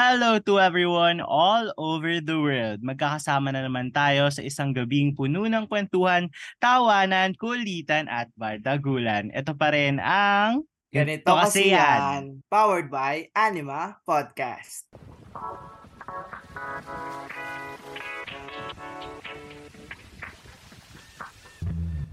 Hello 0.00 0.40
to 0.40 0.56
everyone 0.56 1.20
all 1.20 1.76
over 1.76 2.24
the 2.24 2.40
world. 2.40 2.80
Magkakasama 2.80 3.52
na 3.52 3.68
naman 3.68 3.92
tayo 3.92 4.32
sa 4.32 4.40
isang 4.40 4.72
gabing 4.72 5.12
puno 5.12 5.44
ng 5.44 5.68
kwentuhan, 5.68 6.32
tawanan, 6.56 7.36
kulitan 7.36 8.08
at 8.08 8.32
bardagulan. 8.32 9.28
Ito 9.28 9.52
pa 9.52 9.76
rin 9.76 10.00
ang 10.00 10.64
Ganito 10.88 11.36
kasi 11.36 11.76
yan. 11.76 12.40
Powered 12.48 12.88
by 12.88 13.28
Anima 13.36 14.00
Podcast. 14.08 14.88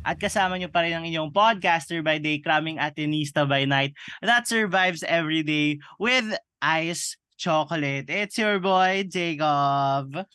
At 0.04 0.20
kasama 0.20 0.60
nyo 0.60 0.68
pa 0.68 0.84
rin 0.84 0.92
ang 0.92 1.08
inyong 1.08 1.32
podcaster 1.32 2.04
by 2.04 2.20
day, 2.20 2.44
cramming 2.44 2.84
atenista 2.84 3.48
by 3.48 3.64
night 3.64 3.96
that 4.20 4.44
survives 4.44 5.08
every 5.08 5.40
day 5.40 5.80
with 5.96 6.36
ice 6.60 7.16
chocolate. 7.38 8.10
It's 8.10 8.36
your 8.36 8.58
boy, 8.58 9.06
Jacob. 9.06 10.26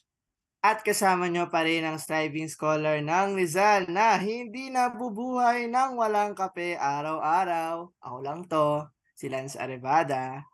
At 0.63 0.87
kasama 0.87 1.27
nyo 1.27 1.51
pa 1.51 1.67
rin 1.67 1.83
ang 1.83 1.99
striving 1.99 2.47
scholar 2.47 3.03
ng 3.03 3.35
Rizal 3.35 3.91
na 3.91 4.15
hindi 4.15 4.71
nabubuhay 4.71 5.67
ng 5.67 5.99
walang 5.99 6.39
kape 6.39 6.79
araw-araw. 6.79 7.91
Ako 7.99 8.17
lang 8.23 8.47
to, 8.47 8.87
si 9.19 9.27
Lance 9.27 9.59
Arevada. 9.59 10.47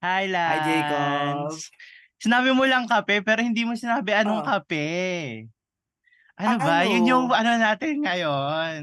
Hi, 0.00 0.24
Lance. 0.24 0.56
Hi, 0.56 0.64
Jacob. 0.64 1.36
Sinabi 2.16 2.50
mo 2.56 2.64
lang 2.64 2.88
kape, 2.88 3.20
pero 3.20 3.44
hindi 3.44 3.68
mo 3.68 3.76
sinabi 3.76 4.16
anong 4.16 4.40
Oh. 4.40 4.48
kape. 4.56 4.88
Ano 6.40 6.56
Ah, 6.56 6.58
ba? 6.58 6.76
Yun 6.88 7.04
ano? 7.04 7.10
yung 7.12 7.26
ano 7.28 7.50
natin 7.60 7.94
ngayon. 8.00 8.80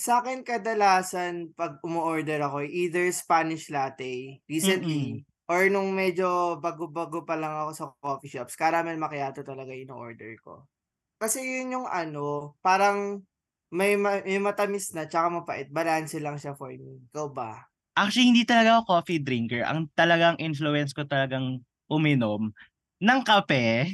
Sa 0.00 0.24
akin 0.24 0.40
kadalasan 0.40 1.52
pag 1.52 1.76
umu-order 1.84 2.40
ako, 2.40 2.64
either 2.64 3.04
Spanish 3.12 3.68
latte 3.68 4.40
recently 4.48 5.28
or 5.50 5.66
nung 5.66 5.90
medyo 5.90 6.62
bago-bago 6.62 7.26
pa 7.26 7.34
lang 7.34 7.50
ako 7.50 7.70
sa 7.74 7.86
coffee 7.98 8.30
shops, 8.30 8.54
caramel 8.54 8.94
macchiato 8.94 9.42
talaga 9.42 9.74
yung 9.74 9.90
order 9.90 10.38
ko. 10.38 10.70
Kasi 11.18 11.42
yun 11.42 11.74
yung 11.74 11.88
ano, 11.90 12.54
parang 12.62 13.26
may, 13.74 13.98
ma- 13.98 14.22
may 14.22 14.38
matamis 14.38 14.94
na 14.94 15.10
tsaka 15.10 15.42
mapait. 15.42 15.66
Balance 15.66 16.14
lang 16.22 16.38
siya 16.38 16.54
for 16.54 16.70
me. 16.70 17.02
Ikaw 17.10 17.26
ba? 17.34 17.66
Actually, 17.98 18.30
hindi 18.30 18.46
talaga 18.46 18.78
ako 18.78 18.94
coffee 18.94 19.18
drinker. 19.18 19.66
Ang 19.66 19.90
talagang 19.98 20.38
influence 20.38 20.94
ko 20.94 21.02
talagang 21.02 21.58
uminom 21.90 22.54
ng 23.02 23.20
kape 23.26 23.90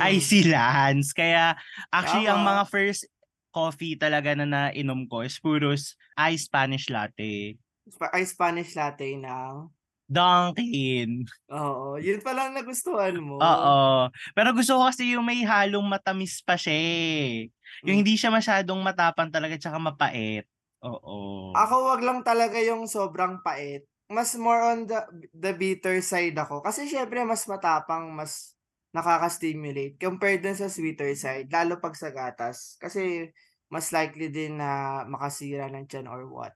ay 0.00 0.14
si 0.24 0.40
Lance. 0.48 1.12
Kaya 1.12 1.52
actually, 1.92 2.32
ang 2.32 2.40
Tama. 2.40 2.64
mga 2.64 2.64
first 2.72 3.04
coffee 3.52 3.96
talaga 4.00 4.32
na 4.32 4.48
nainom 4.48 5.04
ko 5.04 5.20
is 5.20 5.36
puros 5.36 6.00
ice 6.16 6.48
Spanish 6.48 6.88
latte. 6.88 7.60
Ay, 8.10 8.24
Spanish 8.24 8.72
latte 8.72 9.14
ng... 9.14 9.75
Dunkin. 10.08 11.26
Oo, 11.50 11.94
yun 12.02 12.18
pa 12.26 12.34
lang 12.34 12.58
nagustuhan 12.58 13.22
mo. 13.22 13.38
Oo. 13.38 14.08
Pero 14.34 14.48
gusto 14.56 14.80
ko 14.80 14.88
kasi 14.88 15.12
yung 15.14 15.26
may 15.28 15.44
halong 15.44 15.84
matamis 15.86 16.40
pa 16.40 16.56
siya 16.58 16.72
eh. 16.74 17.52
Yung 17.84 18.00
Mm. 18.00 18.00
hindi 18.02 18.16
siya 18.18 18.32
masyadong 18.32 18.80
matapang 18.80 19.28
talaga 19.30 19.54
tsaka 19.60 19.76
mapait. 19.78 20.46
Oo. 20.82 21.52
Ako 21.54 21.74
wag 21.94 22.02
lang 22.02 22.20
talaga 22.26 22.58
yung 22.58 22.90
sobrang 22.90 23.38
pait. 23.46 23.86
Mas 24.10 24.34
more 24.38 24.62
on 24.62 24.86
the 24.86 25.02
the 25.34 25.50
bitter 25.54 25.98
side 26.02 26.34
ako. 26.38 26.62
Kasi 26.62 26.86
syempre 26.90 27.22
mas 27.26 27.42
matapang, 27.50 28.10
mas 28.14 28.54
nakaka-stimulate 28.94 29.98
compared 30.00 30.40
dun 30.40 30.56
sa 30.56 30.70
sweeter 30.72 31.12
side, 31.18 31.50
lalo 31.52 31.78
pag 31.82 31.94
sa 31.98 32.10
gatas. 32.14 32.78
Kasi 32.80 33.30
mas 33.68 33.90
likely 33.90 34.30
din 34.30 34.58
na 34.62 35.02
makasira 35.10 35.66
ng 35.70 35.84
tiyan 35.90 36.06
or 36.08 36.26
what. 36.30 36.54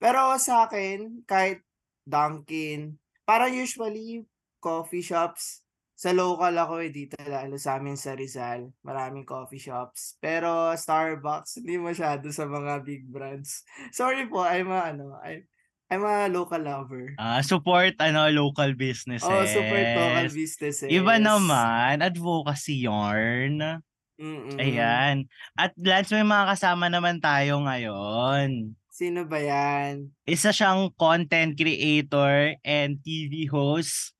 Pero 0.00 0.34
sa 0.40 0.66
akin, 0.70 1.24
kahit 1.28 1.62
Dunkin, 2.08 2.96
parang 3.28 3.52
usually 3.52 4.24
coffee 4.64 5.04
shops, 5.04 5.60
sa 5.98 6.14
local 6.14 6.54
ako 6.54 6.78
eh, 6.78 6.94
dito 6.94 7.18
lalo 7.26 7.58
sa 7.58 7.82
amin 7.82 7.98
sa 7.98 8.14
Rizal, 8.14 8.70
maraming 8.86 9.26
coffee 9.26 9.58
shops. 9.58 10.14
Pero 10.22 10.70
Starbucks, 10.78 11.58
hindi 11.58 11.74
masyado 11.74 12.30
sa 12.30 12.46
mga 12.46 12.86
big 12.86 13.02
brands. 13.10 13.66
Sorry 13.98 14.30
po, 14.30 14.46
I'm 14.46 14.70
a, 14.70 14.94
ano, 14.94 15.18
I, 15.18 15.42
I'm 15.90 16.06
a 16.06 16.30
local 16.30 16.62
lover. 16.62 17.18
Ah, 17.18 17.42
support 17.42 17.98
ano 17.98 18.30
local 18.30 18.78
businesses. 18.78 19.26
Oh, 19.26 19.42
super 19.42 19.74
local 19.74 20.30
businesses. 20.30 20.86
Iba 20.86 21.18
naman, 21.18 21.98
advocacy 21.98 22.86
yarn. 22.86 23.82
Mm-mm. 24.22 24.54
Ayan. 24.54 25.26
At 25.58 25.74
Lance, 25.82 26.14
may 26.14 26.22
mga 26.22 26.54
kasama 26.54 26.86
naman 26.86 27.18
tayo 27.18 27.58
ngayon. 27.66 28.77
Sino 28.98 29.22
ba 29.22 29.38
yan? 29.38 30.10
Isa 30.26 30.50
siyang 30.50 30.90
content 30.98 31.54
creator 31.54 32.58
and 32.66 32.98
TV 32.98 33.46
host 33.46 34.10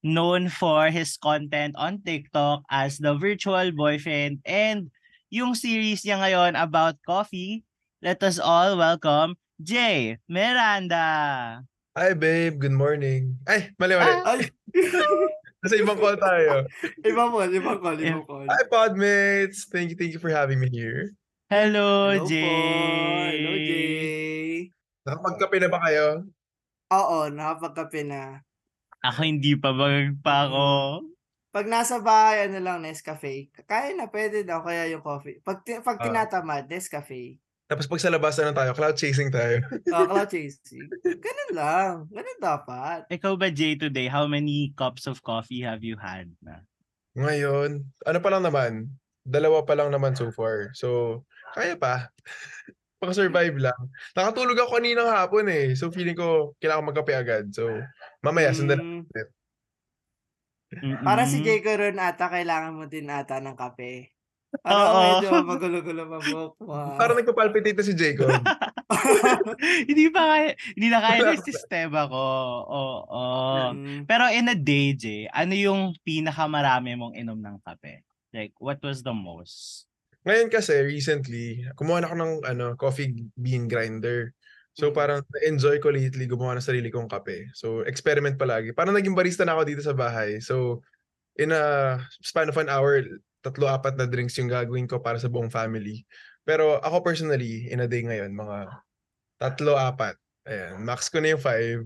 known 0.00 0.48
for 0.48 0.88
his 0.88 1.20
content 1.20 1.76
on 1.76 2.00
TikTok 2.00 2.64
as 2.72 2.96
the 2.96 3.12
virtual 3.12 3.68
boyfriend 3.76 4.40
and 4.48 4.88
yung 5.28 5.52
series 5.52 6.00
niya 6.00 6.16
ngayon 6.16 6.56
about 6.56 6.96
coffee. 7.04 7.60
Let 8.00 8.24
us 8.24 8.40
all 8.40 8.80
welcome 8.80 9.36
Jay 9.60 10.16
Miranda. 10.24 11.60
Hi 11.92 12.16
babe, 12.16 12.56
good 12.56 12.72
morning. 12.72 13.36
Ay, 13.44 13.68
mali 13.76 14.00
mali. 14.00 14.16
Ah. 14.16 14.32
Ay, 14.32 14.48
Nasa 15.60 15.76
ibang 15.76 16.00
call 16.00 16.16
tayo. 16.16 16.64
ibang 17.04 17.36
call, 17.36 17.52
ibang 17.52 17.78
call, 17.84 18.00
ibang 18.00 18.24
call. 18.24 18.48
Hi 18.48 18.64
podmates. 18.64 19.68
Thank 19.68 19.92
you, 19.92 19.96
thank 20.00 20.16
you 20.16 20.22
for 20.24 20.32
having 20.32 20.56
me 20.56 20.72
here. 20.72 21.12
Hello, 21.52 22.16
Hello 22.16 22.24
Jay. 22.24 22.48
po. 22.48 22.56
Hello, 23.28 23.52
Jay. 23.60 24.21
Nakapagkape 25.02 25.56
na 25.58 25.68
ba 25.70 25.78
kayo? 25.82 26.06
Oo, 26.94 27.26
nakapagkape 27.26 28.06
na. 28.06 28.42
Ako 29.02 29.26
hindi 29.26 29.58
pa 29.58 29.74
bagag 29.74 30.14
pa 30.22 30.46
ako. 30.46 30.66
Pag 31.52 31.66
nasa 31.68 31.98
bahay, 32.00 32.48
ano 32.48 32.62
lang, 32.62 32.80
Nescafe. 32.80 33.50
Kaya 33.66 33.92
na, 33.92 34.08
pwede 34.08 34.40
daw, 34.40 34.62
kaya 34.64 34.88
yung 34.88 35.04
coffee. 35.04 35.42
Pag, 35.42 35.66
ti- 35.66 35.82
pag 35.82 35.98
Ah. 36.00 36.04
tinatamad, 36.06 36.64
Nescafe. 36.64 37.36
Tapos 37.68 37.88
pag 37.88 38.00
sa 38.00 38.12
labas 38.12 38.36
na 38.36 38.52
tayo, 38.52 38.72
cloud 38.72 38.96
chasing 38.96 39.28
tayo. 39.28 39.60
Uh, 39.90 40.06
cloud 40.08 40.30
chasing. 40.30 40.86
Ganun 41.02 41.50
lang. 41.52 41.92
Ganun 42.08 42.40
dapat. 42.40 43.04
Ikaw 43.10 43.32
ba, 43.34 43.50
Jay, 43.50 43.74
today, 43.74 44.06
how 44.06 44.24
many 44.24 44.72
cups 44.76 45.04
of 45.04 45.20
coffee 45.20 45.60
have 45.60 45.82
you 45.82 45.98
had 45.98 46.30
na? 46.40 46.62
Ngayon, 47.18 47.84
ano 48.06 48.18
pa 48.22 48.28
lang 48.32 48.44
naman, 48.44 48.88
dalawa 49.20 49.60
pa 49.66 49.76
lang 49.76 49.92
naman 49.92 50.16
so 50.16 50.32
far. 50.32 50.72
So, 50.72 51.20
kaya 51.52 51.76
pa. 51.76 52.08
Paka-survive 53.02 53.58
lang. 53.58 53.80
Nakatulog 54.14 54.54
ako 54.62 54.78
kaninang 54.78 55.10
hapon 55.10 55.50
eh. 55.50 55.74
So, 55.74 55.90
feeling 55.90 56.14
ko, 56.14 56.54
kailangan 56.62 56.86
ko 56.86 56.88
magkape 56.94 57.12
agad. 57.18 57.44
So, 57.50 57.66
mamaya, 58.22 58.54
sundan 58.54 58.78
Mm, 58.78 59.02
Mm-mm. 60.72 61.04
para 61.04 61.28
si 61.28 61.44
Jay 61.44 61.60
ron 61.60 62.00
ata, 62.00 62.32
kailangan 62.32 62.72
mo 62.72 62.88
din 62.88 63.04
ata 63.12 63.44
ng 63.44 63.52
kape. 63.52 64.08
Parang 64.60 64.88
Oo. 64.88 65.00
medyo 65.00 65.28
magulo-gulo 65.44 66.02
pa 66.08 66.18
buhok 66.20 66.54
mo. 66.60 66.72
ah. 66.76 66.96
Parang 67.00 67.16
nagpapalpitate 67.16 67.76
na 67.76 67.84
si 67.84 67.92
Jacob. 67.96 68.28
hindi 69.88 70.12
pa 70.12 70.22
kaya, 70.28 70.48
hindi 70.76 70.88
na 70.92 71.00
kaya 71.00 71.32
ng 71.32 71.44
sistema 71.44 72.04
ko. 72.04 72.24
Oo. 72.68 73.24
Mm. 73.72 74.04
Pero 74.04 74.28
in 74.28 74.52
a 74.52 74.56
day, 74.56 74.92
Jay, 74.92 75.24
ano 75.28 75.56
yung 75.56 75.96
pinakamarami 76.04 76.96
mong 76.96 77.16
inom 77.16 77.40
ng 77.40 77.56
kape? 77.64 78.04
Like, 78.32 78.52
what 78.60 78.80
was 78.84 79.00
the 79.00 79.12
most? 79.12 79.88
Ngayon 80.22 80.48
kasi, 80.54 80.74
recently, 80.86 81.66
kumuha 81.74 82.02
na 82.02 82.06
ako 82.10 82.16
ng 82.18 82.32
ano, 82.46 82.66
coffee 82.78 83.10
bean 83.34 83.66
grinder. 83.66 84.30
So 84.72 84.88
Mm. 84.88 84.96
parang 84.96 85.20
na-enjoy 85.36 85.82
ko 85.82 85.92
lately 85.92 86.24
gumawa 86.24 86.56
ng 86.56 86.64
sarili 86.64 86.88
kong 86.88 87.10
kape. 87.10 87.50
So 87.52 87.84
experiment 87.84 88.38
palagi. 88.40 88.72
Parang 88.72 88.96
naging 88.96 89.12
barista 89.18 89.44
na 89.44 89.58
ako 89.58 89.62
dito 89.68 89.82
sa 89.84 89.92
bahay. 89.92 90.40
So 90.40 90.80
in 91.38 91.52
a 91.52 91.98
span 92.24 92.48
of 92.50 92.58
an 92.60 92.70
hour, 92.72 93.02
tatlo 93.44 93.68
apat 93.70 93.96
na 93.98 94.06
drinks 94.08 94.38
yung 94.38 94.50
gagawin 94.52 94.88
ko 94.90 95.00
para 95.02 95.18
sa 95.20 95.28
buong 95.30 95.50
family. 95.52 96.06
Pero 96.46 96.78
ako 96.82 97.02
personally, 97.04 97.68
in 97.70 97.82
a 97.84 97.88
day 97.90 98.02
ngayon, 98.02 98.32
mga 98.34 98.70
tatlo 99.40 99.74
apat. 99.78 100.16
Ayan, 100.48 100.82
max 100.82 101.08
ko 101.12 101.20
na 101.22 101.34
yung 101.36 101.42
five. 101.42 101.84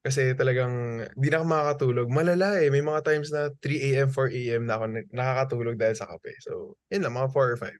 Kasi 0.00 0.32
talagang 0.32 1.04
di 1.12 1.28
na 1.28 1.40
ako 1.40 1.46
makakatulog. 1.46 2.08
Malala 2.08 2.56
eh. 2.64 2.72
May 2.72 2.80
mga 2.80 3.04
times 3.04 3.28
na 3.28 3.52
3 3.60 3.92
a.m., 3.92 4.08
4 4.08 4.32
a.m. 4.32 4.64
na 4.64 4.80
ako 4.80 4.84
na- 4.88 5.10
nakakatulog 5.12 5.76
dahil 5.76 5.96
sa 5.96 6.08
kape. 6.08 6.32
So, 6.40 6.80
yun 6.88 7.04
lang, 7.04 7.12
mga 7.12 7.28
4 7.36 7.52
or 7.52 7.58
5. 7.60 7.76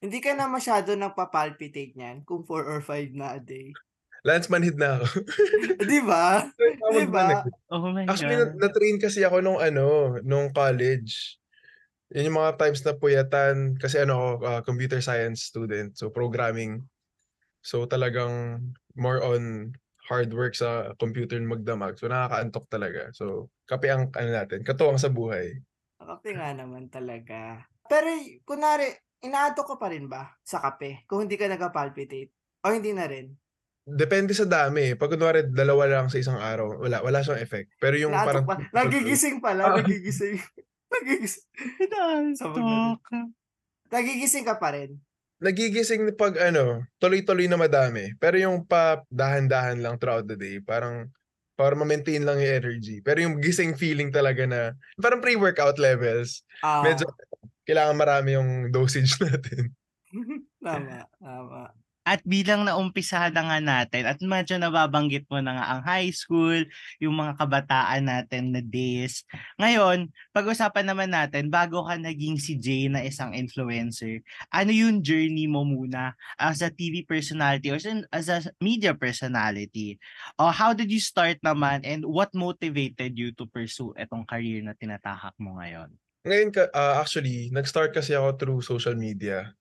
Hindi 0.00 0.18
ka 0.22 0.32
na 0.32 0.46
masyado 0.46 0.94
nagpa-palpitate 0.94 1.92
niyan 1.98 2.22
kung 2.22 2.46
4 2.46 2.62
or 2.64 2.80
5 2.80 3.10
na 3.12 3.36
a 3.36 3.40
day. 3.42 3.74
Lance 4.22 4.48
manhid 4.52 4.76
na 4.78 5.00
ako. 5.00 5.06
Di 5.90 6.00
ba? 6.04 6.46
Di 6.92 7.04
ba 7.08 7.42
Oh 7.72 7.90
my 7.90 8.04
Actually, 8.06 8.36
God. 8.36 8.54
na- 8.54 8.68
na-train 8.68 8.96
kasi 9.00 9.24
ako 9.26 9.42
nung 9.42 9.58
ano, 9.60 10.16
nung 10.22 10.52
college. 10.54 11.36
Yun 12.14 12.30
yung 12.30 12.38
mga 12.38 12.54
times 12.58 12.80
na 12.86 12.94
puyatan 12.94 13.74
kasi 13.80 13.98
ano 13.98 14.14
ako, 14.14 14.26
uh, 14.44 14.60
computer 14.62 15.00
science 15.02 15.46
student, 15.48 15.94
so 15.96 16.10
programming. 16.10 16.84
So 17.60 17.84
talagang 17.84 18.60
more 18.96 19.20
on 19.20 19.72
hard 20.10 20.34
work 20.34 20.58
sa 20.58 20.92
computer 20.98 21.38
magdamag. 21.38 21.94
So 21.96 22.10
nakakaantok 22.10 22.66
talaga. 22.66 23.14
So 23.14 23.54
kape 23.70 23.86
ang 23.86 24.10
ano 24.10 24.30
natin, 24.34 24.66
katuwang 24.66 24.98
sa 24.98 25.08
buhay. 25.08 25.62
Kape 26.02 26.34
nga 26.34 26.50
naman 26.50 26.90
talaga. 26.90 27.62
Pero, 27.86 28.10
kunwari, 28.42 28.90
inaato 29.22 29.62
ka 29.62 29.78
pa 29.78 29.94
rin 29.94 30.10
ba 30.10 30.34
sa 30.42 30.58
kape 30.58 31.06
kung 31.06 31.26
hindi 31.26 31.38
ka 31.38 31.46
nagpa-palpitate? 31.46 32.34
O 32.66 32.74
hindi 32.74 32.90
na 32.90 33.06
rin? 33.06 33.30
depende 33.86 34.32
sa 34.36 34.46
dami. 34.46 34.94
Pag 34.94 35.16
kunwari 35.16 35.40
dalawa 35.50 35.84
lang 35.88 36.06
sa 36.12 36.20
isang 36.20 36.38
araw, 36.38 36.80
wala 36.80 37.02
wala 37.02 37.18
siyang 37.24 37.42
effect. 37.42 37.74
Pero 37.82 37.98
yung 37.98 38.14
Naatok 38.14 38.26
parang 38.26 38.44
pa. 38.46 38.54
Nagigising 38.76 39.38
pala, 39.42 39.80
nagigising. 39.80 40.38
nagigising. 40.94 41.46
Nagigising 43.90 44.44
ka 44.46 44.56
pa 44.58 44.68
rin. 44.74 44.94
Nagigising 45.40 46.12
pag 46.14 46.36
ano, 46.38 46.84
tuloy-tuloy 47.00 47.48
na 47.48 47.56
madami. 47.56 48.12
Pero 48.20 48.36
yung 48.36 48.62
pa 48.68 49.00
dahan-dahan 49.08 49.80
lang 49.80 49.96
throughout 49.96 50.28
the 50.28 50.36
day, 50.36 50.60
parang 50.60 51.08
para 51.56 51.76
ma-maintain 51.76 52.24
lang 52.24 52.40
yung 52.40 52.56
energy. 52.64 53.04
Pero 53.04 53.20
yung 53.20 53.36
gising 53.40 53.76
feeling 53.76 54.08
talaga 54.08 54.48
na 54.48 54.72
parang 54.96 55.20
pre-workout 55.20 55.76
levels. 55.76 56.40
Ah, 56.64 56.80
Medyo 56.80 57.04
kailangan 57.68 57.96
marami 57.96 58.28
yung 58.36 58.50
dosage 58.72 59.16
natin. 59.24 59.72
tama, 60.64 61.04
tama. 61.20 61.72
At 62.10 62.26
bilang 62.26 62.66
naumpisahan 62.66 63.30
na 63.30 63.46
nga 63.46 63.58
natin 63.62 64.02
at 64.10 64.18
medyo 64.18 64.58
nababanggit 64.58 65.30
mo 65.30 65.38
na 65.38 65.54
nga 65.54 65.66
ang 65.78 65.82
high 65.86 66.10
school, 66.10 66.58
yung 66.98 67.14
mga 67.14 67.38
kabataan 67.38 68.02
natin 68.10 68.50
na 68.50 68.58
days. 68.58 69.22
Ngayon, 69.62 70.10
pag-usapan 70.34 70.90
naman 70.90 71.14
natin, 71.14 71.46
bago 71.46 71.86
ka 71.86 71.94
naging 71.94 72.34
si 72.42 72.58
Jay 72.58 72.90
na 72.90 73.06
isang 73.06 73.30
influencer, 73.30 74.26
ano 74.50 74.74
yung 74.74 75.06
journey 75.06 75.46
mo 75.46 75.62
muna 75.62 76.18
as 76.34 76.66
a 76.66 76.70
TV 76.74 77.06
personality 77.06 77.70
or 77.70 77.78
as- 78.10 78.26
a 78.26 78.42
media 78.58 78.90
personality? 78.90 79.94
Uh, 80.34 80.50
how 80.50 80.74
did 80.74 80.90
you 80.90 80.98
start 80.98 81.38
naman 81.46 81.86
and 81.86 82.02
what 82.02 82.34
motivated 82.34 83.14
you 83.14 83.30
to 83.38 83.46
pursue 83.46 83.94
itong 83.94 84.26
career 84.26 84.58
na 84.66 84.74
tinatahak 84.74 85.38
mo 85.38 85.62
ngayon? 85.62 85.94
Ngayon, 86.26 86.52
ah, 86.74 87.00
actually, 87.00 87.48
nag-start 87.54 87.94
kasi 87.94 88.12
ako 88.12 88.28
through 88.36 88.60
social 88.60 88.92
media. 88.98 89.54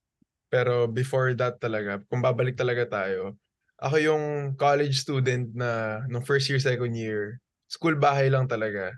Pero 0.50 0.90
before 0.90 1.34
that 1.38 1.62
talaga, 1.62 2.02
kung 2.10 2.22
babalik 2.26 2.58
talaga 2.58 2.86
tayo, 2.90 3.38
ako 3.80 3.96
yung 4.02 4.24
college 4.60 5.00
student 5.00 5.54
na 5.56 6.02
nung 6.12 6.26
first 6.26 6.50
year, 6.52 6.60
second 6.60 6.94
year, 6.98 7.40
school 7.70 7.96
bahay 7.96 8.28
lang 8.28 8.50
talaga. 8.50 8.92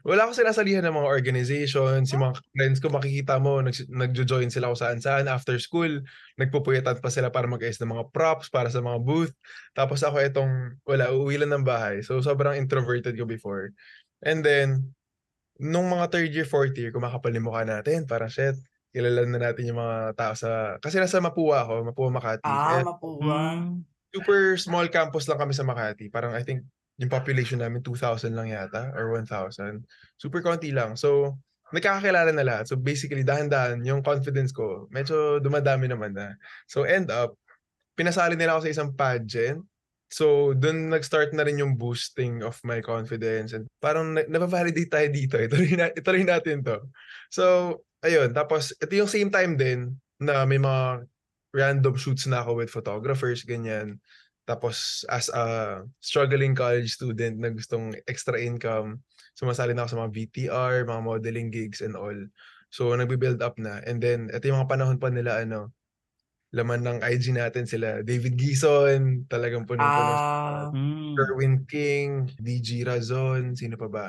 Wala 0.00 0.24
akong 0.24 0.40
sinasalihan 0.40 0.80
ng 0.88 0.96
mga 0.96 1.08
organizations, 1.12 2.08
yung 2.08 2.24
mga 2.24 2.40
friends 2.56 2.78
ko, 2.80 2.88
makikita 2.88 3.36
mo, 3.36 3.60
nag, 3.60 3.76
nagjo-join 3.84 4.48
sila 4.48 4.72
kung 4.72 4.80
saan-saan 4.80 5.28
after 5.28 5.60
school, 5.60 6.00
nagpupuyetan 6.40 7.04
pa 7.04 7.12
sila 7.12 7.28
para 7.28 7.44
mag-ayos 7.44 7.76
ng 7.84 7.92
mga 7.92 8.08
props, 8.08 8.48
para 8.48 8.72
sa 8.72 8.80
mga 8.80 8.96
booth. 9.04 9.34
Tapos 9.76 10.00
ako 10.00 10.24
itong, 10.24 10.80
wala, 10.88 11.12
uuwi 11.12 11.36
lang 11.44 11.52
ng 11.52 11.64
bahay. 11.68 12.00
So 12.00 12.16
sobrang 12.24 12.56
introverted 12.56 13.12
ko 13.12 13.28
before. 13.28 13.76
And 14.24 14.40
then, 14.40 14.96
nung 15.60 15.92
mga 15.92 16.12
third 16.12 16.30
year, 16.32 16.48
fourth 16.48 16.76
year, 16.80 16.92
kumakapal 16.92 17.32
yung 17.36 17.48
mukha 17.52 17.68
natin, 17.68 18.08
parang 18.08 18.32
shit, 18.32 18.56
kilala 18.90 19.22
na 19.26 19.38
natin 19.38 19.70
yung 19.70 19.78
mga 19.78 19.98
tao 20.18 20.34
sa, 20.34 20.76
kasi 20.82 20.98
nasa 20.98 21.22
Mapua 21.22 21.66
ako, 21.66 21.74
Mapua 21.90 22.08
Makati. 22.10 22.46
Ah, 22.46 22.82
mapuwa. 22.82 23.38
Hmm. 23.56 23.86
super 24.10 24.58
small 24.58 24.90
campus 24.90 25.30
lang 25.30 25.38
kami 25.38 25.54
sa 25.54 25.62
Makati. 25.62 26.10
Parang 26.10 26.34
I 26.34 26.42
think 26.42 26.66
yung 26.98 27.08
population 27.08 27.62
namin 27.62 27.80
2,000 27.80 28.34
lang 28.34 28.50
yata 28.50 28.90
or 28.98 29.14
1,000. 29.14 29.86
Super 30.18 30.42
konti 30.42 30.74
lang. 30.74 30.98
So, 30.98 31.38
nagkakakilala 31.70 32.34
na 32.34 32.44
lahat. 32.44 32.64
So 32.68 32.76
basically, 32.76 33.22
dahan-dahan, 33.22 33.86
yung 33.86 34.02
confidence 34.02 34.50
ko, 34.50 34.90
medyo 34.90 35.38
dumadami 35.38 35.86
naman 35.86 36.12
na. 36.14 36.34
So 36.66 36.82
end 36.82 37.08
up, 37.08 37.38
pinasali 37.94 38.34
nila 38.34 38.58
ako 38.58 38.66
sa 38.66 38.72
isang 38.74 38.90
pageant. 38.94 39.62
So, 40.10 40.58
dun 40.58 40.90
nag-start 40.90 41.30
na 41.38 41.46
rin 41.46 41.62
yung 41.62 41.78
boosting 41.78 42.42
of 42.42 42.58
my 42.66 42.82
confidence. 42.82 43.54
And 43.54 43.70
parang 43.78 44.18
na- 44.18 44.26
nababalidate 44.26 44.90
tayo 44.90 45.06
dito. 45.06 45.38
Ituloy, 45.46 45.78
na, 45.78 45.86
ituloy 45.94 46.26
natin 46.26 46.66
to. 46.66 46.82
So, 47.30 47.44
ayun. 48.04 48.30
Tapos, 48.32 48.72
ito 48.76 48.92
yung 48.96 49.10
same 49.10 49.30
time 49.32 49.56
din 49.56 49.96
na 50.20 50.44
may 50.44 50.60
mga 50.60 51.06
random 51.50 51.94
shoots 51.98 52.26
na 52.30 52.44
ako 52.44 52.62
with 52.62 52.70
photographers, 52.72 53.42
ganyan. 53.42 53.98
Tapos, 54.46 55.06
as 55.06 55.30
a 55.30 55.80
struggling 56.02 56.54
college 56.56 56.90
student 56.96 57.38
na 57.38 57.50
gustong 57.54 57.94
extra 58.10 58.38
income, 58.40 59.02
sumasali 59.38 59.72
na 59.74 59.86
ako 59.86 59.90
sa 59.94 60.00
mga 60.04 60.12
VTR, 60.14 60.74
mga 60.86 61.02
modeling 61.06 61.48
gigs 61.52 61.80
and 61.80 61.94
all. 61.94 62.16
So, 62.70 62.94
nagbe-build 62.94 63.42
up 63.42 63.58
na. 63.58 63.82
And 63.86 63.98
then, 64.02 64.30
ito 64.30 64.46
yung 64.46 64.62
mga 64.62 64.70
panahon 64.70 64.98
pa 64.98 65.10
nila, 65.10 65.42
ano, 65.42 65.74
laman 66.50 66.82
ng 66.82 66.98
IG 67.06 67.30
natin 67.34 67.66
sila. 67.66 68.02
David 68.02 68.34
Gison, 68.34 69.26
talagang 69.30 69.66
punong-puno. 69.70 70.12
Ah, 70.14 70.66
Hmm. 70.70 71.14
Kerwin 71.18 71.66
King, 71.66 72.30
DG 72.38 72.86
Razon, 72.86 73.54
sino 73.58 73.74
pa 73.74 73.86
ba? 73.90 74.06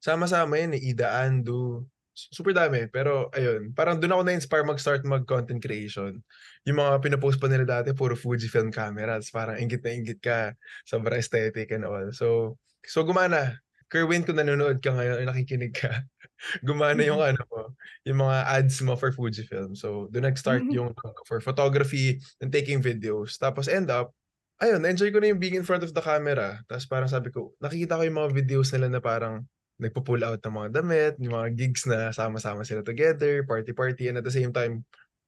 Sama-sama 0.00 0.60
yun, 0.60 0.76
eh, 0.76 0.92
Ida 0.92 1.24
Andu. 1.24 1.84
Super 2.16 2.56
dami. 2.56 2.88
Pero, 2.88 3.28
ayun, 3.36 3.76
parang 3.76 4.00
doon 4.00 4.16
ako 4.16 4.22
na-inspire 4.24 4.64
mag-start 4.64 5.04
mag-content 5.04 5.60
creation. 5.60 6.16
Yung 6.64 6.80
mga 6.80 7.04
pinapost 7.04 7.36
pa 7.36 7.46
nila 7.46 7.68
dati, 7.68 7.92
puro 7.92 8.16
Fujifilm 8.16 8.72
cameras. 8.72 9.28
Parang 9.28 9.60
ingit 9.60 9.84
na 9.84 9.92
ingit 9.92 10.20
ka. 10.24 10.56
Sobrang 10.88 11.20
aesthetic 11.20 11.68
and 11.76 11.84
all. 11.84 12.08
So, 12.16 12.56
so 12.88 13.04
gumana. 13.04 13.60
Kerwin, 13.86 14.26
kung 14.26 14.40
nanonood 14.40 14.82
ka 14.82 14.90
ngayon 14.90 15.30
nakikinig 15.30 15.76
ka, 15.76 16.02
gumana 16.66 17.04
yung 17.06 17.22
ano 17.28 17.38
mo, 17.52 17.70
yung 18.02 18.18
mga 18.24 18.36
ads 18.48 18.82
mo 18.82 18.96
for 18.96 19.12
Fujifilm. 19.12 19.76
So, 19.76 20.08
doon 20.08 20.32
nag-start 20.32 20.66
yung 20.76 20.96
for 21.28 21.38
photography 21.44 22.18
and 22.40 22.48
taking 22.48 22.80
videos. 22.80 23.36
Tapos 23.38 23.68
end 23.68 23.92
up, 23.92 24.10
ayun, 24.58 24.80
na-enjoy 24.80 25.12
ko 25.12 25.20
na 25.20 25.30
yung 25.30 25.40
being 25.40 25.60
in 25.60 25.66
front 25.68 25.84
of 25.84 25.92
the 25.92 26.02
camera. 26.02 26.64
Tapos 26.64 26.88
parang 26.88 27.10
sabi 27.12 27.28
ko, 27.28 27.52
nakikita 27.60 28.00
ko 28.00 28.02
yung 28.08 28.18
mga 28.18 28.30
videos 28.32 28.72
nila 28.72 28.88
na 28.88 29.00
parang 29.04 29.44
nagpo-pull 29.76 30.24
out 30.24 30.40
ng 30.40 30.54
mga 30.56 30.68
damit, 30.72 31.14
yung 31.20 31.36
mga 31.36 31.50
gigs 31.56 31.84
na 31.84 32.08
sama-sama 32.12 32.64
sila 32.64 32.80
together, 32.80 33.44
party-party, 33.44 34.08
and 34.08 34.16
at 34.16 34.24
the 34.24 34.32
same 34.32 34.52
time, 34.52 34.84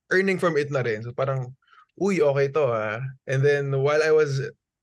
earning 0.09 0.41
from 0.41 0.57
it 0.57 0.73
na 0.73 0.81
rin. 0.81 1.05
So 1.05 1.13
parang, 1.13 1.53
uy, 2.01 2.25
okay 2.25 2.49
to 2.57 2.65
ha. 2.69 3.05
And 3.29 3.45
then, 3.45 3.73
while 3.85 4.01
I 4.01 4.13
was 4.13 4.41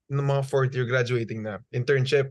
ng 0.09 0.27
mga 0.29 0.45
fourth 0.45 0.73
year 0.77 0.85
graduating 0.85 1.41
na, 1.41 1.65
internship, 1.73 2.29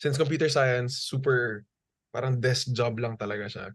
since 0.00 0.16
computer 0.16 0.48
science, 0.48 1.04
super, 1.04 1.64
parang 2.12 2.40
desk 2.40 2.72
job 2.72 2.96
lang 2.96 3.16
talaga 3.20 3.48
siya. 3.48 3.66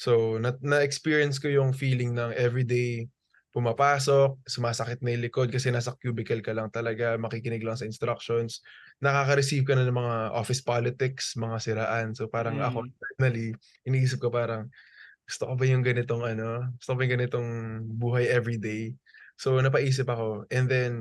So, 0.00 0.40
na- 0.40 0.58
na-experience 0.60 1.36
ko 1.36 1.52
yung 1.52 1.76
feeling 1.76 2.16
ng 2.16 2.32
everyday 2.34 3.08
pumapasok, 3.52 4.40
sumasakit 4.48 5.04
na 5.04 5.12
yung 5.14 5.24
likod 5.28 5.52
kasi 5.52 5.68
nasa 5.70 5.92
cubicle 6.00 6.40
ka 6.40 6.52
lang 6.56 6.72
talaga, 6.72 7.20
makikinig 7.20 7.60
lang 7.62 7.76
sa 7.76 7.84
instructions, 7.84 8.64
nakaka-receive 9.04 9.64
ka 9.68 9.76
na 9.76 9.84
ng 9.86 9.94
mga 9.96 10.16
office 10.34 10.64
politics, 10.64 11.36
mga 11.36 11.56
siraan. 11.60 12.06
So 12.16 12.26
parang 12.32 12.58
ako 12.64 12.82
Mm. 12.84 12.96
personally, 12.98 13.52
iniisip 13.84 14.24
ko 14.24 14.32
parang, 14.32 14.72
gusto 15.28 15.44
ko 15.48 15.54
ba 15.56 15.64
yung 15.68 15.84
ganitong 15.86 16.24
ano, 16.26 16.72
gusto 16.80 16.90
ko 16.92 16.96
ba 16.98 17.02
yung 17.06 17.14
ganitong 17.20 17.48
buhay 18.00 18.26
everyday? 18.32 18.92
So 19.40 19.56
napaisip 19.60 20.08
ako. 20.08 20.48
And 20.52 20.66
then, 20.68 20.92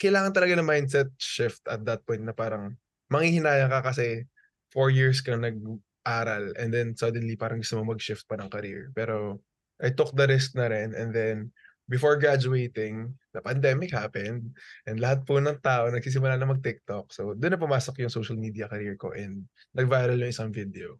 kailangan 0.00 0.36
talaga 0.36 0.56
ng 0.60 0.68
mindset 0.68 1.10
shift 1.20 1.64
at 1.70 1.84
that 1.88 2.04
point 2.06 2.22
na 2.24 2.32
parang, 2.36 2.76
manghihinayang 3.12 3.70
ka 3.72 3.80
kasi 3.92 4.26
four 4.74 4.90
years 4.92 5.22
ka 5.24 5.34
nag-aral 5.38 6.52
and 6.60 6.74
then 6.74 6.92
suddenly 6.98 7.36
parang 7.38 7.62
gusto 7.64 7.78
mo 7.80 7.94
mag-shift 7.96 8.26
pa 8.28 8.36
ng 8.36 8.50
career. 8.52 8.90
Pero 8.96 9.40
I 9.80 9.92
took 9.92 10.12
the 10.16 10.26
risk 10.28 10.56
na 10.56 10.68
rin 10.72 10.92
and 10.96 11.12
then 11.16 11.52
before 11.86 12.18
graduating, 12.18 13.14
the 13.34 13.40
pandemic 13.42 13.90
happened 13.94 14.54
and 14.86 14.98
lahat 14.98 15.22
po 15.26 15.38
ng 15.38 15.58
tao 15.62 15.86
nagsisimula 15.90 16.38
na 16.38 16.50
mag-TikTok. 16.50 17.10
So 17.14 17.34
doon 17.34 17.54
na 17.56 17.60
pumasok 17.62 18.02
yung 18.02 18.12
social 18.12 18.38
media 18.38 18.66
career 18.66 18.98
ko 18.98 19.14
and 19.14 19.46
nag-viral 19.74 20.18
yung 20.18 20.32
isang 20.34 20.50
video. 20.50 20.98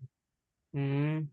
mm, 0.75 1.26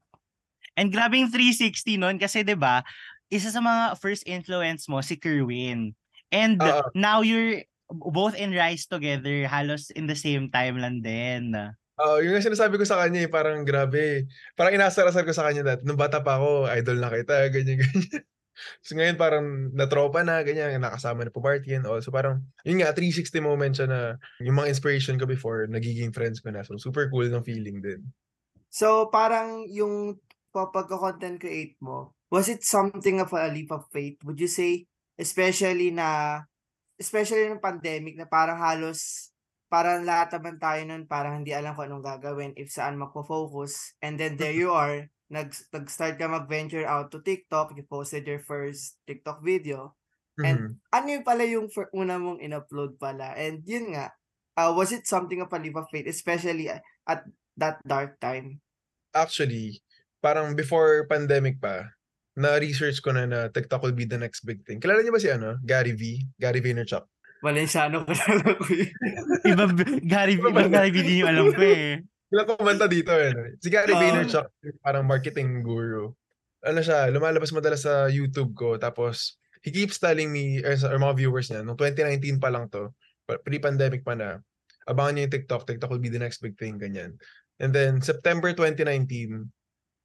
And 0.78 0.90
grabing 0.90 1.30
360 1.30 2.02
nun 2.02 2.18
kasi 2.18 2.42
'di 2.42 2.58
ba, 2.58 2.82
isa 3.30 3.50
sa 3.54 3.62
mga 3.62 3.98
first 4.02 4.26
influence 4.26 4.90
mo 4.90 5.02
si 5.06 5.18
Kerwin. 5.18 5.94
And 6.34 6.58
Oo. 6.62 6.90
now 6.98 7.22
you're 7.22 7.62
both 7.90 8.34
in 8.34 8.54
Rise 8.58 8.90
together, 8.90 9.46
halos 9.46 9.94
in 9.94 10.10
the 10.10 10.18
same 10.18 10.50
time 10.50 10.82
lang 10.82 11.06
din. 11.06 11.54
Oo, 12.02 12.18
yung 12.26 12.34
nga 12.34 12.42
sinasabi 12.42 12.82
ko 12.82 12.86
sa 12.90 12.98
kanya 13.06 13.22
eh, 13.26 13.30
parang 13.30 13.62
grabe. 13.62 14.26
Parang 14.58 14.74
inasar-asar 14.74 15.22
ko 15.30 15.34
sa 15.34 15.46
kanya 15.46 15.62
dati. 15.62 15.86
Nung 15.86 16.00
bata 16.00 16.26
pa 16.26 16.42
ako, 16.42 16.66
idol 16.74 16.98
na 16.98 17.14
kita, 17.14 17.36
ganyan, 17.54 17.86
ganyan. 17.86 18.26
So 18.86 18.96
ngayon 18.96 19.18
parang 19.18 19.74
natropa 19.74 20.22
na, 20.22 20.42
ganyan, 20.46 20.82
nakasama 20.82 21.26
na 21.26 21.34
po 21.34 21.42
party 21.42 21.74
and 21.78 21.86
all. 21.90 22.02
So 22.02 22.14
parang, 22.14 22.46
yun 22.64 22.82
nga, 22.82 22.94
360 22.96 23.42
moment 23.42 23.74
siya 23.74 23.88
na 23.90 24.00
yung 24.42 24.58
mga 24.58 24.70
inspiration 24.70 25.18
ko 25.18 25.26
before, 25.26 25.66
nagiging 25.66 26.14
friends 26.14 26.42
ko 26.42 26.54
na. 26.54 26.62
So 26.62 26.78
super 26.78 27.10
cool 27.10 27.28
ng 27.28 27.46
feeling 27.46 27.82
din. 27.82 28.02
So, 28.74 29.14
parang 29.14 29.70
yung 29.70 30.18
pagka-content 30.50 31.38
create 31.38 31.78
mo, 31.78 32.18
was 32.34 32.50
it 32.50 32.66
something 32.66 33.22
of 33.22 33.30
a 33.30 33.46
leap 33.46 33.70
of 33.70 33.86
faith? 33.94 34.18
Would 34.26 34.42
you 34.42 34.50
say, 34.50 34.90
especially 35.14 35.94
na, 35.94 36.42
especially 36.98 37.46
ng 37.54 37.62
pandemic, 37.62 38.18
na 38.18 38.26
parang 38.26 38.58
halos, 38.58 39.30
parang 39.70 40.02
lahat 40.02 40.42
naman 40.42 40.58
tayo 40.58 40.82
nun, 40.90 41.06
parang 41.06 41.42
hindi 41.42 41.54
alam 41.54 41.78
kung 41.78 41.86
anong 41.86 42.02
gagawin, 42.02 42.58
if 42.58 42.74
saan 42.74 42.98
magpo-focus. 42.98 43.94
And 44.02 44.18
then 44.18 44.42
there 44.42 44.58
you 44.58 44.74
are, 44.74 45.06
nag, 45.34 45.50
nag-start 45.74 46.16
ka 46.16 46.30
mag-venture 46.30 46.86
out 46.86 47.10
to 47.10 47.20
TikTok, 47.20 47.74
you 47.74 47.84
posted 47.84 48.24
your 48.24 48.40
first 48.40 49.02
TikTok 49.04 49.42
video. 49.42 49.98
And- 50.38 50.78
Mhm. 50.82 50.94
Ano 50.94 51.08
yung 51.10 51.26
pala 51.26 51.44
yung 51.46 51.68
fir- 51.70 51.94
una 51.94 52.18
mong 52.18 52.42
in-upload 52.42 52.98
pala? 52.98 53.34
And 53.34 53.62
yun 53.66 53.94
nga, 53.94 54.14
uh, 54.58 54.74
was 54.74 54.94
it 54.94 55.06
something 55.06 55.42
of 55.42 55.50
a 55.50 55.58
leap 55.58 55.78
of 55.78 55.90
faith, 55.90 56.06
especially 56.06 56.70
at 56.70 56.82
at 57.06 57.26
that 57.54 57.78
dark 57.86 58.18
time? 58.18 58.62
Actually, 59.14 59.82
parang 60.18 60.58
before 60.58 61.06
pandemic 61.06 61.62
pa, 61.62 61.86
na-research 62.34 62.98
ko 62.98 63.14
na 63.14 63.30
na 63.30 63.46
TikTok 63.46 63.86
will 63.86 63.94
be 63.94 64.10
the 64.10 64.18
next 64.18 64.42
big 64.42 64.66
thing. 64.66 64.82
Kilala 64.82 65.06
niyo 65.06 65.14
ba 65.14 65.22
si 65.22 65.30
ano? 65.30 65.62
Gary 65.62 65.94
V? 65.94 66.18
Gary 66.34 66.66
Vaynerchuk? 66.66 67.06
Valenciano 67.44 68.02
ko 68.02 68.12
lang 68.16 68.40
ako 68.42 68.64
eh. 68.74 68.88
Iba, 69.46 69.64
Gary, 70.02 70.34
Iba 70.40 70.50
iba 70.50 70.64
ba? 70.64 70.72
Gary 70.72 70.92
Vee 70.96 71.04
din 71.04 71.22
yung 71.22 71.30
alam 71.30 71.52
ko 71.52 71.62
eh. 71.62 72.02
Ilang 72.34 72.58
kumanta 72.58 72.90
dito 72.90 73.14
eh. 73.14 73.30
Si 73.62 73.70
Gary. 73.70 73.94
Vaynerchuk, 73.94 74.50
parang 74.82 75.06
marketing 75.06 75.62
guru. 75.62 76.10
Ano 76.66 76.80
siya, 76.82 77.06
lumalabas 77.14 77.54
madalas 77.54 77.86
sa 77.86 78.10
YouTube 78.10 78.58
ko. 78.58 78.82
Tapos, 78.82 79.38
he 79.62 79.70
keeps 79.70 80.02
telling 80.02 80.34
me, 80.34 80.58
or, 80.66 80.74
sa- 80.74 80.90
or 80.90 80.98
mga 80.98 81.22
viewers 81.22 81.54
niya, 81.54 81.62
nung 81.62 81.78
2019 81.78 82.42
pa 82.42 82.50
lang 82.50 82.66
to, 82.74 82.90
pa- 83.30 83.38
pre-pandemic 83.38 84.02
pa 84.02 84.18
na, 84.18 84.42
abangan 84.90 85.14
niyo 85.14 85.24
yung 85.30 85.36
TikTok, 85.38 85.62
TikTok 85.70 85.92
will 85.94 86.02
be 86.02 86.10
the 86.10 86.18
next 86.20 86.42
big 86.42 86.58
thing, 86.58 86.82
ganyan. 86.82 87.16
And 87.62 87.70
then, 87.70 88.02
September 88.02 88.50
2019, 88.52 89.46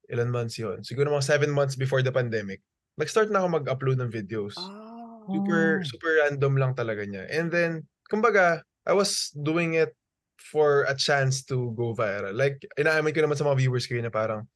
ilan 0.09 0.29
months 0.29 0.55
yun? 0.61 0.85
Siguro 0.85 1.09
mga 1.09 1.25
seven 1.25 1.49
months 1.49 1.73
before 1.73 2.05
the 2.05 2.13
pandemic, 2.13 2.61
nag-start 2.95 3.33
na 3.33 3.41
ako 3.41 3.57
mag-upload 3.59 3.97
ng 3.99 4.11
videos. 4.13 4.53
Ah. 4.55 4.87
super 5.29 5.77
Oh. 5.77 5.85
super 5.85 6.11
random 6.25 6.57
lang 6.57 6.73
talaga 6.73 7.05
niya. 7.05 7.29
And 7.29 7.53
then, 7.53 7.85
kumbaga, 8.09 8.65
I 8.81 8.97
was 8.97 9.29
doing 9.37 9.77
it 9.77 9.93
for 10.39 10.87
a 10.87 10.95
chance 10.95 11.43
to 11.43 11.75
go 11.75 11.91
viral. 11.91 12.31
Like, 12.31 12.63
inaamin 12.79 13.11
ko 13.11 13.21
naman 13.21 13.35
sa 13.35 13.45
mga 13.45 13.59
viewers 13.59 13.85
ko 13.85 13.99
na 13.99 14.09
parang, 14.09 14.47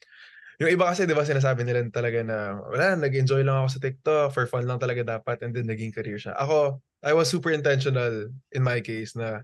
yung 0.62 0.72
iba 0.72 0.88
kasi, 0.88 1.04
di 1.04 1.18
ba, 1.18 1.28
sinasabi 1.28 1.68
nila 1.68 1.84
talaga 1.92 2.24
na, 2.24 2.62
wala, 2.72 2.96
nag-enjoy 2.96 3.44
lang 3.44 3.62
ako 3.62 3.70
sa 3.74 3.82
TikTok, 3.84 4.28
for 4.32 4.46
fun 4.48 4.64
lang 4.70 4.80
talaga 4.80 5.04
dapat, 5.04 5.44
and 5.44 5.52
then 5.52 5.68
naging 5.68 5.92
career 5.92 6.16
siya. 6.16 6.38
Ako, 6.40 6.80
I 7.04 7.12
was 7.12 7.28
super 7.28 7.52
intentional 7.52 8.32
in 8.54 8.62
my 8.64 8.80
case 8.80 9.18
na 9.18 9.44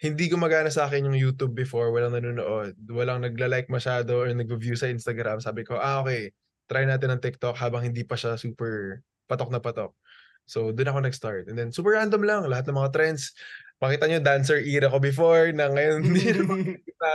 hindi 0.00 0.28
gumagana 0.32 0.72
sa 0.72 0.88
akin 0.88 1.06
yung 1.06 1.16
YouTube 1.16 1.52
before, 1.52 1.92
walang 1.92 2.16
nanonood, 2.16 2.72
walang 2.88 3.20
nagla-like 3.20 3.68
masyado 3.68 4.24
or 4.24 4.28
nag-view 4.32 4.74
sa 4.74 4.88
Instagram. 4.88 5.38
Sabi 5.40 5.62
ko, 5.62 5.76
ah, 5.76 6.00
okay, 6.00 6.32
try 6.66 6.88
natin 6.88 7.12
ang 7.14 7.20
TikTok 7.20 7.56
habang 7.56 7.84
hindi 7.84 8.02
pa 8.02 8.16
siya 8.16 8.34
super 8.36 9.04
patok 9.28 9.52
na 9.52 9.60
patok. 9.60 9.94
So, 10.50 10.74
doon 10.74 10.90
ako 10.90 10.98
nag-start. 11.04 11.44
And 11.46 11.54
then, 11.54 11.70
super 11.70 11.94
random 11.94 12.26
lang. 12.26 12.42
Lahat 12.50 12.66
ng 12.66 12.74
mga 12.74 12.90
trends. 12.90 13.36
Makita 13.80 14.04
nyo, 14.06 14.20
dancer 14.20 14.60
era 14.60 14.92
ko 14.92 15.00
before 15.00 15.50
na 15.56 15.72
ngayon 15.72 15.98
hindi 16.06 16.36
na 16.36 16.42
makikita. 16.44 17.12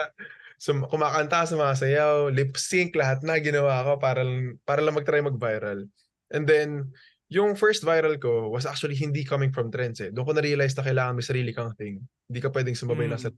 So, 0.57 0.73
kumakanta, 0.89 1.45
sumasayaw, 1.45 2.33
lip 2.33 2.57
sync, 2.57 2.97
lahat 2.97 3.21
na 3.21 3.37
ginawa 3.37 3.85
ko 3.85 3.91
para, 4.01 4.25
para 4.65 4.81
lang 4.81 4.97
mag-try 4.97 5.21
mag-viral. 5.21 5.85
And 6.33 6.49
then, 6.49 6.89
yung 7.29 7.53
first 7.53 7.85
viral 7.85 8.17
ko 8.17 8.49
was 8.49 8.65
actually 8.65 8.95
hindi 8.97 9.21
coming 9.25 9.53
from 9.53 9.69
trends 9.69 10.01
eh. 10.01 10.09
Doon 10.09 10.25
ko 10.25 10.33
na-realize 10.33 10.73
na 10.77 10.85
kailangan 10.85 11.17
may 11.17 11.25
sarili 11.25 11.51
kang 11.53 11.75
thing. 11.77 12.01
Hindi 12.25 12.39
ka 12.41 12.49
pwedeng 12.49 12.77
sumabay 12.77 13.09
lang 13.09 13.21
sa... 13.21 13.29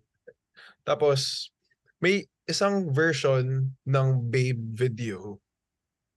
Tapos, 0.87 1.51
may 1.99 2.23
isang 2.47 2.93
version 2.93 3.75
ng 3.83 4.07
Babe 4.31 4.61
video 4.77 5.41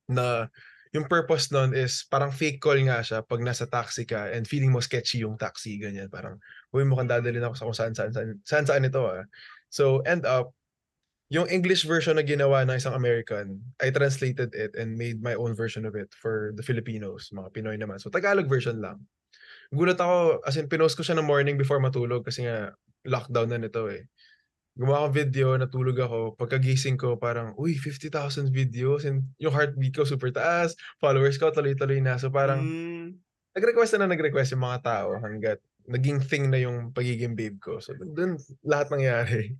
na 0.06 0.46
yung 0.90 1.06
purpose 1.06 1.54
nun 1.54 1.70
is 1.70 2.02
parang 2.10 2.34
fake 2.34 2.58
call 2.58 2.78
nga 2.82 2.98
siya 3.02 3.22
pag 3.22 3.38
nasa 3.42 3.66
taxi 3.66 4.02
ka 4.02 4.30
and 4.34 4.46
feeling 4.46 4.74
mo 4.74 4.82
sketchy 4.82 5.22
yung 5.22 5.38
taxi, 5.38 5.78
ganyan. 5.78 6.10
Parang, 6.10 6.38
uy, 6.74 6.84
mukhang 6.86 7.10
dadalhin 7.10 7.42
ako 7.44 7.54
sa 7.58 7.64
kung 7.66 7.76
saan, 7.78 7.92
saan, 7.96 8.10
saan, 8.14 8.38
saan, 8.46 8.64
saan 8.66 8.84
ito 8.86 9.02
ah. 9.06 9.24
So, 9.70 10.00
end 10.06 10.26
up, 10.26 10.54
yung 11.30 11.46
English 11.46 11.86
version 11.86 12.18
na 12.18 12.26
ginawa 12.26 12.66
ng 12.66 12.74
isang 12.78 12.94
American, 12.94 13.62
I 13.78 13.90
translated 13.94 14.50
it 14.54 14.74
and 14.74 14.98
made 14.98 15.22
my 15.22 15.34
own 15.38 15.54
version 15.54 15.86
of 15.86 15.94
it 15.94 16.10
for 16.14 16.50
the 16.58 16.62
Filipinos, 16.66 17.30
mga 17.30 17.54
Pinoy 17.54 17.78
naman. 17.78 18.02
So, 18.02 18.10
Tagalog 18.10 18.50
version 18.50 18.82
lang. 18.82 19.06
Gulat 19.70 20.02
ako, 20.02 20.42
as 20.46 20.58
in, 20.58 20.66
pinost 20.66 20.98
ko 20.98 21.02
siya 21.06 21.14
ng 21.18 21.26
morning 21.30 21.54
before 21.54 21.78
matulog 21.78 22.26
kasi 22.26 22.46
nga, 22.46 22.74
lockdown 23.06 23.48
na 23.54 23.58
nito 23.62 23.86
eh. 23.88 24.04
Gumawa 24.74 25.06
akong 25.06 25.16
video, 25.26 25.54
natulog 25.54 25.98
ako. 26.02 26.34
Pagkagising 26.38 26.98
ko, 26.98 27.14
parang, 27.14 27.54
uy, 27.58 27.78
50,000 27.78 28.50
videos 28.50 29.06
and 29.06 29.22
yung 29.38 29.54
heartbeat 29.54 29.94
ko 29.94 30.02
super 30.02 30.34
taas, 30.34 30.74
followers 30.98 31.38
ko 31.38 31.54
tuloy-tuloy 31.54 32.02
na. 32.02 32.18
So, 32.18 32.28
parang, 32.34 32.60
Mm. 32.66 33.08
nag-request 33.54 33.98
na 34.02 34.10
nag-request 34.10 34.54
yung 34.58 34.66
mga 34.66 34.80
tao 34.82 35.08
hanggat 35.22 35.58
naging 35.88 36.20
thing 36.24 36.52
na 36.52 36.58
yung 36.60 36.92
pagiging 36.92 37.36
babe 37.38 37.56
ko. 37.62 37.80
So, 37.80 37.94
dun 37.96 38.36
lahat 38.64 38.92
nangyari. 38.92 39.56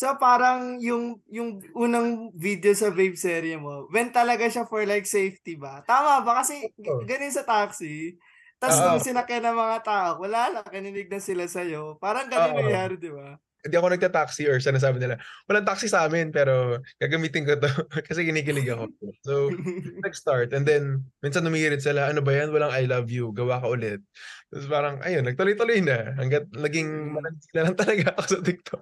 So 0.00 0.16
parang 0.16 0.80
yung 0.80 1.20
yung 1.28 1.60
unang 1.76 2.32
video 2.32 2.72
sa 2.72 2.88
Babe 2.88 3.12
serye 3.20 3.60
mo, 3.60 3.84
when 3.92 4.08
talaga 4.08 4.48
siya 4.48 4.64
for 4.64 4.80
like 4.88 5.04
safety 5.04 5.60
ba? 5.60 5.84
Tama 5.84 6.24
ba? 6.24 6.40
Kasi 6.40 6.72
Oo. 6.88 7.04
ganun 7.04 7.28
sa 7.28 7.44
taxi. 7.44 8.16
Tapos 8.56 8.80
Oo. 8.80 8.96
nung 8.96 9.04
sinakyan 9.04 9.52
ng 9.52 9.58
mga 9.60 9.78
tao, 9.84 10.10
wala 10.24 10.40
lang, 10.56 10.64
kininig 10.64 11.12
na 11.12 11.20
sila 11.20 11.44
sa'yo. 11.44 12.00
Parang 12.00 12.32
ganun 12.32 12.56
Oo. 12.56 12.60
nangyari, 12.64 12.96
di 12.96 13.12
ba? 13.12 13.36
Hindi 13.60 13.76
ako 13.76 13.86
nagta-taxi 13.92 14.48
or 14.48 14.56
sinasabi 14.56 14.96
nila, 14.96 15.20
walang 15.44 15.68
taxi 15.68 15.84
sa 15.84 16.08
amin 16.08 16.32
pero 16.32 16.80
gagamitin 16.96 17.44
ko 17.44 17.60
to 17.60 17.68
kasi 18.08 18.24
kinikilig 18.24 18.72
ako. 18.72 18.88
So, 19.20 19.32
nag-start 20.04 20.56
and 20.56 20.64
then 20.64 21.04
minsan 21.20 21.44
numihirit 21.44 21.84
sila, 21.84 22.08
ano 22.08 22.24
ba 22.24 22.32
yan? 22.32 22.48
Walang 22.50 22.72
I 22.72 22.88
love 22.88 23.12
you, 23.12 23.36
gawa 23.36 23.60
ka 23.60 23.68
ulit. 23.68 24.00
Tapos 24.48 24.66
parang, 24.66 24.96
ayun, 25.04 25.28
nagtuloy-tuloy 25.28 25.84
na 25.84 26.16
hanggat 26.16 26.48
naging 26.56 26.88
Mm. 26.90 27.12
malandi 27.16 27.46
na 27.52 27.62
lang 27.68 27.76
talaga 27.82 28.04
ako 28.16 28.22
sa 28.24 28.38
TikTok. 28.40 28.80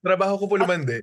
Trabaho 0.00 0.34
ko 0.40 0.44
po 0.48 0.54
lumandi. 0.56 0.98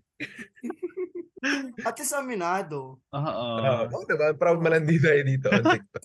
At 1.86 1.96
least 2.02 2.18
aminado. 2.18 2.98
Oo. 3.14 3.46
Uh, 3.62 3.86
oh, 3.94 4.04
diba? 4.04 4.34
Proud 4.34 4.60
malandi 4.60 4.98
tayo 4.98 5.22
dito 5.22 5.48
on 5.54 5.64
TikTok. 5.64 6.04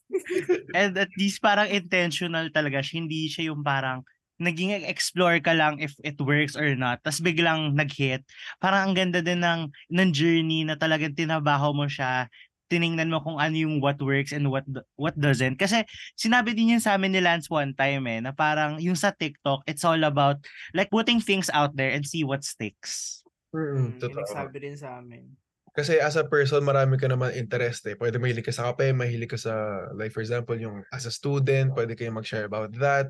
And 0.77 0.93
at 1.01 1.09
least 1.17 1.41
parang 1.41 1.73
intentional 1.73 2.53
talaga 2.53 2.85
siya. 2.85 3.01
Hindi 3.03 3.27
siya 3.33 3.51
yung 3.51 3.65
parang 3.65 4.05
naging 4.43 4.75
explore 4.85 5.39
ka 5.39 5.55
lang 5.55 5.79
if 5.79 5.95
it 6.03 6.19
works 6.19 6.59
or 6.59 6.75
not. 6.75 6.99
Tapos 7.07 7.23
biglang 7.23 7.79
nag-hit. 7.79 8.27
Parang 8.59 8.91
ang 8.91 8.95
ganda 8.99 9.23
din 9.23 9.39
ng, 9.39 9.71
ng 9.71 10.11
journey 10.11 10.67
na 10.67 10.75
talagang 10.75 11.15
tinabaho 11.15 11.71
mo 11.71 11.87
siya. 11.87 12.27
Tiningnan 12.67 13.13
mo 13.13 13.23
kung 13.23 13.39
ano 13.39 13.55
yung 13.55 13.79
what 13.79 14.01
works 14.01 14.33
and 14.33 14.49
what 14.49 14.65
what 14.97 15.13
doesn't. 15.15 15.61
Kasi 15.61 15.85
sinabi 16.17 16.57
din 16.57 16.75
yun 16.75 16.83
sa 16.83 16.97
amin 16.97 17.13
ni 17.13 17.21
Lance 17.21 17.47
one 17.53 17.77
time 17.77 18.03
eh, 18.09 18.21
na 18.25 18.33
parang 18.33 18.81
yung 18.83 18.97
sa 18.97 19.13
TikTok, 19.13 19.63
it's 19.69 19.85
all 19.85 20.01
about 20.03 20.41
like 20.73 20.89
putting 20.89 21.21
things 21.21 21.53
out 21.53 21.77
there 21.77 21.93
and 21.93 22.03
see 22.03 22.25
what 22.25 22.43
sticks. 22.43 23.21
Mm, 23.53 23.77
yung 23.77 23.89
totoo. 24.01 24.25
nagsabi 24.25 24.57
rin 24.65 24.77
sa 24.77 24.99
amin. 24.99 25.37
Kasi 25.73 25.97
as 25.97 26.21
a 26.21 26.25
person, 26.29 26.61
marami 26.61 27.01
ka 27.01 27.09
naman 27.09 27.33
interest 27.33 27.89
eh. 27.89 27.97
Pwede 27.97 28.21
mahilig 28.21 28.45
ka 28.45 28.53
sa 28.53 28.73
kape, 28.73 28.93
mahilig 28.93 29.33
ka 29.33 29.41
sa, 29.41 29.53
like 29.97 30.13
for 30.13 30.21
example, 30.21 30.53
yung 30.53 30.85
as 30.93 31.09
a 31.09 31.13
student, 31.13 31.73
pwede 31.73 31.97
kayo 31.97 32.13
mag-share 32.13 32.45
about 32.45 32.73
that. 32.77 33.09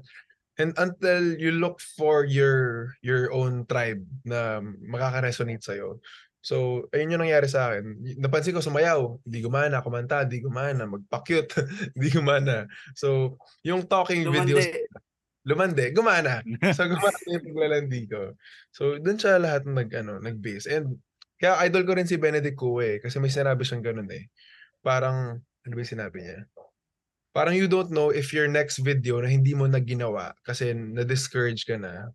And 0.61 0.77
until 0.77 1.37
you 1.41 1.57
look 1.57 1.81
for 1.97 2.25
your 2.29 2.93
your 3.01 3.33
own 3.33 3.65
tribe 3.65 4.05
na 4.25 4.61
makaka-resonate 4.85 5.65
sa'yo. 5.65 6.01
So, 6.43 6.89
ayun 6.91 7.15
yung 7.15 7.23
nangyari 7.23 7.47
sa 7.47 7.71
akin. 7.71 8.03
Napansin 8.19 8.51
ko 8.53 8.59
sumayaw, 8.59 9.23
di 9.23 9.41
gumana, 9.47 9.79
kumanta, 9.79 10.27
di 10.27 10.43
gumana, 10.43 10.91
magpa-cute, 10.91 11.55
di 12.01 12.09
gumana. 12.11 12.67
So, 12.99 13.39
yung 13.63 13.87
talking 13.87 14.27
videos, 14.27 14.67
Lumande. 14.67 14.91
lumande, 15.47 15.85
gumana. 15.95 16.35
So 16.77 16.87
gumana 16.87 17.19
yung 17.31 17.45
paglalandi 17.47 18.01
ko. 18.11 18.23
So 18.75 18.99
doon 18.99 19.19
siya 19.19 19.39
lahat 19.43 19.67
nag 19.67 19.91
ano, 19.95 20.19
nag-base. 20.23 20.67
And 20.71 20.99
kaya 21.39 21.59
idol 21.67 21.83
ko 21.87 21.99
rin 21.99 22.07
si 22.07 22.19
Benedict 22.19 22.55
Cue 22.59 23.03
kasi 23.03 23.19
may 23.19 23.31
sinabi 23.31 23.63
siyang 23.67 23.83
ganun 23.83 24.11
eh. 24.15 24.31
Parang 24.83 25.39
ano 25.39 25.73
ba 25.75 25.81
yung 25.83 25.95
sinabi 25.99 26.19
niya? 26.27 26.47
Parang 27.33 27.57
you 27.57 27.65
don't 27.65 27.89
know 27.89 28.13
if 28.13 28.29
your 28.37 28.45
next 28.45 28.85
video 28.85 29.17
na 29.21 29.29
hindi 29.29 29.57
mo 29.57 29.65
na 29.65 29.81
kasi 30.45 30.77
na-discourage 30.77 31.65
ka 31.65 31.81
na. 31.81 32.13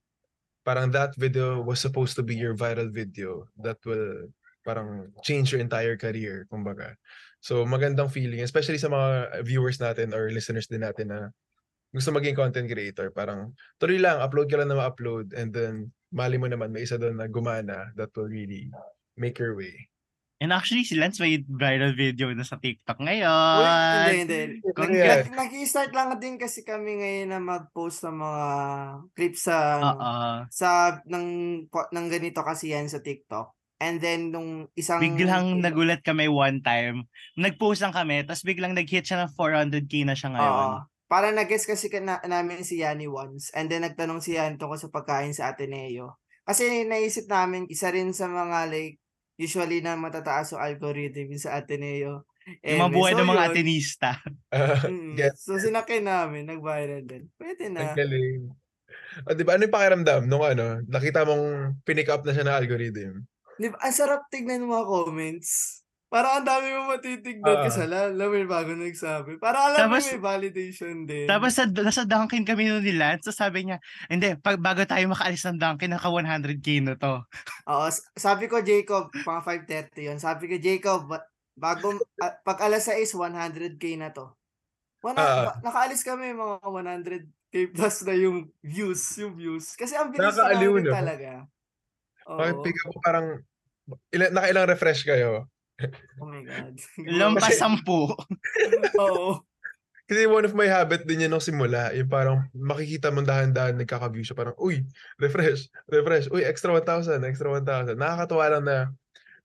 Parang 0.62 0.93
that 0.93 1.17
video 1.17 1.62
was 1.65 1.81
supposed 1.81 2.13
to 2.13 2.21
be 2.21 2.38
your 2.38 2.53
viral 2.53 2.93
video 2.93 3.50
that 3.57 3.81
will 3.81 4.29
parang 4.62 5.09
change 5.25 5.50
your 5.50 5.63
entire 5.63 5.97
career, 5.97 6.45
kumbaga. 6.53 6.93
So 7.41 7.65
magandang 7.65 8.13
feeling, 8.13 8.45
especially 8.45 8.77
sa 8.77 8.93
mga 8.93 9.41
viewers 9.41 9.81
natin 9.81 10.13
or 10.13 10.29
listeners 10.29 10.69
din 10.69 10.86
natin 10.86 11.09
na 11.09 11.33
gusto 11.89 12.13
maging 12.13 12.38
content 12.38 12.67
creator, 12.69 13.09
parang 13.09 13.57
tuloy 13.81 13.97
lang, 13.97 14.21
upload 14.21 14.51
ka 14.51 14.59
lang 14.59 14.69
na 14.69 14.77
ma-upload 14.77 15.33
and 15.33 15.50
then 15.50 15.89
mali 16.13 16.38
mo 16.38 16.45
naman 16.45 16.69
may 16.69 16.86
isa 16.86 17.00
doon 17.00 17.17
na 17.17 17.25
gumana 17.25 17.89
that 17.97 18.12
will 18.13 18.29
really 18.29 18.69
make 19.17 19.39
your 19.41 19.57
way. 19.57 19.88
And 20.38 20.53
actually, 20.53 20.86
si 20.86 20.94
Lance 20.94 21.17
may 21.17 21.41
viral 21.41 21.98
video 21.98 22.29
na 22.29 22.46
sa 22.46 22.62
TikTok 22.62 23.01
Uy, 23.01 23.10
ngayon. 23.10 23.62
hindi, 24.13 24.17
hindi. 24.22 24.41
Congrats. 24.70 25.34
Nag- 25.34 25.50
Nag-start 25.50 25.91
lang 25.98 26.10
din 26.22 26.38
kasi 26.38 26.62
kami 26.62 27.01
ngayon 27.01 27.34
na 27.34 27.41
mag-post 27.41 28.06
ng 28.06 28.22
mga 28.22 28.46
clips 29.17 29.50
sa 29.50 29.58
Oo. 29.82 30.22
sa 30.53 31.01
ng 31.10 31.27
ng 31.74 32.08
ganito 32.13 32.46
kasi 32.46 32.70
yan 32.70 32.86
sa 32.86 33.01
TikTok. 33.01 33.58
And 33.82 33.98
then 33.98 34.29
nung 34.34 34.70
isang 34.74 35.01
Biglang 35.01 35.62
nagulat 35.62 36.06
kami 36.06 36.29
one 36.29 36.62
time. 36.62 37.10
Nag-post 37.38 37.82
lang 37.82 37.94
kami, 37.94 38.25
tapos 38.25 38.46
biglang 38.46 38.77
nag-hit 38.77 39.06
siya 39.06 39.25
ng 39.25 39.34
400k 39.34 40.06
na 40.06 40.13
siya 40.17 40.34
ngayon. 40.34 40.53
Oo. 40.53 40.77
Para 41.08 41.32
nag-guess 41.32 41.65
kasi 41.65 41.88
ka 41.88 41.98
na, 42.03 42.20
namin 42.25 42.62
si 42.62 42.84
Yani 42.84 43.10
once. 43.10 43.50
And 43.58 43.72
then 43.72 43.88
nagtanong 43.88 44.22
si 44.22 44.36
Yani 44.38 44.60
tungkol 44.60 44.77
sa 44.77 44.91
pagkain 44.94 45.34
sa 45.34 45.50
Ateneo. 45.50 46.20
Kasi 46.44 46.84
naisip 46.84 47.25
namin, 47.32 47.65
isa 47.72 47.89
rin 47.89 48.12
sa 48.12 48.27
mga 48.27 48.70
like, 48.70 49.00
usually 49.38 49.79
na 49.82 49.96
matataas 49.98 50.53
yung 50.53 50.62
algorithm 50.63 51.32
yung 51.34 51.41
sa 51.44 51.58
Ateneo. 51.58 52.25
Yung 52.67 52.79
mga 52.84 52.91
Eme. 52.91 52.96
buhay 52.96 53.13
So, 53.13 53.20
ng 53.20 53.29
mga 53.29 53.44
yun. 53.44 53.51
Atenista. 53.51 54.12
Mm, 54.88 55.15
Get 55.17 55.36
So 55.36 55.60
sinakay 55.60 56.00
namin, 56.00 56.48
nag-viral 56.48 57.03
din. 57.03 57.27
Pwede 57.36 57.67
Ang 57.75 57.91
na. 57.91 57.94
galing. 57.96 58.41
O, 59.27 59.34
di 59.36 59.44
ba, 59.46 59.56
ano 59.58 59.65
yung 59.67 59.75
pakiramdam 59.75 60.22
nung 60.29 60.46
ano, 60.46 60.79
nakita 60.88 61.25
mong 61.27 61.77
pinick 61.84 62.10
up 62.10 62.24
na 62.25 62.34
siya 62.36 62.46
ng 62.48 62.58
algorithm? 62.58 63.13
Di 63.58 63.67
ba? 63.74 63.77
Ang 63.82 63.96
sarap 63.96 64.29
tignan 64.29 64.63
ng 64.63 64.72
mga 64.72 64.86
comments. 64.86 65.82
Parang 66.07 66.39
ang 66.39 66.47
dami 66.47 66.71
mo 66.71 66.87
matitignan 66.87 67.51
Oo. 67.51 67.63
kasi 67.67 67.83
alam 67.83 68.15
mo 68.15 68.35
yung 68.39 68.47
bago 68.47 68.71
nagsabi. 68.71 69.35
Parang 69.43 69.75
alam 69.75 69.91
mo 69.91 69.99
Tapos- 69.99 70.07
may 70.07 70.23
validation 70.23 71.03
din. 71.03 71.27
Tapos 71.27 71.51
sa, 71.51 71.67
nasa 71.67 72.07
Dunkin 72.07 72.47
kami 72.47 72.71
nung 72.71 72.79
ni 72.79 72.95
Lance, 72.95 73.27
so 73.27 73.35
sabi 73.35 73.67
niya, 73.67 73.83
hindi, 74.07 74.39
pag 74.39 74.55
bago 74.55 74.87
tayo 74.87 75.03
makaalis 75.11 75.43
ng 75.51 75.59
Dunkin, 75.59 75.91
naka 75.91 76.07
100k 76.07 76.79
na 76.79 76.95
to. 76.95 77.27
Oo, 77.67 77.85
sabi 78.15 78.47
ko 78.47 78.63
Jacob, 78.63 79.11
mga 79.11 79.41
5.30 79.43 80.07
yun. 80.07 80.17
Sabi 80.17 80.47
ko 80.47 80.55
Jacob, 80.55 81.11
ba- 81.11 81.27
bago, 81.59 81.91
ah, 82.23 82.39
pag 82.39 82.63
alas 82.63 82.87
6, 82.87 83.11
100k 83.11 83.99
na 83.99 84.15
to. 84.15 84.31
Ah. 85.03 85.51
ba- 85.51 85.59
nakaalis 85.59 86.07
kami 86.07 86.31
mga 86.31 86.63
100k 86.63 87.55
plus 87.75 88.07
na 88.07 88.15
yung 88.15 88.47
views, 88.63 89.03
yung 89.19 89.35
views. 89.35 89.75
Kasi 89.75 89.99
ang 89.99 90.15
bilis 90.15 90.23
na 90.39 90.55
talaga. 90.87 91.31
Oo. 92.31 92.39
Bakit 92.39 92.55
pick 92.63 92.77
up 92.79 92.89
ko 92.95 92.99
parang, 93.03 93.27
ilan, 94.15 94.31
nakailang 94.31 94.71
refresh 94.71 95.03
kayo? 95.03 95.51
Oh 96.17 96.25
my 96.27 96.41
God. 96.41 96.75
Lampas 97.19 97.53
Kasi- 97.53 97.62
sampu. 97.62 98.10
Oo. 99.03 99.41
Kasi 100.07 100.24
one 100.24 100.48
of 100.48 100.55
my 100.55 100.63
habit 100.65 101.03
din 101.03 101.27
yan 101.27 101.36
nung 101.36 101.43
simula, 101.43 101.91
yung 101.91 102.07
parang 102.07 102.48
makikita 102.55 103.12
mo 103.12 103.19
dahan-dahan 103.19 103.75
nagkaka-view 103.75 104.24
siya, 104.24 104.39
parang, 104.39 104.55
uy, 104.55 104.88
refresh, 105.19 105.67
refresh, 105.84 106.31
uy, 106.31 106.48
extra 106.48 106.72
1,000, 106.72 107.27
extra 107.27 107.51
1,000. 107.51 108.00
Nakakatuwa 108.00 108.46
lang 108.48 108.63
na 108.63 108.77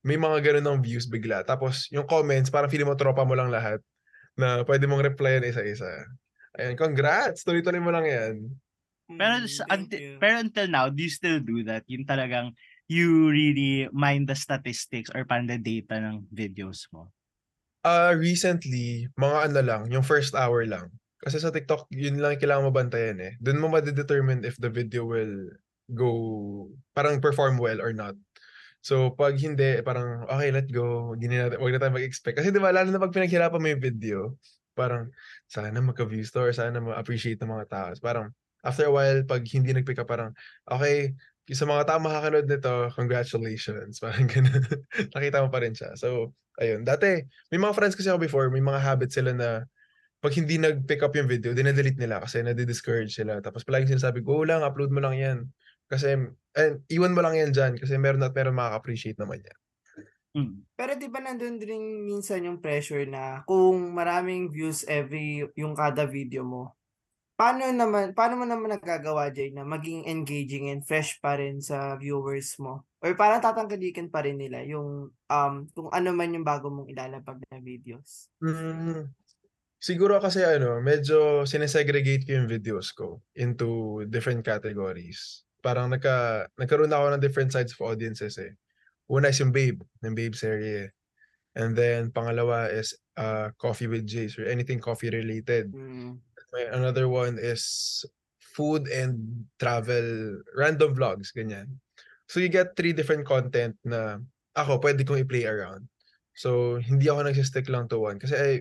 may 0.07 0.15
mga 0.15 0.39
ganun 0.39 0.79
ng 0.79 0.81
views 0.87 1.11
bigla. 1.11 1.43
Tapos 1.43 1.91
yung 1.91 2.07
comments, 2.07 2.47
parang 2.47 2.71
feeling 2.71 2.87
mo 2.87 2.95
tropa 2.95 3.27
mo 3.27 3.35
lang 3.35 3.51
lahat 3.51 3.83
na 4.39 4.63
pwede 4.63 4.87
mong 4.87 5.03
replyan 5.03 5.43
isa-isa. 5.43 6.07
Ayan, 6.55 6.79
congrats! 6.79 7.43
Tuloy-tuloy 7.43 7.83
mo 7.83 7.91
lang 7.91 8.07
yan. 8.07 8.35
Pero, 9.11 9.35
Mm, 9.43 9.51
sa- 9.51 9.67
thank 9.67 9.91
unti- 9.91 9.99
you. 9.99 10.15
pero 10.23 10.39
until 10.39 10.69
now, 10.71 10.87
do 10.87 11.03
you 11.03 11.11
still 11.11 11.43
do 11.43 11.67
that? 11.67 11.83
Yung 11.91 12.07
talagang 12.07 12.55
you 12.93 13.33
really 13.33 13.89
mind 13.97 14.29
the 14.29 14.37
statistics 14.37 15.09
or 15.17 15.25
parang 15.25 15.49
the 15.49 15.57
data 15.57 15.97
ng 15.97 16.29
videos 16.29 16.85
mo? 16.93 17.09
Ah, 17.81 18.13
recently, 18.13 19.09
mga 19.17 19.39
ano 19.49 19.61
lang, 19.65 19.83
yung 19.89 20.05
first 20.05 20.37
hour 20.37 20.63
lang. 20.69 20.93
Kasi 21.23 21.41
sa 21.41 21.51
TikTok, 21.51 21.89
yun 21.91 22.21
lang 22.21 22.37
kailangan 22.37 22.69
mo 22.69 22.73
bantayan 22.75 23.19
eh. 23.19 23.33
Doon 23.41 23.63
mo 23.63 23.67
madedetermine 23.73 24.45
if 24.45 24.59
the 24.61 24.69
video 24.69 25.09
will 25.09 25.51
go, 25.91 26.11
parang 26.95 27.19
perform 27.19 27.59
well 27.59 27.81
or 27.81 27.95
not. 27.95 28.15
So, 28.83 29.15
pag 29.15 29.39
hindi, 29.39 29.79
parang, 29.87 30.27
okay, 30.27 30.51
let 30.51 30.67
go. 30.67 31.15
Hindi 31.15 31.31
na 31.31 31.47
natin, 31.47 31.63
huwag 31.63 31.75
na 31.75 31.81
tayo 31.83 31.95
mag-expect. 31.95 32.43
Kasi 32.43 32.51
di 32.51 32.59
ba, 32.59 32.75
lalo 32.75 32.91
na 32.91 32.99
pag 32.99 33.15
pinaghirapan 33.15 33.63
mo 33.63 33.69
yung 33.71 33.83
video, 33.83 34.35
parang, 34.75 35.15
sana 35.47 35.71
magka-views 35.79 36.35
to 36.35 36.43
or 36.43 36.51
sana 36.51 36.83
ma-appreciate 36.83 37.39
ng 37.39 37.51
mga 37.51 37.67
tao. 37.71 37.91
Parang, 38.03 38.35
after 38.67 38.91
a 38.91 38.93
while, 38.95 39.23
pag 39.23 39.47
hindi 39.55 39.71
nag-pick 39.71 40.03
up, 40.03 40.11
parang, 40.11 40.35
okay, 40.67 41.15
sa 41.51 41.67
mga 41.67 41.83
tao 41.91 41.99
makakanood 41.99 42.47
nito, 42.47 42.73
congratulations. 42.95 43.99
Parang 44.03 44.31
ganun. 44.31 44.63
Nakita 45.11 45.43
mo 45.43 45.51
pa 45.51 45.59
rin 45.59 45.75
siya. 45.75 45.99
So, 45.99 46.39
ayun. 46.63 46.87
Dati, 46.87 47.27
may 47.51 47.59
mga 47.59 47.75
friends 47.75 47.99
kasi 47.99 48.07
ako 48.07 48.23
before, 48.23 48.47
may 48.55 48.63
mga 48.63 48.79
habits 48.79 49.19
sila 49.19 49.35
na 49.35 49.67
pag 50.23 50.39
hindi 50.39 50.55
nag-pick 50.55 51.03
up 51.03 51.19
yung 51.19 51.27
video, 51.27 51.51
dinadelete 51.51 51.99
nila 51.99 52.23
kasi 52.23 52.47
nadi-discourage 52.47 53.11
sila. 53.11 53.43
Tapos 53.43 53.67
palaging 53.67 53.99
sinasabi, 53.99 54.23
go 54.23 54.47
lang, 54.47 54.63
upload 54.63 54.95
mo 54.95 55.03
lang 55.03 55.19
yan. 55.19 55.39
Kasi, 55.91 56.15
and, 56.55 56.75
iwan 56.87 57.11
mo 57.11 57.27
lang 57.27 57.35
yan 57.35 57.51
dyan 57.51 57.75
kasi 57.75 57.99
meron 57.99 58.23
at 58.23 58.31
meron 58.31 58.55
makaka-appreciate 58.55 59.19
naman 59.19 59.43
yan. 59.43 59.59
Hmm. 60.33 60.65
Pero 60.73 60.97
di 60.97 61.13
ba 61.13 61.21
nandun 61.21 61.61
din 61.61 62.09
minsan 62.09 62.41
yung 62.49 62.57
pressure 62.57 63.05
na 63.05 63.45
kung 63.45 63.93
maraming 63.93 64.49
views 64.49 64.81
every 64.89 65.45
yung 65.53 65.77
kada 65.77 66.09
video 66.09 66.41
mo, 66.41 66.73
paano 67.37 67.67
naman 67.69 68.13
paano 68.13 68.39
mo 68.39 68.45
naman 68.47 68.77
nagagawa 68.77 69.33
Jay 69.33 69.51
na 69.51 69.67
maging 69.67 70.07
engaging 70.07 70.71
and 70.71 70.85
fresh 70.87 71.19
pa 71.19 71.37
rin 71.37 71.59
sa 71.59 71.97
viewers 71.99 72.57
mo? 72.61 72.87
Or 73.03 73.13
parang 73.19 73.43
tatangkilikin 73.43 74.15
pa 74.15 74.23
rin 74.23 74.39
nila 74.39 74.63
yung 74.63 75.11
um 75.11 75.55
kung 75.75 75.91
ano 75.91 76.09
man 76.15 76.35
yung 76.35 76.47
bago 76.47 76.71
mong 76.71 76.93
ilalabag 76.93 77.43
na 77.51 77.59
videos. 77.59 78.31
Mm, 78.39 79.11
siguro 79.83 80.23
kasi 80.23 80.47
ano, 80.47 80.79
medyo 80.79 81.43
sinesegregate 81.43 82.23
ko 82.23 82.31
yung 82.39 82.47
videos 82.47 82.95
ko 82.95 83.19
into 83.35 84.03
different 84.07 84.47
categories. 84.47 85.43
Parang 85.59 85.91
nagka, 85.91 86.47
nagkaroon 86.59 86.95
ako 86.95 87.07
ng 87.15 87.23
different 87.23 87.51
sides 87.51 87.75
of 87.75 87.83
audiences 87.83 88.39
eh. 88.39 88.55
Una 89.11 89.35
is 89.35 89.39
yung 89.43 89.51
Babe, 89.51 89.83
yung 90.03 90.15
Babe 90.15 90.35
serye. 90.35 90.95
And 91.53 91.77
then, 91.77 92.11
pangalawa 92.11 92.73
is 92.73 92.97
uh, 93.19 93.53
Coffee 93.61 93.87
with 93.87 94.09
Jace 94.09 94.41
or 94.41 94.49
anything 94.49 94.81
coffee 94.81 95.13
related. 95.13 95.71
Mm. 95.71 96.19
Another 96.53 97.09
one 97.09 97.41
is 97.41 98.05
food 98.53 98.89
and 98.93 99.45
travel, 99.57 100.39
random 100.53 100.93
vlogs, 100.93 101.33
ganyan. 101.33 101.81
So 102.29 102.41
you 102.41 102.53
get 102.53 102.77
three 102.77 102.93
different 102.93 103.25
content 103.25 103.77
na 103.85 104.21
ako 104.53 104.81
pwede 104.85 105.05
kong 105.09 105.25
i-play 105.25 105.49
around. 105.49 105.89
So 106.37 106.81
hindi 106.81 107.09
ako 107.09 107.29
nagsistick 107.29 107.69
lang 107.73 107.89
to 107.89 108.01
one. 108.01 108.21
Kasi 108.21 108.35
ay, 108.37 108.55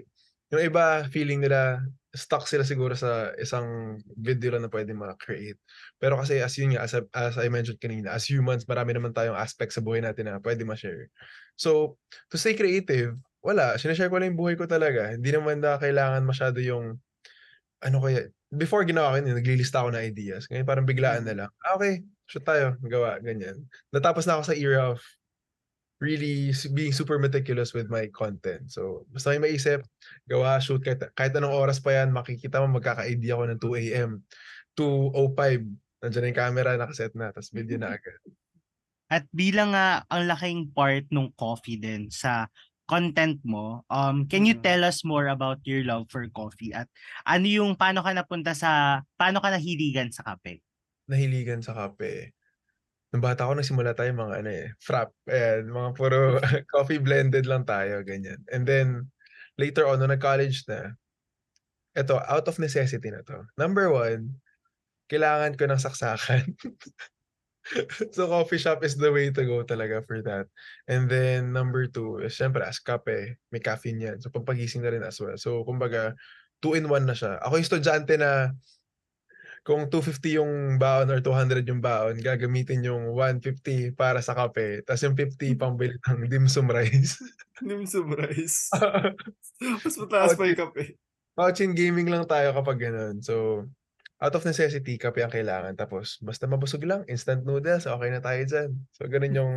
yung 0.51 0.63
iba 0.63 1.07
feeling 1.11 1.43
nila 1.43 1.83
stuck 2.11 2.43
sila 2.43 2.67
siguro 2.67 2.91
sa 2.91 3.31
isang 3.39 3.95
video 4.19 4.51
lang 4.51 4.67
na 4.67 4.71
pwede 4.71 4.91
ma-create. 4.91 5.55
Pero 5.95 6.19
kasi 6.19 6.43
as 6.43 6.51
yun 6.59 6.75
nga, 6.75 6.83
as, 6.83 6.99
as 7.15 7.39
I 7.39 7.47
mentioned 7.47 7.79
kanina, 7.79 8.11
as 8.11 8.27
humans, 8.27 8.67
marami 8.67 8.91
naman 8.91 9.15
tayong 9.15 9.39
aspects 9.39 9.79
sa 9.79 9.83
buhay 9.83 10.03
natin 10.03 10.27
na 10.27 10.43
pwede 10.43 10.67
ma-share. 10.67 11.07
So, 11.55 11.95
to 12.27 12.35
stay 12.35 12.51
creative, 12.51 13.15
wala. 13.39 13.79
Sinashare 13.79 14.11
ko 14.11 14.19
lang 14.19 14.35
yung 14.35 14.41
buhay 14.43 14.59
ko 14.59 14.67
talaga. 14.67 15.15
Hindi 15.15 15.31
naman 15.31 15.63
na 15.63 15.79
kailangan 15.79 16.27
masyado 16.27 16.59
yung 16.59 16.99
ano 17.81 17.97
kaya, 18.01 18.29
before 18.53 18.85
ginawa 18.85 19.13
ko 19.13 19.15
yun, 19.21 19.37
naglilista 19.37 19.81
ako 19.81 19.89
ng 19.93 20.05
ideas. 20.05 20.45
Ngayon 20.47 20.67
parang 20.69 20.87
biglaan 20.87 21.25
na 21.25 21.35
lang. 21.35 21.51
Ah, 21.65 21.75
okay, 21.77 22.05
shoot 22.29 22.45
tayo, 22.45 22.77
gawa, 22.85 23.17
ganyan. 23.19 23.65
Natapos 23.89 24.29
na 24.29 24.37
ako 24.37 24.43
sa 24.53 24.55
era 24.57 24.93
of 24.93 25.01
really 26.01 26.49
being 26.73 26.93
super 26.93 27.21
meticulous 27.21 27.77
with 27.77 27.89
my 27.93 28.09
content. 28.09 28.73
So, 28.73 29.05
basta 29.13 29.37
may 29.37 29.53
maisip, 29.53 29.85
gawa, 30.25 30.57
shoot, 30.57 30.81
kahit, 30.81 31.13
kahit 31.13 31.33
anong 31.37 31.53
oras 31.53 31.77
pa 31.77 31.93
yan, 31.93 32.09
makikita 32.09 32.57
mo 32.57 32.81
magkaka-idea 32.81 33.37
ako 33.37 33.43
ng 33.45 33.61
2 33.61 33.81
a.m. 33.85 34.09
2.05, 34.73 35.69
nandiyan 36.01 36.21
na 36.25 36.29
yung 36.33 36.41
camera, 36.41 36.69
nakaset 36.73 37.13
na, 37.13 37.29
tapos 37.29 37.53
video 37.53 37.77
na 37.77 37.93
agad. 37.97 38.17
At 39.11 39.27
bilang 39.29 39.75
nga 39.75 40.07
ang 40.07 40.23
laking 40.25 40.71
part 40.71 41.05
ng 41.11 41.35
coffee 41.35 41.77
din 41.77 42.07
sa 42.07 42.47
content 42.91 43.39
mo, 43.47 43.87
um, 43.87 44.27
can 44.27 44.43
you 44.43 44.59
Mhm. 44.59 44.63
tell 44.67 44.83
us 44.83 45.07
more 45.07 45.31
about 45.31 45.63
your 45.63 45.87
love 45.87 46.11
for 46.11 46.27
coffee 46.35 46.75
at 46.75 46.91
ano 47.23 47.47
yung 47.47 47.71
paano 47.79 48.03
ka 48.03 48.11
napunta 48.11 48.51
sa 48.51 49.01
paano 49.15 49.39
ka 49.39 49.47
nahiligan 49.55 50.11
sa 50.11 50.27
kape? 50.27 50.59
Nahiligan 51.09 51.63
sa 51.63 51.73
kape. 51.75 52.31
Nung 53.11 53.23
bata 53.23 53.43
ako, 53.47 53.59
nagsimula 53.59 53.91
tayo 53.95 54.11
mga 54.15 54.35
ano 54.43 54.49
eh, 54.51 54.67
frap, 54.83 55.11
ayan, 55.27 55.67
mga 55.71 55.89
puro 55.99 56.19
coffee 56.73 56.99
blended 57.01 57.47
lang 57.47 57.63
tayo, 57.67 58.03
ganyan. 58.07 58.39
And 58.51 58.63
then, 58.67 59.11
later 59.59 59.87
on, 59.87 59.99
nung 59.99 60.11
nag-college 60.15 60.63
na, 60.71 60.95
eto, 61.95 62.19
out 62.27 62.47
of 62.47 62.59
necessity 62.59 63.11
na 63.11 63.23
to. 63.27 63.43
Number 63.59 63.91
one, 63.91 64.39
kailangan 65.11 65.57
ko 65.59 65.67
ng 65.69 65.81
saksakan. 65.81 66.55
so, 68.15 68.27
coffee 68.27 68.57
shop 68.57 68.83
is 68.83 68.97
the 68.97 69.11
way 69.11 69.29
to 69.29 69.43
go 69.45 69.61
talaga 69.61 70.01
for 70.05 70.21
that. 70.25 70.49
And 70.89 71.05
then, 71.05 71.53
number 71.53 71.85
two, 71.87 72.25
is 72.25 72.33
syempre, 72.33 72.65
as 72.65 72.81
kape, 72.81 73.37
may 73.53 73.61
caffeine 73.61 74.01
yan. 74.01 74.17
So, 74.21 74.33
pampagising 74.33 74.81
na 74.81 74.91
rin 74.91 75.05
as 75.05 75.21
well. 75.21 75.37
So, 75.37 75.61
kumbaga, 75.63 76.17
two-in-one 76.61 77.05
na 77.05 77.13
siya. 77.13 77.37
Ako 77.41 77.61
yung 77.61 77.67
estudyante 77.67 78.17
na 78.17 78.53
kung 79.61 79.85
250 79.93 80.41
yung 80.41 80.53
baon 80.81 81.13
or 81.13 81.21
200 81.21 81.61
yung 81.69 81.85
baon, 81.85 82.17
gagamitin 82.17 82.81
yung 82.81 83.13
150 83.13 83.93
para 83.93 84.17
sa 84.17 84.33
kape, 84.33 84.81
tapos 84.81 85.05
yung 85.05 85.13
50 85.13 85.53
pambili 85.53 85.93
ng 86.09 86.25
dim 86.31 86.49
sum 86.49 86.65
rice. 86.65 87.21
Nim 87.61 87.85
summarize. 87.85 88.73
Mas 89.85 89.95
mataas 90.01 90.33
pa 90.33 90.49
yung 90.49 90.57
kape. 90.57 90.97
Pouchin 91.37 91.77
gaming 91.77 92.09
lang 92.09 92.25
tayo 92.25 92.57
kapag 92.57 92.89
ganun. 92.89 93.21
So, 93.21 93.65
out 94.21 94.37
of 94.37 94.45
necessity, 94.45 95.01
kape 95.01 95.25
ang 95.25 95.33
kailangan. 95.33 95.73
Tapos, 95.73 96.21
basta 96.21 96.45
mabusog 96.45 96.85
lang, 96.85 97.01
instant 97.09 97.41
noodles, 97.41 97.89
okay 97.89 98.09
na 98.13 98.21
tayo 98.21 98.41
dyan. 98.45 98.69
So, 98.93 99.09
ganun 99.09 99.33
yung 99.33 99.53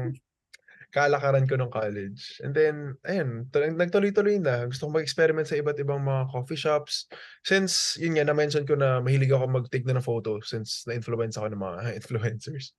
kalakaran 0.97 1.45
ko 1.45 1.61
ng 1.61 1.69
college. 1.69 2.41
And 2.41 2.57
then, 2.57 2.97
ayun, 3.05 3.53
tu- 3.53 3.61
nagtuloy-tuloy 3.61 4.41
na. 4.41 4.65
Gusto 4.65 4.89
kong 4.89 5.05
mag-experiment 5.05 5.45
sa 5.45 5.61
iba't 5.61 5.77
ibang 5.85 6.01
mga 6.01 6.33
coffee 6.33 6.57
shops. 6.57 7.13
Since, 7.45 8.01
yun 8.01 8.17
nga, 8.17 8.25
na-mention 8.25 8.65
ko 8.65 8.73
na 8.73 9.05
mahilig 9.05 9.35
ako 9.35 9.45
mag-take 9.53 9.85
na 9.85 10.01
ng 10.01 10.07
photo 10.07 10.41
since 10.41 10.89
na-influence 10.89 11.37
ako 11.37 11.53
ng 11.53 11.61
mga 11.61 11.81
influencers. 12.01 12.73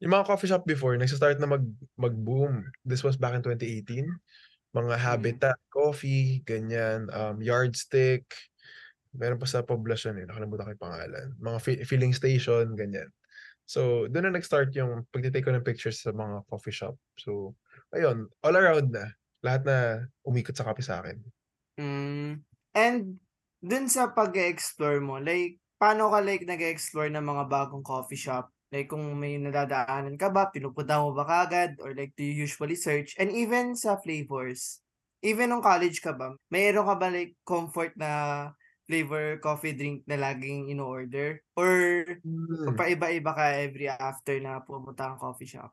Yung 0.00 0.14
mga 0.16 0.24
coffee 0.24 0.48
shop 0.48 0.64
before, 0.64 0.96
nagsastart 0.96 1.36
na 1.36 1.52
mag, 1.52 1.64
mag-boom. 2.00 2.64
This 2.80 3.04
was 3.04 3.20
back 3.20 3.36
in 3.36 3.44
2018. 3.44 4.08
Mga 4.74 4.94
Habitat 4.98 5.60
Coffee, 5.70 6.42
ganyan, 6.42 7.06
um, 7.14 7.38
Yardstick, 7.38 8.26
meron 9.14 9.40
pa 9.40 9.48
sa 9.48 9.62
poblasyon 9.62 10.22
eh, 10.22 10.26
nakalimutan 10.26 10.66
ko 10.68 10.72
yung 10.74 10.86
pangalan. 10.86 11.26
Mga 11.38 11.58
fi- 11.62 11.84
filling 11.86 12.14
station, 12.14 12.74
ganyan. 12.74 13.08
So, 13.64 14.10
doon 14.12 14.28
na 14.28 14.36
nag-start 14.36 14.76
yung 14.76 15.08
pagtitake 15.08 15.46
ko 15.46 15.54
ng 15.54 15.64
pictures 15.64 16.04
sa 16.04 16.12
mga 16.12 16.44
coffee 16.50 16.74
shop. 16.74 16.98
So, 17.16 17.56
ayun, 17.96 18.28
all 18.44 18.56
around 18.58 18.92
na. 18.92 19.16
Lahat 19.40 19.64
na 19.64 19.76
umikot 20.26 20.52
sa 20.52 20.68
kape 20.68 20.84
sa 20.84 21.00
akin. 21.00 21.16
Mm. 21.80 22.44
And 22.76 23.00
dun 23.64 23.88
sa 23.88 24.12
pag-explore 24.12 25.00
mo, 25.00 25.16
like, 25.16 25.56
paano 25.80 26.08
ka 26.12 26.20
like 26.24 26.44
nag-explore 26.44 27.12
ng 27.12 27.24
mga 27.24 27.44
bagong 27.48 27.84
coffee 27.84 28.20
shop? 28.20 28.48
Like 28.74 28.90
kung 28.90 29.14
may 29.20 29.38
nadadaanan 29.38 30.18
ka 30.18 30.32
ba, 30.34 30.50
pinupunta 30.50 30.98
mo 30.98 31.14
ba 31.14 31.22
kagad 31.22 31.78
or 31.78 31.94
like 31.94 32.10
do 32.18 32.26
you 32.26 32.42
usually 32.42 32.74
search? 32.74 33.14
And 33.20 33.30
even 33.30 33.78
sa 33.78 34.00
flavors, 34.02 34.82
even 35.22 35.54
nung 35.54 35.62
college 35.62 36.02
ka 36.02 36.10
ba, 36.10 36.34
mayroon 36.50 36.88
ka 36.88 36.96
ba 36.98 37.06
like 37.12 37.38
comfort 37.46 37.94
na 37.94 38.50
flavor 38.88 39.38
coffee 39.40 39.72
drink 39.76 40.04
na 40.08 40.16
laging 40.20 40.68
in-order? 40.70 41.40
Or 41.56 42.04
Hmm. 42.24 42.74
paiba-iba 42.76 43.32
ka 43.36 43.44
every 43.60 43.88
after 43.88 44.36
na 44.40 44.60
pumunta 44.64 45.08
ang 45.12 45.18
coffee 45.20 45.48
shop? 45.48 45.72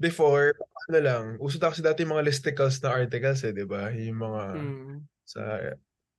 Before, 0.00 0.56
ano 0.88 0.98
lang, 1.02 1.24
uso 1.42 1.60
na 1.60 1.68
kasi 1.68 1.84
dati 1.84 2.02
yung 2.06 2.16
mga 2.16 2.24
listicles 2.24 2.80
na 2.80 2.94
articles 2.94 3.44
eh, 3.44 3.52
di 3.52 3.68
ba? 3.68 3.92
Yung 3.92 4.16
mga 4.16 4.42
Mm. 4.54 5.08
sa 5.26 5.42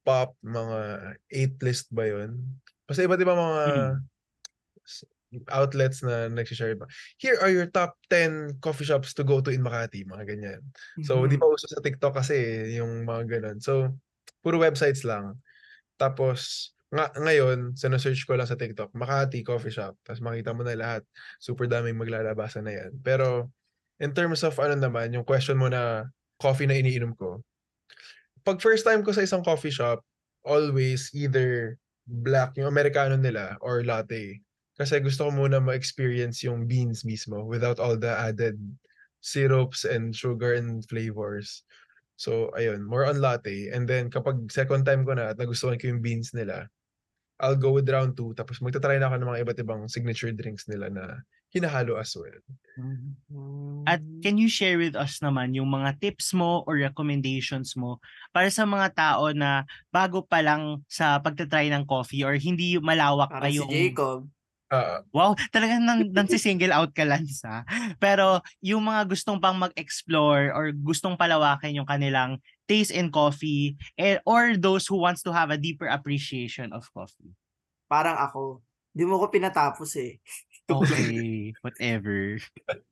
pop, 0.06 0.38
mga 0.44 0.80
eight 1.34 1.56
list 1.63 1.89
ba 1.94 2.06
yun? 2.10 2.41
Basta 2.88 3.06
iba't 3.06 3.22
iba 3.22 3.36
mga 3.38 3.63
Mm. 3.65 4.02
outlets 5.50 6.04
na 6.04 6.28
nagsishare 6.28 6.76
ba. 6.76 6.86
Here 7.17 7.39
are 7.39 7.50
your 7.50 7.67
top 7.72 7.96
10 8.12 8.60
coffee 8.60 8.84
shops 8.86 9.15
to 9.15 9.24
go 9.24 9.39
to 9.41 9.50
in 9.54 9.63
Makati, 9.63 10.04
mga 10.06 10.28
ganyan. 10.28 10.62
So, 11.02 11.24
di 11.26 11.36
Mhm. 11.36 11.41
pa 11.41 11.48
uso 11.48 11.65
sa 11.72 11.80
TikTok 11.82 12.20
kasi 12.20 12.36
yung 12.76 13.08
mga 13.08 13.39
ganun. 13.39 13.58
So, 13.63 13.96
puro 14.44 14.60
websites 14.60 15.08
lang. 15.08 15.39
Tapos, 16.02 16.74
nga, 16.90 17.14
ngayon, 17.14 17.78
sinesearch 17.78 18.26
ko 18.26 18.34
lang 18.34 18.50
sa 18.50 18.58
TikTok, 18.58 18.90
Makati 18.98 19.46
Coffee 19.46 19.72
Shop. 19.72 19.94
Tapos 20.02 20.20
makita 20.20 20.52
mo 20.52 20.66
na 20.66 20.74
lahat. 20.74 21.06
Super 21.38 21.70
daming 21.70 22.02
maglalabasan 22.02 22.66
na 22.66 22.74
yan. 22.74 22.92
Pero, 23.06 23.54
in 24.02 24.12
terms 24.12 24.42
of 24.42 24.58
ano 24.58 24.74
naman, 24.74 25.14
yung 25.14 25.24
question 25.24 25.62
mo 25.62 25.70
na 25.70 26.10
coffee 26.42 26.66
na 26.66 26.76
iniinom 26.76 27.14
ko. 27.14 27.46
Pag 28.42 28.58
first 28.58 28.82
time 28.82 29.06
ko 29.06 29.14
sa 29.14 29.22
isang 29.22 29.46
coffee 29.46 29.72
shop, 29.72 30.02
always 30.42 31.14
either 31.14 31.78
black, 32.10 32.58
yung 32.58 32.68
Americano 32.68 33.14
nila, 33.14 33.56
or 33.62 33.86
latte. 33.86 34.42
Kasi 34.76 34.98
gusto 34.98 35.30
ko 35.30 35.32
muna 35.32 35.62
ma-experience 35.62 36.42
yung 36.42 36.66
beans 36.66 37.06
mismo 37.06 37.46
without 37.46 37.78
all 37.78 37.94
the 37.94 38.10
added 38.10 38.58
syrups 39.22 39.86
and 39.86 40.18
sugar 40.18 40.58
and 40.58 40.82
flavors. 40.90 41.62
So, 42.22 42.54
ayun, 42.54 42.86
more 42.86 43.10
on 43.10 43.18
latte. 43.18 43.74
And 43.74 43.90
then, 43.90 44.14
kapag 44.14 44.46
second 44.54 44.86
time 44.86 45.02
ko 45.02 45.18
na 45.18 45.34
at 45.34 45.42
nagustuhan 45.42 45.82
ko 45.82 45.90
yung 45.90 46.06
beans 46.06 46.38
nila, 46.38 46.70
I'll 47.42 47.58
go 47.58 47.74
with 47.74 47.90
round 47.90 48.14
two. 48.14 48.38
Tapos 48.38 48.62
magta-try 48.62 49.02
na 49.02 49.10
ako 49.10 49.18
ng 49.18 49.30
mga 49.34 49.42
iba't 49.42 49.60
ibang 49.66 49.82
signature 49.90 50.30
drinks 50.30 50.70
nila 50.70 50.94
na 50.94 51.26
hinahalo 51.50 51.98
as 51.98 52.14
well. 52.14 52.38
At 53.90 54.00
Mm. 54.00 54.22
can 54.22 54.38
you 54.38 54.46
share 54.46 54.78
with 54.78 54.94
us 54.94 55.18
naman 55.26 55.58
yung 55.58 55.68
mga 55.68 55.98
tips 55.98 56.38
mo 56.38 56.62
or 56.70 56.78
recommendations 56.78 57.74
mo 57.74 57.98
para 58.30 58.48
sa 58.54 58.64
mga 58.70 58.94
tao 58.94 59.34
na 59.34 59.66
bago 59.90 60.22
pa 60.22 60.46
lang 60.46 60.86
sa 60.86 61.18
pagtatry 61.18 61.74
ng 61.74 61.90
coffee 61.90 62.22
or 62.22 62.38
hindi 62.38 62.78
malawak 62.78 63.34
pa 63.34 63.42
Para 63.42 63.50
si 63.50 63.58
yung... 63.58 63.68
Jacob. 63.74 64.30
Ah, 64.72 65.04
Wow, 65.12 65.36
talagang 65.52 65.84
nan, 65.84 66.08
single 66.40 66.72
out 66.72 66.96
ka 66.96 67.04
lang 67.04 67.28
sa. 67.28 67.68
Pero 68.00 68.40
yung 68.64 68.88
mga 68.88 69.04
gustong 69.12 69.36
pang 69.36 69.60
mag-explore 69.60 70.56
or 70.56 70.72
gustong 70.72 71.20
palawakin 71.20 71.76
yung 71.76 71.90
kanilang 71.90 72.40
taste 72.72 72.96
in 72.96 73.12
coffee 73.12 73.76
eh, 74.00 74.24
or 74.24 74.56
those 74.56 74.88
who 74.88 74.96
wants 74.96 75.20
to 75.20 75.36
have 75.36 75.52
a 75.52 75.60
deeper 75.60 75.92
appreciation 75.92 76.72
of 76.72 76.88
coffee. 76.96 77.36
Parang 77.92 78.16
ako. 78.16 78.64
Di 78.96 79.04
mo 79.04 79.20
ko 79.20 79.28
pinatapos 79.28 80.00
eh. 80.00 80.16
Okay, 80.72 81.52
whatever. 81.60 82.40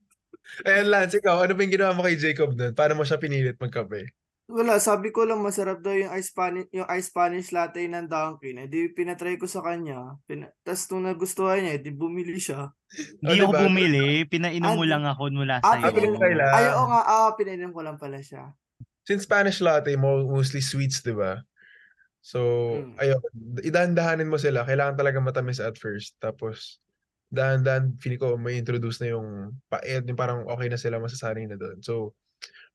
Ayan, 0.68 0.92
Lance, 0.92 1.16
ikaw, 1.16 1.48
ano 1.48 1.56
ba 1.56 1.64
yung 1.64 1.72
ginawa 1.80 1.96
mo 1.96 2.04
kay 2.04 2.20
Jacob 2.20 2.52
nun? 2.52 2.76
Paano 2.76 3.00
mo 3.00 3.08
siya 3.08 3.16
pinilit 3.16 3.56
magkape? 3.56 4.12
Wala, 4.50 4.82
sabi 4.82 5.14
ko 5.14 5.30
lang 5.30 5.46
masarap 5.46 5.78
daw 5.78 5.94
yung 5.94 6.10
ice 6.18 6.34
Spanish, 6.34 6.66
yung 6.74 6.90
ice 6.90 7.14
Spanish 7.14 7.54
latte 7.54 7.86
ng 7.86 8.10
Dunkin. 8.10 8.66
Eh, 8.66 8.68
di 8.68 8.90
pinatry 8.90 9.38
ko 9.38 9.46
sa 9.46 9.62
kanya. 9.62 10.18
Pina, 10.26 10.50
Tapos 10.66 10.90
nung 10.90 11.06
nagustuhan 11.06 11.62
niya, 11.62 11.78
eh, 11.78 11.82
di 11.86 11.94
bumili 11.94 12.42
siya. 12.42 12.74
Hindi 13.22 13.46
ako 13.46 13.54
diba? 13.54 13.62
bumili, 13.70 14.06
pinainom 14.26 14.74
mo 14.74 14.82
Ah, 14.82 14.90
lang 14.90 15.04
ako 15.06 15.24
mula 15.30 15.62
Ah, 15.62 15.78
sa'yo. 15.78 16.18
lang. 16.34 16.50
Ay, 16.50 16.66
oo 16.74 16.86
nga, 16.90 17.02
ah, 17.06 17.30
pinainom 17.38 17.70
ko 17.78 17.82
lang 17.86 18.02
pala 18.02 18.18
siya. 18.26 18.50
Since 19.06 19.30
Spanish 19.30 19.62
latte, 19.62 19.94
mo 19.94 20.26
mostly 20.26 20.66
sweets, 20.66 21.06
di 21.06 21.14
ba? 21.14 21.46
So, 22.26 22.42
Mm. 22.74 22.98
ayun, 22.98 23.22
idahan-dahanin 23.62 24.34
mo 24.34 24.42
sila. 24.42 24.66
Kailangan 24.66 24.98
talaga 24.98 25.22
matamis 25.22 25.62
at 25.62 25.78
first. 25.78 26.18
Tapos, 26.18 26.82
dahan-dahan, 27.30 28.02
feeling 28.02 28.18
ko 28.18 28.34
may 28.34 28.58
introduce 28.58 28.98
na 28.98 29.14
yung 29.14 29.54
pait, 29.70 30.02
yung 30.10 30.18
parang 30.18 30.50
okay 30.50 30.74
na 30.74 30.82
sila, 30.82 30.98
masasanay 30.98 31.46
na 31.46 31.54
doon. 31.54 31.78
So, 31.86 32.18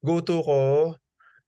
go-to 0.07 0.39
ko, 0.47 0.61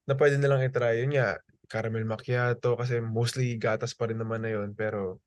na 0.07 0.15
pwede 0.19 0.39
nilang 0.39 0.63
itry, 0.65 1.03
yun 1.03 1.15
nga, 1.19 1.39
caramel 1.67 2.07
macchiato, 2.07 2.79
kasi 2.79 3.03
mostly 3.03 3.59
gatas 3.59 3.93
pa 3.95 4.07
rin 4.07 4.19
naman 4.23 4.43
na 4.47 4.55
yun. 4.55 4.73
Pero, 4.79 5.19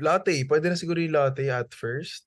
latte, 0.00 0.34
pwede 0.48 0.72
na 0.72 0.76
siguro 0.80 0.98
yung 1.00 1.16
latte 1.16 1.48
at 1.52 1.70
first. 1.76 2.26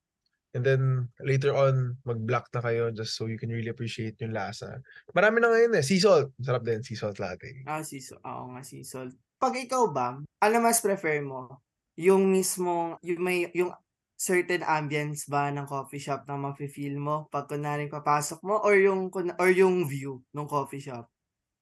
And 0.52 0.62
then, 0.62 1.08
later 1.24 1.56
on, 1.56 1.96
mag-black 2.04 2.52
na 2.52 2.60
kayo 2.60 2.92
just 2.92 3.16
so 3.16 3.24
you 3.24 3.40
can 3.40 3.48
really 3.48 3.72
appreciate 3.72 4.20
yung 4.20 4.36
lasa. 4.36 4.84
Marami 5.16 5.40
na 5.40 5.48
ngayon 5.48 5.80
eh. 5.80 5.84
Sea 5.84 5.96
salt. 5.96 6.28
Sarap 6.44 6.60
din, 6.60 6.84
sea 6.84 6.98
salt 6.98 7.16
latte. 7.16 7.64
Ah, 7.64 7.80
si 7.80 8.04
Sol. 8.04 8.20
Oo 8.20 8.52
nga, 8.52 8.60
si 8.60 8.84
Sol. 8.84 9.08
Pag 9.40 9.56
ikaw 9.56 9.88
ba, 9.90 10.20
ano 10.20 10.56
mas 10.60 10.84
prefer 10.84 11.24
mo? 11.24 11.64
Yung 11.96 12.28
mismong, 12.28 13.00
yung 13.00 13.20
may, 13.24 13.48
yung 13.56 13.72
certain 14.16 14.62
ambience 14.62 15.26
ba 15.26 15.50
ng 15.50 15.66
coffee 15.66 15.98
shop 15.98 16.28
na 16.30 16.38
mafe-feel 16.38 16.94
mo 16.94 17.26
pag 17.26 17.50
kunwari 17.50 17.90
papasok 17.90 18.38
mo 18.46 18.62
or 18.62 18.78
yung 18.78 19.10
or 19.40 19.50
yung 19.50 19.82
view 19.88 20.22
ng 20.30 20.46
coffee 20.46 20.78
shop? 20.78 21.11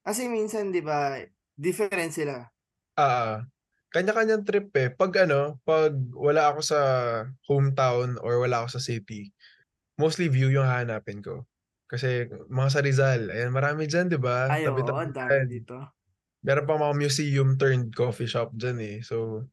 Kasi 0.07 0.33
minsan 0.33 0.73
'di 0.73 0.81
ba, 0.81 1.21
different 1.61 2.13
sila. 2.17 2.51
Ah, 2.99 3.47
kanya-kanyang 3.95 4.43
trip 4.47 4.75
eh. 4.75 4.91
Pag 4.91 5.27
ano, 5.27 5.63
pag 5.63 5.95
wala 6.15 6.51
ako 6.55 6.61
sa 6.63 6.81
hometown 7.47 8.19
or 8.23 8.43
wala 8.43 8.63
ako 8.67 8.79
sa 8.79 8.83
city, 8.83 9.31
mostly 10.01 10.29
view 10.31 10.51
yung 10.53 10.67
hahanapin 10.69 11.23
ko. 11.25 11.47
Kasi 11.91 12.29
mga 12.51 12.71
sa 12.73 12.81
Rizal, 12.85 13.31
ayan, 13.33 13.53
marami 13.55 13.87
dyan, 13.91 14.09
di 14.13 14.19
ba? 14.21 14.53
Ay, 14.53 14.63
oo, 14.73 14.89
ang 14.97 15.13
dami 15.13 15.43
dito. 15.53 15.93
Meron 16.45 16.65
pa 16.65 16.81
mga 16.81 16.97
museum 16.97 17.49
turned 17.61 17.93
coffee 17.93 18.25
shop 18.29 18.57
dyan 18.57 18.79
eh. 18.81 18.97
So, 19.05 19.45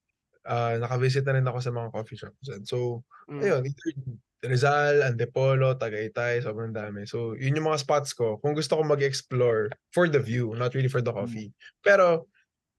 ah 0.47 0.75
nakavisit 0.79 1.23
na 1.27 1.36
rin 1.39 1.47
ako 1.47 1.60
sa 1.63 1.71
mga 1.75 1.89
coffee 1.95 2.19
shop 2.19 2.36
dyan. 2.43 2.63
So, 2.67 3.03
Mm. 3.27 3.57
ayun, 3.57 3.63
either 3.67 3.91
Rizal, 4.45 5.02
Antipolo, 5.02 5.73
Tagaytay, 5.73 6.45
sobrang 6.45 6.69
dami. 6.69 7.10
So, 7.10 7.34
yun 7.34 7.58
yung 7.58 7.67
mga 7.73 7.82
spots 7.82 8.13
ko. 8.13 8.38
Kung 8.38 8.54
gusto 8.54 8.78
ko 8.78 8.86
mag-explore 8.86 9.73
for 9.89 10.06
the 10.06 10.21
view, 10.21 10.54
not 10.54 10.78
really 10.78 10.91
for 10.91 11.02
the 11.02 11.10
coffee. 11.10 11.50
Pero, 11.82 12.30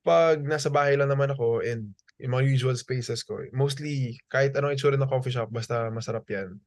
pag 0.07 0.41
nasa 0.41 0.71
bahay 0.71 0.95
lang 0.95 1.11
naman 1.11 1.35
ako 1.35 1.61
and 1.67 1.93
yung 2.23 2.35
mga 2.39 2.47
usual 2.47 2.77
spaces 2.79 3.27
ko, 3.27 3.43
mostly, 3.51 4.19
kahit 4.31 4.55
anong 4.55 4.75
itsura 4.79 4.95
ng 4.99 5.11
coffee 5.11 5.35
shop, 5.35 5.51
basta 5.51 5.91
masarap 5.91 6.25
yan. 6.31 6.59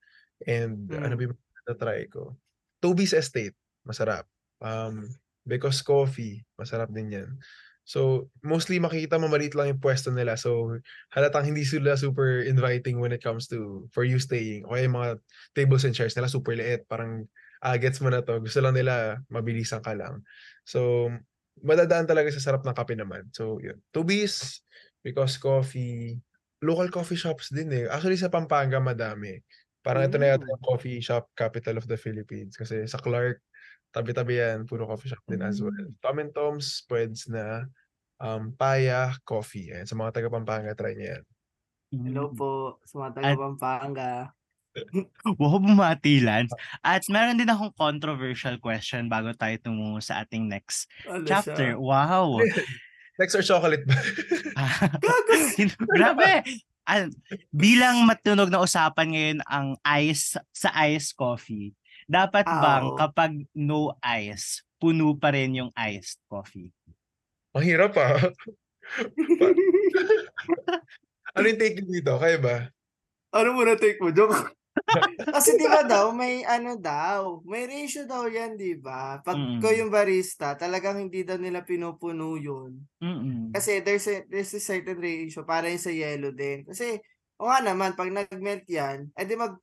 And 0.48 0.92
ano 0.92 1.16
Mm. 1.16 1.20
ba 1.20 1.24
yung 1.28 1.36
na-try 1.68 2.02
ko? 2.12 2.36
Toby's 2.84 3.14
Estate, 3.16 3.56
masarap. 3.88 4.28
Um, 4.60 5.08
Because 5.42 5.82
Coffee, 5.82 6.46
masarap 6.54 6.94
din 6.94 7.18
yan. 7.18 7.30
So, 7.84 8.30
mostly 8.46 8.78
makikita 8.80 9.18
mo 9.20 9.28
maliit 9.28 9.58
lang 9.58 9.76
yung 9.76 9.82
pwesto 9.84 10.14
nila. 10.14 10.38
So, 10.40 10.80
halatang 11.12 11.50
hindi 11.52 11.66
sila 11.68 11.98
super 11.98 12.46
inviting 12.46 13.02
when 13.02 13.12
it 13.12 13.20
comes 13.26 13.50
to 13.52 13.90
for 13.92 14.06
you 14.08 14.22
staying. 14.22 14.64
O 14.70 14.78
yung 14.78 14.96
mga 14.96 15.20
tables 15.58 15.84
and 15.84 15.96
chairs 15.98 16.16
nila 16.16 16.30
super 16.32 16.56
liit. 16.56 16.86
Parang, 16.88 17.26
ah, 17.66 17.76
gets 17.76 18.00
mo 18.00 18.08
na 18.14 18.22
to. 18.24 18.40
Gusto 18.40 18.62
lang 18.64 18.78
nila, 18.78 19.20
mabilisan 19.34 19.82
ka 19.84 19.92
lang. 19.98 20.22
So, 20.64 21.10
madadaan 21.66 22.08
talaga 22.08 22.32
sa 22.32 22.42
sarap 22.54 22.64
ng 22.64 22.76
kape 22.78 22.96
naman. 22.96 23.28
So, 23.36 23.60
yun. 23.60 23.82
Tubis, 23.92 24.62
because 25.04 25.36
coffee, 25.42 26.22
local 26.62 26.88
coffee 26.94 27.18
shops 27.20 27.50
din 27.52 27.74
eh. 27.74 27.86
Actually, 27.90 28.18
sa 28.22 28.30
Pampanga, 28.32 28.78
madami. 28.80 29.42
Parang 29.82 30.06
ito 30.06 30.22
na 30.22 30.38
yata 30.38 30.46
Mm. 30.46 30.52
yung 30.54 30.64
coffee 30.64 31.00
shop 31.02 31.34
capital 31.34 31.76
of 31.82 31.90
the 31.90 31.98
Philippines. 31.98 32.54
Kasi 32.54 32.86
sa 32.86 33.02
Clark, 33.02 33.42
tabi-tabi 33.92 34.40
yan, 34.40 34.64
puro 34.64 34.88
coffee 34.88 35.12
shop 35.12 35.24
din 35.28 35.44
as 35.44 35.60
well. 35.60 35.76
Mm. 35.76 35.94
Tom 36.00 36.18
and 36.20 36.32
Tom's, 36.32 36.84
Pweds 36.88 37.28
na, 37.28 37.68
um, 38.18 38.56
Paya 38.56 39.12
Coffee. 39.24 39.72
Ayan, 39.72 39.86
sa 39.86 40.00
mga 40.00 40.16
taga 40.16 40.32
Pampanga, 40.32 40.72
try 40.74 40.96
niya 40.96 41.20
yan. 41.20 41.24
Hello 41.92 42.32
po 42.32 42.80
sa 42.88 42.96
mga 43.04 43.12
taga 43.20 43.28
At- 43.28 43.40
Pampanga. 43.40 44.12
Wow, 45.36 45.60
bumati, 45.60 46.24
Lance. 46.24 46.56
At 46.80 47.04
meron 47.12 47.36
din 47.36 47.52
akong 47.52 47.76
controversial 47.76 48.56
question 48.56 49.12
bago 49.12 49.36
tayo 49.36 49.52
tumungo 49.60 50.00
sa 50.00 50.24
ating 50.24 50.48
next 50.48 50.88
Ano 51.12 51.28
chapter. 51.28 51.76
siya? 51.76 51.78
Wow. 51.80 52.40
Next 53.20 53.36
or 53.36 53.44
chocolate 53.44 53.84
ba? 53.84 53.94
Grabe. 56.00 56.48
Al- 56.88 57.14
bilang 57.54 58.08
matunog 58.08 58.50
na 58.50 58.64
usapan 58.64 59.08
ngayon 59.14 59.40
ang 59.46 59.68
ice 59.84 60.40
sa 60.50 60.74
ice 60.88 61.14
coffee, 61.14 61.76
dapat 62.12 62.44
bang 62.44 62.86
Ow. 62.92 63.00
kapag 63.00 63.32
no 63.56 63.96
ice, 64.04 64.68
puno 64.76 65.16
pa 65.16 65.32
rin 65.32 65.56
yung 65.56 65.72
iced 65.72 66.20
coffee? 66.28 66.68
Ang 67.56 67.64
hirap 67.64 67.96
ah. 67.96 68.20
Ano 71.32 71.48
yung 71.48 71.60
take 71.64 71.80
dito? 71.88 72.20
Kaya 72.20 72.38
ba? 72.44 72.56
ano 73.32 73.56
muna 73.56 73.80
take 73.80 74.04
mo? 74.04 74.12
Joke. 74.12 74.52
Kasi 75.36 75.56
di 75.56 75.68
ba 75.68 75.88
daw, 75.88 76.12
may 76.12 76.44
ano 76.44 76.76
daw, 76.76 77.40
may 77.48 77.64
ratio 77.64 78.04
daw 78.04 78.28
yan, 78.28 78.60
di 78.60 78.76
ba? 78.76 79.24
Pag 79.24 79.40
Mm. 79.40 79.60
ko 79.64 79.68
yung 79.72 79.92
barista, 79.92 80.56
talagang 80.60 81.00
hindi 81.00 81.24
daw 81.24 81.40
nila 81.40 81.64
pinupuno 81.64 82.36
yun. 82.36 82.76
Mm-mm. 83.00 83.56
Kasi 83.56 83.80
there's 83.84 84.04
a, 84.12 84.28
there's 84.28 84.52
a 84.52 84.60
certain 84.60 85.00
ratio 85.00 85.48
para 85.48 85.72
yun 85.72 85.80
sa 85.80 85.92
yellow 85.92 86.36
din. 86.36 86.68
Kasi, 86.68 87.00
o 87.40 87.48
nga 87.48 87.64
naman, 87.64 87.96
pag 87.96 88.12
nag-melt 88.12 88.68
yan, 88.68 89.08
edi 89.16 89.40
mag, 89.40 89.56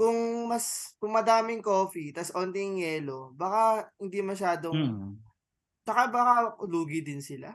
kung 0.00 0.48
mas 0.48 0.96
kung 0.96 1.12
madaming 1.12 1.60
coffee 1.60 2.08
tas 2.16 2.32
onting 2.32 2.80
yelo, 2.80 3.36
baka 3.36 3.92
hindi 4.00 4.24
masyadong 4.24 4.80
Mm. 4.80 5.20
tsaka 5.84 6.02
baka 6.08 6.34
lugi 6.64 7.04
din 7.04 7.20
sila. 7.20 7.52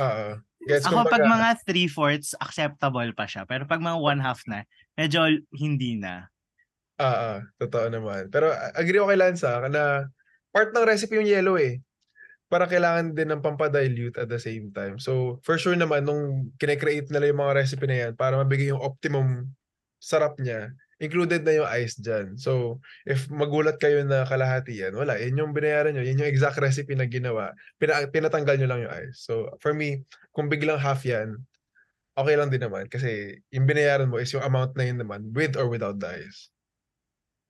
Oo. 0.00 0.40
Gets 0.62 0.86
Ako 0.88 1.04
pag 1.10 1.20
mga 1.26 1.48
three-fourths, 1.68 2.32
acceptable 2.40 3.10
pa 3.12 3.26
siya. 3.28 3.44
Pero 3.44 3.66
pag 3.68 3.82
mga 3.82 3.98
one-half 3.98 4.40
na, 4.48 4.64
medyo 4.96 5.26
hindi 5.52 5.98
na. 6.00 6.30
Oo, 7.02 7.42
totoo 7.60 7.86
naman. 7.90 8.30
Pero 8.30 8.48
agree 8.78 8.96
ako 9.02 9.10
kay 9.10 9.20
Lanza 9.20 9.52
na 9.68 10.06
part 10.54 10.70
ng 10.72 10.86
recipe 10.86 11.18
yung 11.18 11.28
yellow 11.28 11.58
eh. 11.60 11.82
Para 12.52 12.68
kailangan 12.68 13.16
din 13.16 13.32
ng 13.32 13.42
pampadilute 13.42 14.20
at 14.20 14.28
the 14.28 14.38
same 14.38 14.70
time. 14.76 15.00
So, 15.00 15.40
for 15.42 15.56
sure 15.58 15.74
naman, 15.76 16.04
nung 16.06 16.52
kine-create 16.60 17.08
nila 17.10 17.32
yung 17.32 17.40
mga 17.42 17.56
recipe 17.58 17.86
na 17.88 17.96
yan 18.08 18.12
para 18.14 18.36
mabigay 18.38 18.70
yung 18.70 18.80
optimum 18.82 19.50
sarap 19.98 20.36
niya, 20.38 20.70
included 21.02 21.42
na 21.42 21.58
yung 21.58 21.68
ice 21.68 21.98
dyan. 21.98 22.38
So, 22.38 22.78
if 23.02 23.26
magulat 23.26 23.82
kayo 23.82 24.06
na 24.06 24.22
kalahati 24.22 24.78
yan, 24.86 24.94
wala. 24.94 25.18
Yan 25.18 25.34
yung 25.34 25.50
binayaran 25.50 25.90
nyo. 25.90 26.06
Yan 26.06 26.22
yung 26.22 26.30
exact 26.30 26.62
recipe 26.62 26.94
na 26.94 27.10
ginawa. 27.10 27.50
Pina- 27.82 28.06
pinatanggal 28.06 28.54
nyo 28.62 28.68
lang 28.70 28.80
yung 28.86 28.94
ice. 29.10 29.26
So, 29.26 29.50
for 29.58 29.74
me, 29.74 30.06
kung 30.30 30.46
biglang 30.46 30.78
half 30.78 31.02
yan, 31.02 31.42
okay 32.14 32.38
lang 32.38 32.54
din 32.54 32.62
naman. 32.62 32.86
Kasi 32.86 33.42
yung 33.50 33.66
binayaran 33.66 34.06
mo 34.06 34.22
is 34.22 34.30
yung 34.30 34.46
amount 34.46 34.78
na 34.78 34.86
yun 34.86 35.02
naman, 35.02 35.34
with 35.34 35.58
or 35.58 35.66
without 35.66 35.98
the 35.98 36.22
ice. 36.22 36.54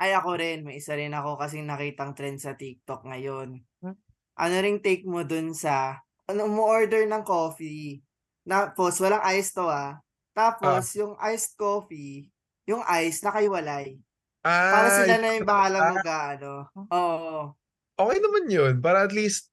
Ay 0.01 0.17
ako 0.17 0.41
rin, 0.41 0.65
may 0.65 0.81
isa 0.81 0.97
rin 0.97 1.12
ako 1.12 1.37
kasing 1.37 1.69
nakitang 1.69 2.17
trend 2.17 2.41
sa 2.41 2.57
TikTok 2.57 3.05
ngayon. 3.05 3.61
Hmm. 3.85 3.95
Ano 4.41 4.55
ring 4.65 4.81
take 4.81 5.05
mo 5.05 5.23
dun 5.29 5.53
sa, 5.53 6.01
ano 6.25 6.49
mo 6.49 6.65
order 6.67 7.05
ng 7.05 7.23
coffee, 7.23 8.01
tapos 8.43 8.99
walang 8.99 9.23
ice 9.29 9.53
to 9.53 9.69
ah. 9.69 10.01
Tapos 10.33 10.97
yung 10.97 11.12
iced 11.21 11.53
coffee, 11.61 12.32
yung 12.66 12.83
ice 12.87 13.22
nakaiwalay. 13.22 13.98
Ah, 14.42 14.75
Para 14.75 14.88
sila 15.03 15.14
na 15.22 15.29
yung 15.38 15.46
bahalang 15.46 15.87
mag 15.94 16.07
ano. 16.07 16.53
Oo. 16.90 17.55
okay 17.94 18.18
naman 18.18 18.44
yun. 18.51 18.75
Para 18.83 19.07
at 19.07 19.14
least, 19.14 19.51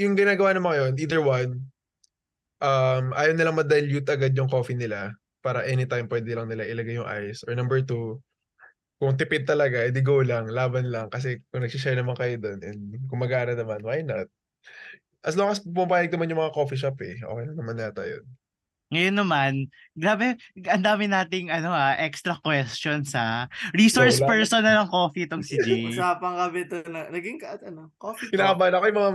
yung 0.00 0.16
ginagawa 0.16 0.56
naman 0.56 0.76
yun, 0.80 0.92
either 0.96 1.20
one, 1.20 1.68
um, 2.64 3.12
ayaw 3.12 3.32
nilang 3.36 3.58
ma-dilute 3.60 4.08
agad 4.08 4.32
yung 4.32 4.48
coffee 4.48 4.78
nila 4.78 5.12
para 5.44 5.66
anytime 5.66 6.08
pwede 6.08 6.32
lang 6.32 6.48
nila 6.48 6.64
ilagay 6.64 6.96
yung 6.96 7.08
ice. 7.08 7.44
Or 7.44 7.52
number 7.52 7.84
two, 7.84 8.22
kung 9.02 9.18
tipid 9.18 9.44
talaga, 9.44 9.82
edi 9.82 10.00
go 10.00 10.22
lang, 10.22 10.46
laban 10.48 10.88
lang. 10.88 11.10
Kasi 11.10 11.42
kung 11.50 11.66
nagsishare 11.66 11.98
naman 11.98 12.14
kayo 12.14 12.38
doon 12.38 12.62
and 12.62 12.80
kumagana 13.10 13.52
naman, 13.58 13.82
why 13.82 14.00
not? 14.00 14.30
As 15.26 15.34
long 15.34 15.50
as 15.50 15.58
pumapayag 15.60 16.14
naman 16.14 16.30
yung 16.30 16.40
mga 16.40 16.54
coffee 16.54 16.78
shop 16.78 16.96
eh, 17.02 17.18
okay 17.18 17.44
naman 17.52 17.82
yata 17.82 18.06
yun. 18.06 18.24
Ngayon 18.92 19.16
naman, 19.16 19.52
grabe, 19.96 20.36
ang 20.68 20.84
dami 20.84 21.08
nating 21.08 21.48
ano 21.48 21.72
ah, 21.72 21.96
extra 21.96 22.36
questions 22.44 23.16
ha. 23.16 23.48
Resource 23.72 24.20
Wala. 24.20 24.28
person 24.28 24.60
na 24.60 24.84
ng 24.84 24.92
coffee 24.92 25.24
tong 25.24 25.40
si 25.40 25.56
Jay. 25.64 25.88
Usapan 25.88 26.36
kami 26.36 26.68
to 26.68 26.84
na, 26.92 27.08
naging 27.08 27.40
ka, 27.40 27.56
ano, 27.64 27.88
coffee. 27.96 28.28
Kinakabahan 28.28 28.76
ako 28.76 28.84
yung 28.92 28.98
mga 29.00 29.12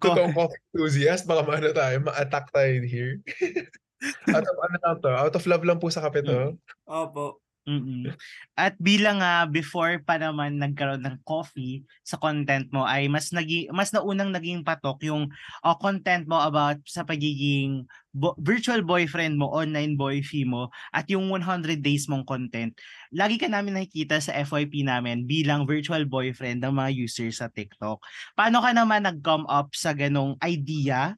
totoong 0.00 0.34
coffee 0.34 0.62
enthusiast, 0.72 1.28
baka 1.28 1.44
maano 1.44 1.68
tayo, 1.76 1.96
ma-attack 2.08 2.48
tayo 2.50 2.80
here. 2.88 3.20
out 4.32 4.46
of 4.46 4.56
ano 4.62 4.76
lang 4.80 4.96
to, 5.04 5.10
out 5.12 5.34
of 5.36 5.44
love 5.44 5.64
lang 5.66 5.76
po 5.76 5.92
sa 5.92 6.00
kape 6.00 6.24
to. 6.24 6.56
Opo. 6.88 7.44
Mm-mm. 7.68 8.08
At 8.56 8.80
bilang 8.80 9.20
nga 9.20 9.44
before 9.44 10.00
pa 10.00 10.16
naman 10.16 10.56
nagkaroon 10.56 11.04
ng 11.04 11.20
coffee 11.28 11.84
sa 12.00 12.16
content 12.16 12.64
mo 12.72 12.88
ay 12.88 13.12
mas 13.12 13.28
nagi 13.28 13.68
mas 13.68 13.92
naunang 13.92 14.32
naging 14.32 14.64
patok 14.64 15.04
yung 15.04 15.28
uh, 15.60 15.76
content 15.76 16.24
mo 16.24 16.40
about 16.40 16.80
sa 16.88 17.04
pagiging 17.04 17.84
bo- 18.16 18.32
virtual 18.40 18.80
boyfriend 18.80 19.36
mo, 19.36 19.52
online 19.52 20.00
boyfie 20.00 20.48
mo 20.48 20.72
at 20.96 21.04
yung 21.12 21.28
100 21.28 21.84
days 21.84 22.08
mong 22.08 22.24
content. 22.24 22.72
Lagi 23.12 23.36
ka 23.36 23.52
namin 23.52 23.76
nakikita 23.76 24.16
sa 24.16 24.32
FYP 24.32 24.88
namin 24.88 25.28
bilang 25.28 25.68
virtual 25.68 26.08
boyfriend 26.08 26.64
ng 26.64 26.72
mga 26.72 26.90
users 26.96 27.44
sa 27.44 27.52
TikTok. 27.52 28.00
Paano 28.32 28.64
ka 28.64 28.72
naman 28.72 29.04
nag-come 29.04 29.44
up 29.44 29.76
sa 29.76 29.92
ganong 29.92 30.40
idea 30.40 31.12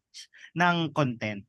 ng 0.59 0.91
content? 0.91 1.47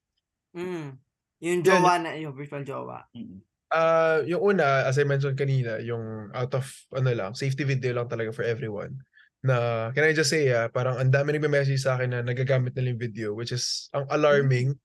Mm. 0.53 0.93
Yung 1.41 1.61
jowa 1.65 1.97
na, 1.97 2.13
yung 2.21 2.37
virtual 2.37 2.61
jowa. 2.61 3.09
Mm. 3.17 3.41
Ah, 3.71 4.19
yung 4.27 4.43
una, 4.43 4.83
as 4.83 4.99
I 4.99 5.07
mentioned 5.07 5.39
kanina, 5.39 5.79
yung 5.79 6.27
out 6.35 6.51
of 6.59 6.67
ano 6.91 7.07
lang, 7.15 7.31
safety 7.39 7.63
video 7.63 7.95
lang 7.95 8.11
talaga 8.11 8.35
for 8.35 8.43
everyone. 8.43 8.99
Na 9.41 9.89
can 9.95 10.03
I 10.03 10.11
just 10.13 10.27
say 10.29 10.51
ah, 10.51 10.67
parang 10.67 10.99
ang 10.99 11.07
dami 11.09 11.33
nagme-message 11.33 11.79
sa 11.79 11.95
akin 11.95 12.11
na 12.11 12.19
nagagamit 12.21 12.75
nila 12.75 12.91
yung 12.93 13.01
video 13.01 13.27
which 13.33 13.55
is 13.55 13.87
ang 13.95 14.03
alarming. 14.11 14.75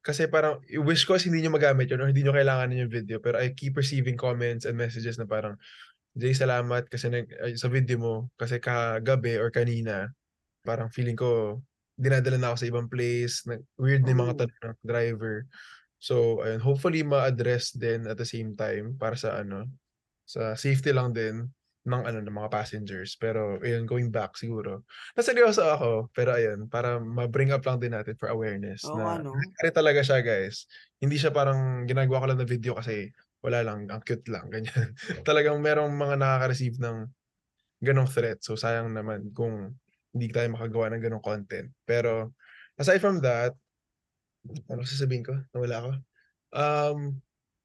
Kasi 0.00 0.24
parang 0.30 0.62
i- 0.70 0.80
wish 0.80 1.04
ko 1.04 1.18
is 1.18 1.26
hindi 1.28 1.44
nyo 1.44 1.52
magamit 1.52 1.90
yun 1.92 2.00
or 2.00 2.08
hindi 2.08 2.24
nyo 2.24 2.32
kailangan 2.32 2.72
yung 2.72 2.88
video 2.88 3.20
pero 3.20 3.36
I 3.36 3.52
keep 3.52 3.76
receiving 3.76 4.16
comments 4.16 4.64
and 4.64 4.78
messages 4.78 5.20
na 5.20 5.28
parang 5.28 5.58
Jay, 6.16 6.34
salamat 6.34 6.88
kasi 6.90 7.06
nag, 7.10 7.26
ay, 7.42 7.54
sa 7.58 7.68
video 7.70 7.98
mo 8.00 8.14
kasi 8.38 8.58
kagabi 8.58 9.38
or 9.38 9.50
kanina 9.52 10.10
parang 10.66 10.88
feeling 10.90 11.16
ko 11.18 11.60
dinadala 12.00 12.36
na 12.40 12.48
ako 12.52 12.56
sa 12.64 12.68
ibang 12.72 12.88
place, 12.88 13.44
na, 13.44 13.60
weird 13.76 14.02
na 14.04 14.12
yung 14.16 14.22
mga 14.24 14.34
Oh. 14.34 14.38
tanong 14.44 14.60
ng 14.72 14.76
driver. 14.84 15.36
So, 16.00 16.40
ayun, 16.40 16.64
hopefully 16.64 17.04
ma-address 17.04 17.76
din 17.76 18.08
at 18.08 18.16
the 18.16 18.24
same 18.24 18.56
time 18.56 18.96
para 18.96 19.14
sa 19.20 19.44
ano, 19.44 19.68
sa 20.24 20.56
safety 20.56 20.96
lang 20.96 21.12
din 21.12 21.44
ng 21.84 22.02
ano 22.04 22.18
ng 22.24 22.36
mga 22.36 22.52
passengers. 22.52 23.20
Pero 23.20 23.60
ayun, 23.60 23.84
going 23.84 24.08
back 24.08 24.36
siguro. 24.36 24.84
Naseryoso 25.12 25.64
ako, 25.64 25.90
pero 26.16 26.36
ayun, 26.36 26.68
para 26.72 26.96
ma-bring 27.00 27.52
up 27.52 27.64
lang 27.68 27.80
din 27.80 27.92
natin 27.92 28.16
for 28.16 28.32
awareness 28.32 28.84
Oo 28.88 28.96
na 28.96 29.20
ano. 29.20 29.32
nangyari 29.36 29.70
talaga 29.72 30.00
siya, 30.00 30.20
guys. 30.24 30.64
Hindi 31.00 31.20
siya 31.20 31.32
parang 31.32 31.84
ginagawa 31.84 32.24
ko 32.24 32.26
lang 32.32 32.40
na 32.40 32.48
video 32.48 32.72
kasi 32.76 33.12
wala 33.40 33.64
lang, 33.64 33.88
ang 33.88 34.00
cute 34.04 34.28
lang, 34.28 34.48
ganyan. 34.54 34.92
Talagang 35.24 35.60
merong 35.60 35.92
mga 35.92 36.16
nakaka-receive 36.20 36.76
ng 36.80 37.08
ganong 37.80 38.10
threat. 38.12 38.40
So, 38.44 38.56
sayang 38.56 38.92
naman 38.92 39.32
kung 39.32 39.76
hindi 40.12 40.28
tayo 40.28 40.52
makagawa 40.52 40.92
ng 40.92 41.02
ganong 41.04 41.24
content. 41.24 41.72
Pero, 41.88 42.36
aside 42.76 43.00
from 43.00 43.24
that, 43.24 43.56
ano 44.68 44.80
sasabihin 44.84 45.24
ko? 45.24 45.34
Nawala 45.52 45.76
ako. 45.80 45.90
Um, 46.50 46.98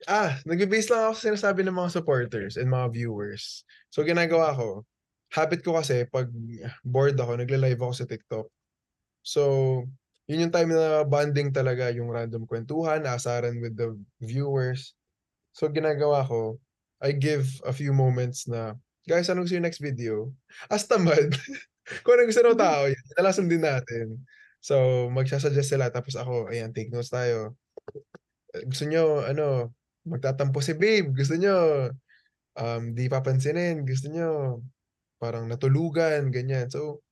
ah, 0.05 0.37
nag-base 0.43 0.91
lang 0.91 1.09
ako 1.09 1.13
sa 1.17 1.25
sinasabi 1.31 1.61
ng 1.65 1.75
mga 1.75 1.93
supporters 1.95 2.55
and 2.59 2.69
mga 2.69 2.91
viewers. 2.93 3.63
So, 3.89 4.03
ginagawa 4.03 4.53
ko, 4.53 4.83
habit 5.31 5.63
ko 5.63 5.79
kasi, 5.79 6.05
pag 6.07 6.29
bored 6.83 7.17
ako, 7.17 7.39
nagle-live 7.39 7.79
ako 7.79 7.93
sa 7.95 8.07
TikTok. 8.07 8.47
So, 9.25 9.41
yun 10.29 10.49
yung 10.49 10.53
time 10.53 10.73
na 10.73 11.05
bonding 11.05 11.53
talaga, 11.53 11.89
yung 11.93 12.09
random 12.09 12.45
kwentuhan, 12.45 13.05
asaran 13.05 13.61
with 13.61 13.77
the 13.77 13.95
viewers. 14.21 14.93
So, 15.55 15.71
ginagawa 15.71 16.25
ko, 16.27 16.59
I 16.99 17.13
give 17.13 17.47
a 17.63 17.73
few 17.73 17.93
moments 17.93 18.49
na, 18.49 18.75
guys, 19.05 19.29
anong 19.29 19.47
gusto 19.47 19.57
yung 19.57 19.67
next 19.67 19.81
video? 19.81 20.33
As 20.69 20.85
tamad. 20.89 21.33
Kung 22.03 22.17
ano 22.17 22.25
gusto 22.25 22.41
ng 22.41 22.57
tao, 22.57 22.89
yun, 22.89 23.45
din 23.45 23.61
natin. 23.61 24.05
So, 24.65 25.05
magsasuggest 25.13 25.77
sila. 25.77 25.93
Tapos 25.93 26.17
ako, 26.17 26.49
ayan, 26.49 26.73
take 26.73 26.89
notes 26.89 27.13
tayo. 27.13 27.53
Gusto 28.65 28.89
nyo, 28.89 29.21
ano, 29.21 29.77
magtatampo 30.09 30.57
si 30.57 30.73
babe. 30.73 31.13
Gusto 31.13 31.37
nyo, 31.37 31.89
um, 32.57 32.83
di 32.97 33.05
papansinin. 33.05 33.85
Gusto 33.85 34.09
nyo, 34.09 34.65
parang 35.21 35.45
natulugan, 35.45 36.33
ganyan. 36.33 36.65
So, 36.73 37.05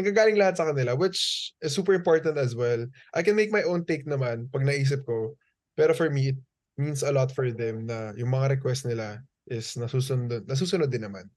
nagagaling 0.00 0.40
lahat 0.40 0.56
sa 0.56 0.72
kanila, 0.72 0.96
which 0.96 1.52
is 1.60 1.76
super 1.76 1.92
important 1.92 2.40
as 2.40 2.56
well. 2.56 2.88
I 3.12 3.20
can 3.20 3.36
make 3.36 3.52
my 3.52 3.62
own 3.68 3.84
take 3.84 4.08
naman 4.08 4.48
pag 4.48 4.64
naisip 4.64 5.04
ko. 5.04 5.36
Pero 5.76 5.92
for 5.92 6.08
me, 6.08 6.32
it 6.32 6.40
means 6.80 7.04
a 7.04 7.12
lot 7.12 7.30
for 7.36 7.52
them 7.52 7.84
na 7.84 8.16
yung 8.16 8.32
mga 8.32 8.58
request 8.58 8.88
nila 8.88 9.20
is 9.44 9.76
nasusunod, 9.76 10.48
nasusunod 10.48 10.88
din 10.88 11.04
naman. 11.04 11.28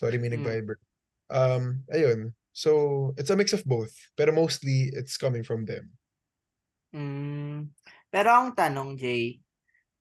Sorry, 0.00 0.16
may 0.16 0.32
Mm. 0.32 0.40
nag-viber. 0.40 0.80
Um, 1.28 1.84
ayun. 1.92 2.32
So, 2.52 3.12
it's 3.16 3.30
a 3.30 3.38
mix 3.38 3.52
of 3.54 3.64
both. 3.64 3.94
Pero 4.18 4.34
mostly, 4.34 4.90
it's 4.92 5.16
coming 5.16 5.42
from 5.42 5.64
them. 5.64 5.90
Mm. 6.94 7.70
Pero 8.10 8.28
ang 8.34 8.54
tanong, 8.54 8.98
Jay, 8.98 9.38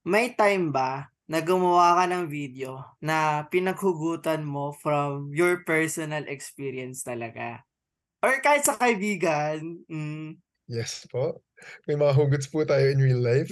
may 0.05 0.33
time 0.33 0.73
ba 0.73 1.07
na 1.29 1.45
gumawa 1.45 2.01
ka 2.01 2.05
ng 2.09 2.25
video 2.25 2.81
na 2.97 3.45
pinaghugutan 3.53 4.41
mo 4.41 4.73
from 4.73 5.29
your 5.29 5.61
personal 5.61 6.25
experience 6.25 7.05
talaga? 7.05 7.61
Or 8.25 8.41
kahit 8.41 8.65
sa 8.65 8.75
kaibigan, 8.75 9.85
mm, 9.85 10.41
Yes 10.69 11.09
po. 11.09 11.41
May 11.89 11.97
mga 11.97 12.13
hugots 12.13 12.45
po 12.45 12.61
tayo 12.61 12.93
in 12.93 13.01
real 13.01 13.17
life. 13.17 13.49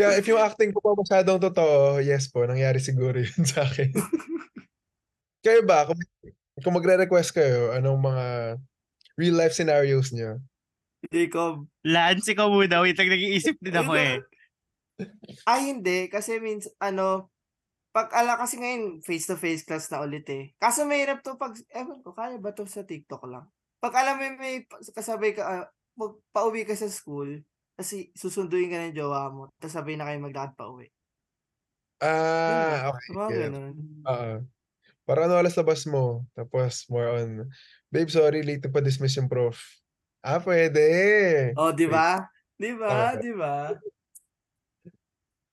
Kaya 0.00 0.16
if 0.16 0.24
yung 0.24 0.40
acting 0.40 0.72
ko 0.72 0.80
pa 0.80 0.96
masyadong 0.96 1.36
totoo, 1.36 2.00
yes 2.00 2.32
po, 2.32 2.48
nangyari 2.48 2.80
siguro 2.80 3.20
yun 3.20 3.44
sa 3.44 3.68
akin. 3.68 3.92
Kayo 5.44 5.60
ba, 5.68 5.84
kung, 5.84 6.00
kung 6.60 6.76
magre-request 6.76 7.32
kayo, 7.32 7.72
anong 7.72 8.00
mga 8.04 8.26
real 9.16 9.36
life 9.40 9.56
scenarios 9.56 10.12
niyo? 10.12 10.36
Jacob, 11.08 11.66
Lance, 11.82 12.28
ikaw 12.30 12.52
muna. 12.52 12.84
Wait 12.84 12.94
lang, 12.94 13.10
nag-iisip 13.10 13.56
din 13.58 13.74
ako 13.74 13.92
eh. 13.96 14.20
Ay, 15.48 15.72
hindi. 15.72 16.06
Kasi 16.12 16.38
means, 16.38 16.68
ano, 16.78 17.32
pag 17.90 18.12
ala 18.14 18.38
kasi 18.38 18.60
ngayon, 18.60 19.02
face-to-face 19.02 19.64
class 19.66 19.90
na 19.90 20.04
ulit 20.04 20.24
eh. 20.30 20.52
Kaso 20.60 20.84
mahirap 20.88 21.20
to 21.24 21.36
pag, 21.40 21.56
ewan 21.72 22.00
ko, 22.04 22.14
kaya 22.14 22.38
ba 22.38 22.54
to 22.54 22.68
sa 22.68 22.86
TikTok 22.86 23.24
lang? 23.28 23.48
Pag 23.82 23.94
alam 23.98 24.16
mo 24.16 24.24
may 24.38 24.62
pa- 24.64 24.80
kasabay 24.80 25.34
ka, 25.34 25.42
ah, 25.42 25.66
mag, 25.98 26.16
pauwi 26.30 26.62
ka 26.62 26.72
sa 26.72 26.88
school, 26.88 27.42
kasi 27.76 28.14
susunduin 28.14 28.70
ka 28.70 28.78
ng 28.78 28.96
jowa 28.96 29.28
mo, 29.32 29.50
tapos 29.58 29.74
sabay 29.74 29.98
na 29.98 30.06
kayo 30.06 30.22
maglakad 30.22 30.54
pa 30.54 30.70
uwi. 30.70 30.88
Ah, 32.02 32.90
okay. 32.90 33.10
Mga 33.14 33.28
gets. 33.28 33.40
ganun. 33.42 33.74
Oo. 34.06 34.34
Parang 35.12 35.28
ano 35.28 35.44
oras 35.44 35.60
labas 35.60 35.84
mo? 35.84 36.24
Tapos 36.32 36.88
more 36.88 37.20
on, 37.20 37.44
babe, 37.92 38.08
sorry, 38.08 38.40
late 38.40 38.64
na 38.64 38.72
pa-dismiss 38.72 39.20
yung 39.20 39.28
prof. 39.28 39.60
Ah, 40.24 40.40
pwede. 40.40 40.80
Oh, 41.52 41.68
di 41.68 41.84
ba? 41.84 42.24
Di 42.56 42.72
ba? 42.72 43.12
Okay. 43.12 43.20
Di 43.20 43.32
ba? 43.36 43.76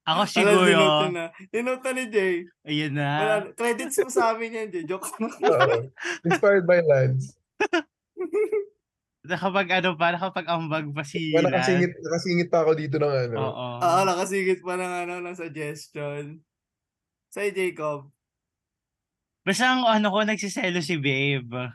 Ako 0.08 0.22
Alam, 0.24 0.32
siguro, 0.32 0.64
dinote 0.64 1.08
na. 1.12 1.26
Dinote 1.52 1.84
na 1.84 1.92
ni 1.92 2.06
Jay. 2.08 2.36
ayun 2.64 2.96
Wala, 2.96 3.36
na. 3.36 3.52
credits 3.52 4.00
mo 4.00 4.08
sa 4.08 4.32
amin 4.32 4.56
yan, 4.64 4.68
Jay. 4.72 4.88
Joke 4.88 5.12
lang. 5.20 5.36
Oo. 5.44 5.76
Inspired 6.24 6.64
by 6.64 6.80
Lance. 6.80 7.36
Nakapag 9.30 9.68
ano 9.76 10.00
pa, 10.00 10.16
nakapag 10.16 10.48
ambag 10.48 10.88
pa 10.96 11.04
si 11.04 11.36
Kaya 11.36 11.44
Lance. 11.44 11.52
nakasingit, 11.52 11.92
nakasingit 12.00 12.48
pa 12.48 12.64
ako 12.64 12.72
dito 12.80 12.96
ng 12.96 13.12
ano. 13.28 13.36
Oo. 13.44 13.68
Oo, 13.84 14.00
nakasigit 14.08 14.64
pa 14.64 14.80
ng 14.80 14.94
ano, 15.04 15.14
ng 15.20 15.36
suggestion. 15.36 16.40
Sa'yo, 17.28 17.52
Jacob. 17.52 18.08
Basta 19.44 19.66
ang 19.72 19.84
ano 19.88 20.08
ko, 20.12 20.20
nagsiselo 20.24 20.80
si 20.84 21.00
babe. 21.00 21.74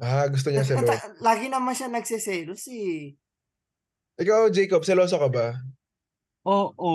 Ah, 0.00 0.26
gusto 0.32 0.48
niya 0.48 0.64
selo. 0.64 0.84
Lagi 1.26 1.46
naman 1.52 1.76
siya 1.76 1.92
nagsiselos 1.92 2.64
eh. 2.72 3.14
Ikaw, 4.20 4.48
Jacob, 4.52 4.84
seloso 4.84 5.20
ka 5.20 5.28
ba? 5.28 5.48
Oo. 6.48 6.92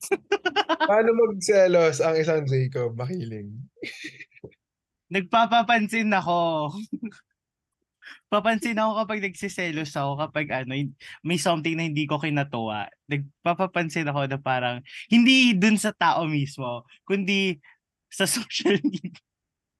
Paano 0.90 1.10
magselos 1.14 2.02
ang 2.02 2.18
isang 2.18 2.42
Jacob? 2.46 2.98
Makiling. 2.98 3.54
Nagpapapansin 5.10 6.10
ako. 6.14 6.74
Papansin 8.30 8.78
ako 8.78 9.02
kapag 9.02 9.26
nagsiselos 9.26 9.90
ako 9.98 10.22
kapag 10.22 10.46
ano, 10.54 10.70
may 11.26 11.34
something 11.34 11.74
na 11.74 11.86
hindi 11.90 12.06
ko 12.06 12.22
kinatuwa. 12.22 12.86
Nagpapapansin 13.10 14.06
ako 14.06 14.30
na 14.30 14.38
parang 14.38 14.86
hindi 15.10 15.50
dun 15.58 15.74
sa 15.74 15.90
tao 15.90 16.30
mismo, 16.30 16.86
kundi 17.02 17.58
sa 18.10 18.26
social 18.36 18.76
media. 18.82 19.16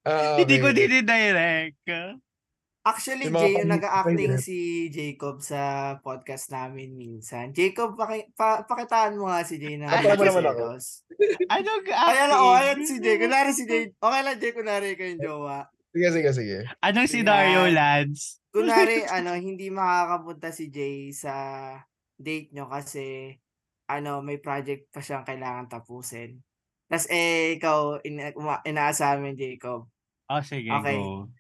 Ah, 0.00 0.40
Hindi 0.40 0.56
ko 0.56 0.72
okay. 0.72 0.88
dinidirect. 0.88 1.76
Actually, 2.80 3.28
Yung 3.28 3.36
Jay, 3.36 3.60
yung 3.60 3.68
nag-acting 3.68 4.40
si 4.40 4.88
Jacob 4.88 5.44
sa 5.44 5.94
podcast 6.00 6.48
namin 6.48 6.96
minsan. 6.96 7.52
Jacob, 7.52 7.92
paki, 7.92 8.32
pa, 8.32 8.64
pakitaan 8.64 9.20
mo 9.20 9.28
nga 9.28 9.44
si 9.44 9.60
Jay 9.60 9.76
na 9.76 9.92
tama 9.92 10.16
naman 10.16 10.48
ako. 10.48 10.64
nagsiselos. 10.80 11.04
Anong 11.52 11.84
Ayan, 11.92 12.30
oh, 12.32 12.56
ayan 12.56 12.80
si 12.80 12.96
Jay. 13.04 13.20
Kunwari 13.20 13.52
si 13.52 13.68
Jay. 13.68 13.92
Okay 13.92 14.20
lang, 14.24 14.36
Jay. 14.40 14.52
Kunwari 14.56 14.96
kayong 14.96 15.20
jowa. 15.20 15.68
Sige, 15.92 16.08
sige, 16.08 16.30
sige. 16.32 16.58
Anong 16.80 17.10
scenario, 17.12 17.68
Yan. 17.68 17.76
Lance? 17.76 18.40
Kunwari, 18.48 19.04
ano, 19.20 19.36
hindi 19.36 19.68
makakapunta 19.68 20.48
si 20.48 20.72
Jay 20.72 21.12
sa 21.12 21.34
date 22.16 22.48
nyo 22.56 22.64
kasi, 22.64 23.36
ano, 23.92 24.24
may 24.24 24.40
project 24.40 24.88
pa 24.88 25.04
siyang 25.04 25.28
kailangan 25.28 25.68
tapusin. 25.68 26.40
Tapos, 26.90 27.06
eh, 27.06 27.54
ikaw, 27.54 28.02
ina- 28.02 28.34
uma- 28.34 28.62
inaasahan 28.62 29.22
mo 29.22 29.30
yung 29.30 29.38
Jacob. 29.38 29.86
Oh, 30.26 30.42
sige, 30.42 30.66
Okay. 30.68 30.98
go. 30.98 31.30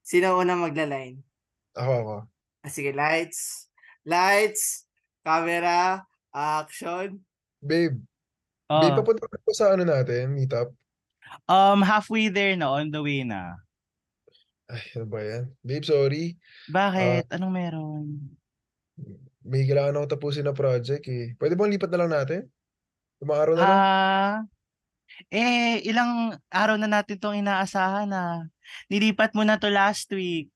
Sino 0.00 0.38
una 0.38 0.54
magla-line? 0.54 1.18
Ako, 1.74 1.92
ako. 1.92 2.16
Ah, 2.62 2.70
sige, 2.70 2.94
lights. 2.94 3.66
Lights. 4.02 4.86
Camera. 5.20 6.06
Action. 6.30 7.18
Babe, 7.58 7.98
Oh, 8.66 8.78
babe, 8.78 8.94
papunta 8.94 9.26
ka 9.26 9.38
po 9.40 9.50
sa 9.50 9.72
ano 9.72 9.82
natin, 9.82 10.30
meetup. 10.30 10.70
um, 11.46 11.82
halfway 11.82 12.28
there 12.28 12.54
na, 12.54 12.70
on 12.70 12.90
the 12.90 13.02
way 13.02 13.22
na. 13.22 13.58
Ay, 14.66 14.82
ano 14.94 15.06
ba 15.06 15.18
yan? 15.18 15.44
Babe, 15.60 15.82
sorry. 15.82 16.34
Bakit? 16.68 17.26
Ah. 17.26 17.34
Anong 17.38 17.54
meron? 17.54 18.04
May 19.42 19.62
kailangan 19.62 19.94
ako 19.96 20.06
tapusin 20.08 20.42
na 20.42 20.50
project 20.50 21.06
eh. 21.06 21.34
Pwede 21.34 21.54
bang 21.54 21.70
lipat 21.70 21.90
na 21.90 21.98
lang 21.98 22.10
natin? 22.12 22.42
Limang 23.18 23.38
araw 23.38 23.54
na 23.54 23.62
lang? 23.62 23.70
Ah, 23.72 24.36
eh, 25.32 25.80
ilang 25.86 26.36
araw 26.50 26.76
na 26.76 26.88
natin 26.90 27.16
tong 27.18 27.38
inaasahan 27.38 28.08
na. 28.08 28.46
Nilipat 28.90 29.32
mo 29.32 29.42
na 29.46 29.56
to 29.56 29.70
last 29.70 30.10
week. 30.12 30.52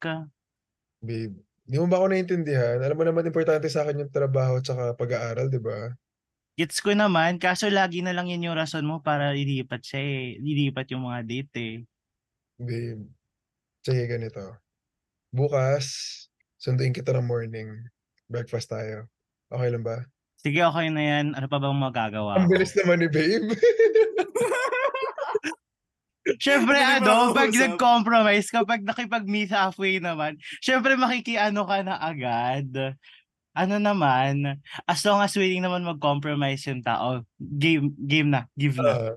Babe, 1.00 1.32
di 1.64 1.76
mo 1.80 1.88
ba 1.88 1.96
ako 2.02 2.12
naiintindihan? 2.12 2.82
Alam 2.84 2.96
mo 3.00 3.04
naman 3.08 3.24
importante 3.24 3.66
sa 3.72 3.84
akin 3.86 4.04
yung 4.04 4.12
trabaho 4.12 4.60
at 4.60 4.66
saka 4.68 4.92
pag-aaral, 4.94 5.48
di 5.48 5.60
ba? 5.60 5.94
Gets 6.60 6.84
ko 6.84 6.92
naman, 6.92 7.40
kaso 7.40 7.72
lagi 7.72 8.04
na 8.04 8.12
lang 8.12 8.28
yun 8.28 8.52
yung 8.52 8.58
rason 8.58 8.84
mo 8.84 9.00
para 9.00 9.32
ilipat 9.32 9.80
siya 9.80 10.00
eh. 10.04 10.26
Lilipat 10.36 10.92
yung 10.92 11.08
mga 11.08 11.20
date 11.24 11.54
eh. 11.56 11.74
Babe, 12.60 13.08
sige 13.80 14.04
ganito. 14.04 14.60
Bukas, 15.32 15.86
sunduin 16.60 16.92
kita 16.92 17.16
ng 17.16 17.24
morning. 17.24 17.80
Breakfast 18.28 18.68
tayo. 18.68 19.08
Okay 19.48 19.68
lang 19.72 19.80
ba? 19.80 20.04
Sige, 20.40 20.60
okay 20.64 20.88
na 20.88 21.00
yan. 21.04 21.26
Ano 21.36 21.46
pa 21.48 21.60
bang 21.60 21.76
magagawa 21.76 22.36
Ang 22.36 22.48
ko? 22.48 22.56
bilis 22.56 22.72
naman 22.76 23.00
ni 23.04 23.08
babe. 23.08 23.44
Siyempre, 26.40 26.80
Hindi 26.80 27.04
ano, 27.04 27.36
pag 27.36 27.52
nag-compromise, 27.52 28.48
kapag 28.48 28.80
nakipag-meet 28.80 29.52
halfway 29.52 30.00
naman, 30.00 30.40
siyempre 30.64 30.96
makikiano 30.96 31.68
ka 31.68 31.84
na 31.84 32.00
agad. 32.00 32.96
Ano 33.52 33.76
naman, 33.76 34.56
as 34.88 35.04
long 35.04 35.20
as 35.20 35.36
willing 35.36 35.60
naman 35.60 35.84
mag-compromise 35.84 36.64
yung 36.64 36.80
tao, 36.80 37.28
game, 37.36 37.92
game 38.00 38.32
na, 38.32 38.48
give 38.56 38.80
na. 38.80 38.88
Ah, 38.88 39.14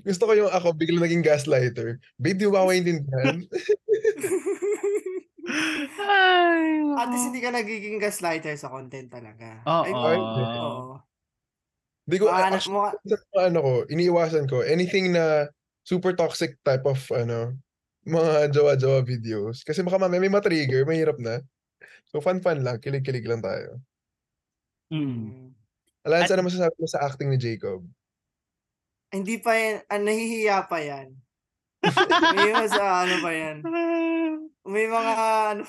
gusto 0.00 0.24
ko 0.24 0.32
yung 0.32 0.48
ako 0.48 0.72
biglang 0.72 1.04
naging 1.04 1.20
gaslighter. 1.20 2.00
Babe, 2.16 2.40
di 2.40 2.48
mo 2.48 2.56
ba 2.56 2.64
ako 2.64 2.68
maintindihan? 2.72 3.36
Ay, 6.00 6.64
At 6.96 7.08
least 7.12 7.28
hindi 7.28 7.44
ka 7.44 7.52
nagiging 7.52 8.00
gaslighter 8.00 8.56
sa 8.56 8.72
content 8.72 9.12
talaga. 9.12 9.60
Oo. 9.68 9.84
Ay, 9.84 10.16
oo. 10.16 10.96
Di 12.08 12.16
ko, 12.16 12.32
na- 12.32 12.56
actually, 12.56 12.80
mga 13.04 13.52
ano 13.52 13.58
ko, 13.60 13.72
iniiwasan 13.92 14.44
ko, 14.48 14.64
anything 14.64 15.12
na 15.12 15.52
super 15.84 16.16
toxic 16.16 16.56
type 16.64 16.82
of, 16.88 16.98
ano, 17.12 17.54
mga 18.04 18.52
jowa-jowa 18.52 19.04
videos. 19.04 19.62
Kasi 19.62 19.84
baka 19.84 20.00
mamaya 20.00 20.20
may 20.20 20.32
matrigger, 20.32 20.84
mahirap 20.88 21.20
na. 21.20 21.44
So, 22.08 22.20
fun-fun 22.24 22.64
lang, 22.64 22.80
kilig-kilig 22.80 23.28
lang 23.28 23.44
tayo. 23.44 23.80
Mm. 24.92 25.52
Alance, 26.04 26.32
At- 26.32 26.36
ano 26.36 26.48
masasabi 26.48 26.76
mo 26.76 26.88
sa 26.88 27.04
acting 27.04 27.32
ni 27.32 27.38
Jacob? 27.40 27.84
Hindi 29.14 29.38
pa 29.38 29.54
yan, 29.54 29.76
ah, 29.88 30.00
nahihiya 30.00 30.58
pa 30.66 30.78
yan. 30.82 31.14
May 32.34 32.50
mga 32.50 32.68
sa 32.72 33.04
ano 33.04 33.14
pa 33.20 33.30
yan. 33.30 33.56
May 34.64 34.86
mga 34.88 35.14
ano, 35.52 35.62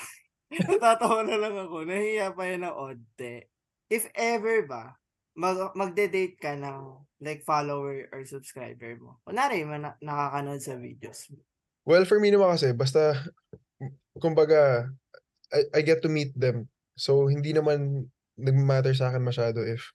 natatawa 0.72 1.22
na 1.28 1.38
lang 1.38 1.56
ako. 1.60 1.84
Nahihiya 1.84 2.32
pa 2.32 2.44
yan 2.48 2.64
ng 2.64 2.76
onte. 2.76 3.52
If 3.92 4.10
ever 4.16 4.66
ba, 4.66 4.96
mag, 5.36 5.76
magde-date 5.76 6.40
ka 6.40 6.56
ng 6.56 7.06
like 7.20 7.44
follower 7.44 8.08
or 8.12 8.24
subscriber 8.24 8.96
mo. 9.00 9.20
Kunwari, 9.28 9.68
man, 9.68 9.94
nakakanood 10.00 10.64
sa 10.64 10.76
videos 10.80 11.28
mo. 11.32 11.40
Well, 11.86 12.08
for 12.08 12.18
me 12.18 12.34
naman 12.34 12.56
kasi, 12.56 12.74
basta, 12.74 13.14
kumbaga, 14.18 14.90
I, 15.54 15.80
I 15.80 15.82
get 15.86 16.02
to 16.02 16.10
meet 16.10 16.34
them. 16.34 16.66
So, 16.98 17.28
hindi 17.28 17.54
naman 17.54 18.10
nag-matter 18.36 18.96
sa 18.96 19.12
akin 19.12 19.22
masyado 19.22 19.64
if 19.64 19.94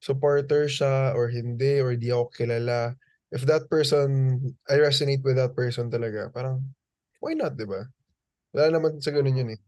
supporter 0.00 0.64
siya 0.64 1.12
or 1.12 1.28
hindi 1.28 1.80
or 1.80 1.92
di 1.96 2.08
ako 2.08 2.32
kilala. 2.32 2.96
If 3.30 3.44
that 3.46 3.68
person, 3.68 4.38
I 4.66 4.80
resonate 4.80 5.22
with 5.22 5.36
that 5.36 5.54
person 5.54 5.92
talaga, 5.92 6.32
parang, 6.32 6.62
why 7.20 7.36
not, 7.36 7.54
di 7.56 7.68
ba? 7.68 7.84
Wala 8.56 8.66
naman 8.74 8.98
sa 8.98 9.14
ganun 9.14 9.38
yun 9.38 9.54
eh. 9.54 9.60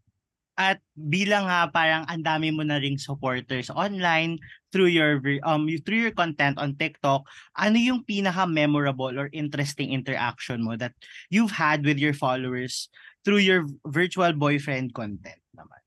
At 0.62 0.78
bilang 0.94 1.50
nga 1.50 1.66
parang 1.74 2.06
ang 2.06 2.22
dami 2.22 2.54
mo 2.54 2.62
na 2.62 2.78
ring 2.78 2.94
supporters 3.02 3.66
online 3.74 4.38
through 4.70 4.94
your 4.94 5.18
um 5.42 5.66
you- 5.66 5.82
through 5.82 5.98
your 5.98 6.14
content 6.14 6.54
on 6.62 6.78
TikTok, 6.78 7.26
ano 7.58 7.76
yung 7.82 8.06
pinaka 8.06 8.46
memorable 8.46 9.10
or 9.18 9.26
interesting 9.34 9.90
interaction 9.90 10.62
mo 10.62 10.78
that 10.78 10.94
you've 11.34 11.50
had 11.58 11.82
with 11.82 11.98
your 11.98 12.14
followers 12.14 12.86
through 13.26 13.42
your 13.42 13.66
virtual 13.90 14.30
boyfriend 14.38 14.94
content 14.94 15.42
naman? 15.58 15.82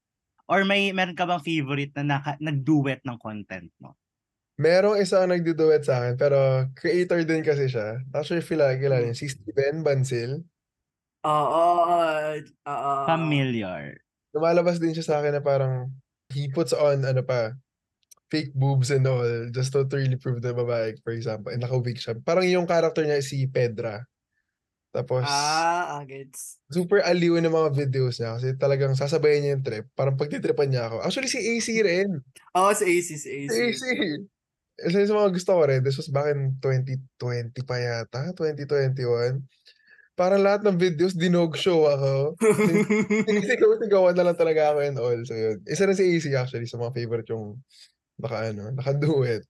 Or 0.51 0.67
may 0.67 0.91
meron 0.91 1.15
ka 1.15 1.23
bang 1.25 1.41
favorite 1.41 1.93
na 1.95 2.19
naka, 2.19 2.35
nag-duet 2.43 3.01
ng 3.07 3.17
content 3.23 3.71
mo? 3.79 3.95
Merong 4.59 4.99
isa 5.03 5.19
ang 5.19 5.35
nagduduet 5.35 5.83
sa 5.83 5.99
akin, 5.99 6.15
pero 6.15 6.67
creator 6.79 7.23
din 7.27 7.43
kasi 7.43 7.67
siya. 7.67 7.99
Actually, 8.15 8.39
feel 8.39 8.59
like, 8.63 8.79
kilala 8.79 9.03
Hmm. 9.03 9.11
niya, 9.11 9.15
si 9.19 9.27
Steven 9.27 9.83
Bansil. 9.83 10.47
Oo, 11.25 11.65
oo, 11.89 12.37
oo. 12.69 12.95
Familiar. 13.09 14.04
Lumalabas 14.35 14.77
din 14.83 14.91
siya 14.91 15.07
sa 15.07 15.15
akin 15.23 15.39
na 15.39 15.43
parang 15.43 15.87
he 16.35 16.51
puts 16.51 16.75
on 16.75 17.07
ano 17.07 17.23
pa 17.23 17.55
fake 18.27 18.51
boobs 18.51 18.91
and 18.91 19.07
all 19.07 19.23
just 19.55 19.71
to, 19.71 19.87
really 19.95 20.19
prove 20.19 20.43
the 20.43 20.51
babae 20.51 20.91
for 21.05 21.15
example 21.15 21.53
and 21.55 21.63
naka-wig 21.63 21.95
siya. 21.95 22.19
Parang 22.19 22.43
yung 22.43 22.67
character 22.67 23.07
niya 23.07 23.23
si 23.23 23.47
Pedra. 23.47 24.03
Tapos 24.91 25.23
Ah, 25.27 25.99
ah, 25.99 26.03
gets. 26.07 26.59
super 26.71 26.99
aliw 27.03 27.39
ng 27.39 27.51
mga 27.51 27.69
videos 27.75 28.19
niya 28.19 28.35
kasi 28.35 28.55
talagang 28.59 28.95
sasabayan 28.95 29.39
niya 29.43 29.53
yung 29.55 29.65
trip. 29.65 29.85
Parang 29.95 30.15
pagtitripan 30.19 30.67
niya 30.67 30.91
ako. 30.91 31.03
Actually 31.05 31.31
si 31.31 31.39
AC 31.39 31.67
rin. 31.83 32.19
Oo, 32.55 32.71
sa 32.75 32.83
AC, 32.83 33.07
sa 33.15 33.29
AC. 33.31 33.47
si 33.51 33.59
AC 33.71 33.81
isa 34.83 35.07
sa 35.07 35.15
mga 35.15 35.31
gusto 35.31 35.51
ko 35.55 35.63
rin. 35.63 35.79
This 35.79 35.95
was 35.95 36.11
back 36.11 36.35
in 36.35 36.59
2020 36.59 37.55
pa 37.63 37.79
yata 37.79 38.35
2021 38.35 39.39
parang 40.15 40.41
lahat 40.41 40.63
ng 40.63 40.79
videos 40.79 41.13
dinog 41.13 41.53
show 41.55 41.85
ako 41.85 42.35
Sinisigaw-sigawan 43.27 44.15
na 44.15 44.31
lang 44.31 44.37
talaga 44.39 44.71
ako 44.71 44.79
and 44.81 44.97
all. 44.97 45.19
So 45.23 45.35
yun. 45.35 45.57
Isa 45.65 45.85
na 45.85 45.93
si 45.93 46.03
AC 46.07 46.25
actually 46.33 46.67
sa 46.67 46.79
mga 46.79 46.95
favorite 46.95 47.29
yung 47.29 47.59
naka 48.17 48.51
ano, 48.51 48.71
naka-duet. 48.71 49.43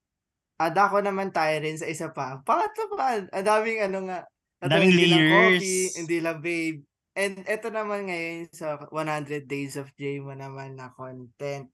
Ah, 0.57 0.72
dako 0.72 1.03
naman 1.03 1.30
tayo 1.30 1.51
rin 1.59 1.76
sa 1.76 1.86
isa 1.86 2.09
pa. 2.09 2.39
Pangatlo 2.41 2.95
pa, 2.95 3.20
ang 3.22 3.45
daming 3.45 3.80
ano 3.84 3.97
nga, 4.07 4.20
Ang 4.63 4.72
daming 4.72 4.91
hindi 4.95 5.05
lang 5.11 5.26
coffee, 5.28 5.59
layers. 5.59 5.95
hindi 5.99 6.18
lang 6.20 6.38
babe. 6.39 6.80
And 7.16 7.36
eto 7.45 7.68
naman 7.72 8.07
ngayon 8.07 8.51
sa 8.51 8.80
100 8.91 9.47
Days 9.47 9.76
of 9.76 9.91
J 9.95 10.20
mo 10.20 10.32
naman 10.32 10.76
na 10.76 10.91
content. 10.91 11.68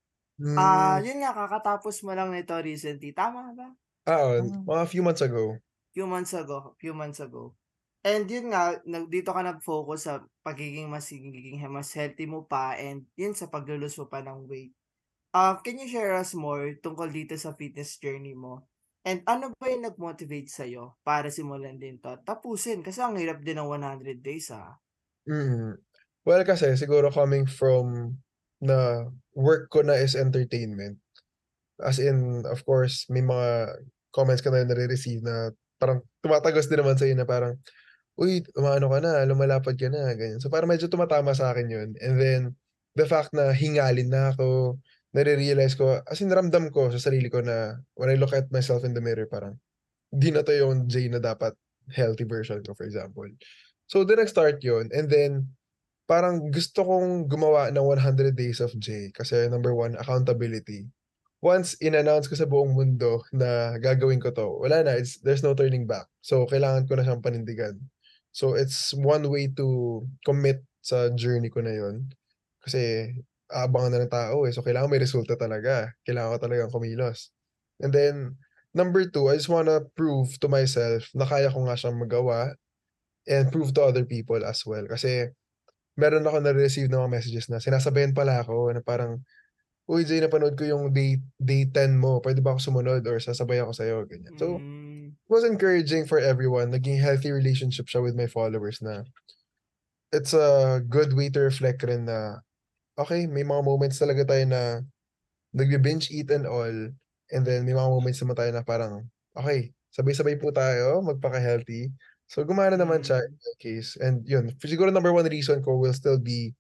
Ah, 0.58 0.98
Hmm. 0.98 1.06
yun 1.06 1.22
nga 1.22 1.32
kakatapos 1.32 2.02
mo 2.02 2.18
lang 2.18 2.34
nito 2.34 2.58
recently, 2.58 3.14
tama 3.14 3.54
ba? 3.54 3.70
Oo, 4.10 4.30
Ah. 4.42 4.42
mga 4.66 4.84
few 4.90 5.04
months 5.06 5.22
ago. 5.22 5.62
Few 5.94 6.08
months 6.10 6.34
ago, 6.34 6.74
few 6.82 6.94
months 6.94 7.22
ago. 7.22 7.54
And 8.06 8.26
yun 8.26 8.50
nga, 8.50 8.82
dito 9.06 9.30
ka 9.30 9.46
nag-focus 9.46 10.10
sa 10.10 10.14
pagiging 10.42 10.90
mas 10.90 11.06
magiging 11.14 11.62
mas 11.70 11.94
healthy 11.94 12.26
mo 12.26 12.50
pa 12.50 12.74
and 12.74 13.06
yun 13.14 13.38
sa 13.38 13.46
paglo-lose 13.46 13.94
mo 14.02 14.10
pa 14.10 14.26
ng 14.26 14.50
weight. 14.50 14.74
Ah, 15.34 15.62
can 15.62 15.78
you 15.78 15.86
share 15.90 16.18
us 16.18 16.34
more 16.34 16.78
tungkol 16.82 17.10
dito 17.14 17.38
sa 17.38 17.54
fitness 17.58 17.98
journey 18.02 18.34
mo? 18.34 18.68
And 19.06 19.22
ano 19.30 19.54
ba 19.58 19.70
yung 19.70 19.86
nag-motivate 19.86 20.50
sa'yo 20.50 20.98
para 21.06 21.30
simulan 21.34 21.78
din 21.82 22.02
'to 22.02 22.22
tapusin? 22.26 22.82
Kasi 22.86 23.02
ang 23.06 23.18
hirap 23.22 23.42
din 23.46 23.58
ng 23.62 23.70
100 23.70 24.22
days, 24.26 24.50
ah. 24.54 24.82
Mm. 25.30 25.78
Well, 26.26 26.44
kasi 26.46 26.74
siguro 26.78 27.10
coming 27.14 27.46
from 27.50 28.18
na 28.62 29.10
work 29.34 29.70
ko 29.74 29.82
na 29.86 29.98
is 29.98 30.14
entertainment. 30.18 30.98
As 31.82 31.98
in, 32.02 32.46
of 32.50 32.64
course, 32.66 33.06
may 33.10 33.22
mga 33.26 33.82
comments 34.14 34.42
ka 34.46 34.50
na 34.54 34.66
nare-receive 34.66 35.22
na 35.26 35.52
parang 35.82 36.02
tumatagos 36.22 36.70
din 36.70 36.80
naman 36.82 36.98
sa'yo 36.98 37.16
na 37.18 37.26
parang, 37.28 37.58
"Uy, 38.20 38.44
umaano 38.60 38.92
ka 38.92 39.00
na, 39.00 39.24
lumalapad 39.28 39.76
ka 39.80 39.88
na," 39.88 40.12
ganyan. 40.16 40.40
So, 40.44 40.52
parang 40.52 40.68
medyo 40.72 40.88
tumatama 40.92 41.32
sa'kin 41.36 41.68
yun. 41.72 41.90
And 42.04 42.16
then, 42.20 42.42
the 42.96 43.08
fact 43.08 43.32
na 43.32 43.56
hingalin 43.56 44.12
na 44.12 44.36
ako, 44.36 44.78
nare-realize 45.16 45.76
ko 45.76 46.00
as 46.08 46.20
in 46.24 46.32
ramdam 46.32 46.72
ko 46.72 46.88
sa 46.92 47.00
sarili 47.12 47.28
ko 47.32 47.44
na 47.44 47.76
when 48.00 48.08
I 48.12 48.16
look 48.20 48.32
at 48.36 48.48
myself 48.52 48.84
in 48.88 48.96
the 48.96 49.04
mirror 49.04 49.28
parang, 49.28 49.60
di 50.12 50.32
na 50.32 50.44
'to 50.44 50.56
yung 50.56 50.88
Jay 50.92 51.08
na 51.12 51.20
dapat 51.24 51.56
healthy 51.96 52.24
version 52.28 52.62
ko, 52.64 52.74
for 52.78 52.88
example. 52.88 53.28
So, 53.92 54.04
dun 54.08 54.20
nag-start 54.24 54.64
yun 54.64 54.92
and 54.96 55.08
then 55.12 55.52
parang 56.10 56.52
gusto 56.52 56.84
kong 56.86 57.28
gumawa 57.32 57.72
ng 57.74 57.84
100 57.86 58.36
Days 58.36 58.60
of 58.64 58.74
Jay 58.80 59.12
kasi 59.16 59.48
number 59.52 59.74
one, 59.76 59.96
accountability. 60.00 60.88
Once 61.44 61.76
in-announce 61.82 62.28
ko 62.30 62.36
sa 62.38 62.48
buong 62.50 62.74
mundo 62.76 63.24
na 63.36 63.76
gagawin 63.82 64.20
ko 64.22 64.32
'to, 64.34 64.48
wala 64.64 64.84
na, 64.86 64.94
it's 65.00 65.20
there's 65.24 65.44
no 65.46 65.56
turning 65.58 65.86
back. 65.90 66.08
So, 66.24 66.46
kailangan 66.50 66.88
ko 66.90 66.96
na 67.00 67.04
siyang 67.08 67.24
panindigan. 67.26 67.80
So, 68.32 68.56
it's 68.56 68.94
one 68.96 69.28
way 69.30 69.52
to 69.60 69.68
commit 70.26 70.64
sa 70.82 71.12
journey 71.16 71.50
ko 71.52 71.62
na 71.64 71.76
yun. 71.76 72.10
Kasi 72.64 73.12
aabangan 73.52 73.92
na 73.98 74.02
ng 74.08 74.14
tao, 74.14 74.48
eh, 74.48 74.54
so 74.56 74.64
kailangan 74.64 74.90
may 74.92 75.02
resulta 75.04 75.36
talaga. 75.36 75.92
Kailangan 76.08 76.38
ko 76.38 76.40
talagang 76.48 76.72
kumilos. 76.74 77.32
And 77.84 77.92
then, 77.92 78.38
number 78.74 79.04
two, 79.10 79.28
I 79.30 79.36
just 79.40 79.52
wanna 79.52 79.84
prove 79.98 80.40
to 80.42 80.48
myself 80.48 81.10
na 81.18 81.28
kaya 81.28 81.52
ko 81.52 81.68
nga 81.68 81.76
siyang 81.76 82.00
magawa 82.00 82.56
and 83.30 83.52
prove 83.54 83.74
to 83.78 83.82
other 83.86 84.06
people 84.06 84.42
as 84.46 84.64
well. 84.66 84.86
Kasi 84.90 85.30
meron 86.00 86.26
ako 86.28 86.40
nare-receive 86.44 86.90
na 86.92 87.04
mga 87.06 87.14
messages 87.22 87.48
na 87.52 87.60
sinasabayan 87.62 88.16
pala 88.16 88.42
ako 88.44 88.72
na 88.74 88.82
parang, 88.84 89.22
"Uy, 89.90 90.04
Jay, 90.08 90.22
napanood 90.24 90.56
ko 90.60 90.66
yung 90.68 90.92
day 90.96 91.20
day 91.42 91.68
10 91.70 91.98
mo, 92.00 92.20
puwede 92.24 92.42
ba 92.44 92.56
ako 92.56 92.62
sumunod 92.74 93.04
or 93.10 93.18
sasabay 93.22 93.60
ako 93.64 93.74
sa'yo?" 93.76 93.98
Ganyan. 94.10 94.34
So, 94.40 94.48
Hmm. 94.58 94.91
Was 95.32 95.48
encouraging 95.48 96.06
for 96.06 96.20
everyone. 96.20 96.72
Naging 96.76 97.00
healthy 97.02 97.32
relationship 97.32 97.88
siya 97.88 98.04
with 98.04 98.16
my 98.20 98.28
followers 98.28 98.84
na 98.84 99.08
it's 100.14 100.36
a 100.36 100.84
good 100.92 101.16
way 101.16 101.32
to 101.32 101.40
reflect 101.40 101.84
rin 101.88 102.04
na, 102.08 102.44
okey, 103.00 103.28
may 103.32 103.44
mga 103.48 103.64
moments 103.66 104.00
talaga 104.02 104.28
tayo 104.28 104.46
na 104.50 104.62
nagbi-binge 105.56 106.12
eat 106.14 106.30
and 106.32 106.46
all, 106.48 106.72
and 107.34 107.44
then 107.48 107.66
may 107.68 107.74
mga 107.76 107.90
moments 107.92 108.20
naman 108.24 108.38
tayo 108.38 108.52
na 108.56 108.64
parang, 108.66 109.06
okey, 109.40 109.74
sabay-sabay 109.96 110.38
po 110.42 110.52
tayo 110.56 111.02
magpaka-healthy. 111.06 111.92
So, 112.32 112.44
gumana 112.48 112.76
naman 112.80 113.04
siya 113.06 113.22
in 113.26 113.32
Hmm. 113.32 113.42
my 113.42 113.56
case 113.62 113.96
and 114.02 114.24
yun, 114.28 114.54
siguro 114.64 114.92
number 114.94 115.12
one 115.16 115.28
reason 115.30 115.62
ko 115.66 115.78
will 115.80 115.96
still 115.96 116.20
be 116.22 116.56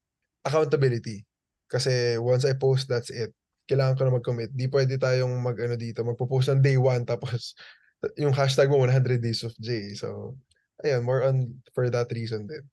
accountability. 0.45 1.25
Kasi 1.71 2.17
once 2.21 2.45
I 2.47 2.55
post, 2.57 2.87
that's 2.91 3.09
it. 3.13 3.31
Kailangan 3.69 3.95
ko 3.99 4.01
na 4.07 4.13
mag-commit. 4.19 4.51
Di 4.55 4.67
puwede 4.71 4.97
tayong 4.99 5.31
mag-ano 5.43 5.75
dito, 5.79 6.03
magpo-post 6.05 6.51
ng 6.55 6.61
day 6.63 6.77
1 6.79 7.03
tapos 7.07 7.53
yung 8.17 8.33
hashtag 8.33 8.69
mo 8.69 8.81
100 8.81 9.21
Days 9.21 9.43
of 9.45 9.53
Jay. 9.61 9.93
So, 9.93 10.37
ayun, 10.81 11.05
more 11.05 11.21
on 11.23 11.61
for 11.73 11.89
that 11.89 12.09
reason 12.11 12.47
din. 12.49 12.65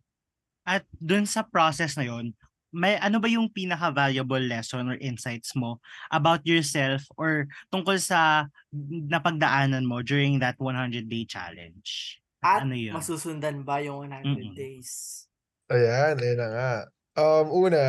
At 0.65 0.85
dun 1.01 1.25
sa 1.25 1.45
process 1.45 1.97
na 1.97 2.05
yun, 2.09 2.33
may 2.69 3.01
ano 3.01 3.17
ba 3.17 3.29
yung 3.33 3.49
pinaka-valuable 3.49 4.45
lesson 4.45 4.93
or 4.93 4.97
insights 5.01 5.57
mo 5.57 5.81
about 6.13 6.45
yourself 6.45 7.01
or 7.17 7.49
tungkol 7.73 7.97
sa 7.97 8.45
napagdaanan 9.09 9.89
mo 9.89 10.05
during 10.05 10.37
that 10.41 10.57
100-day 10.61 11.25
challenge? 11.25 12.21
At 12.45 12.63
Ano 12.69 12.77
yun? 12.77 12.93
masusundan 12.93 13.65
ba 13.65 13.81
yung 13.81 14.09
100 14.13 14.53
Mm. 14.53 14.57
days? 14.57 15.25
Ayan, 15.73 16.21
ayun 16.21 16.39
na 16.41 16.49
nga. 16.53 16.73
Um, 17.19 17.47
una, 17.51 17.85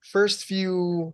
first 0.00 0.44
few 0.44 1.12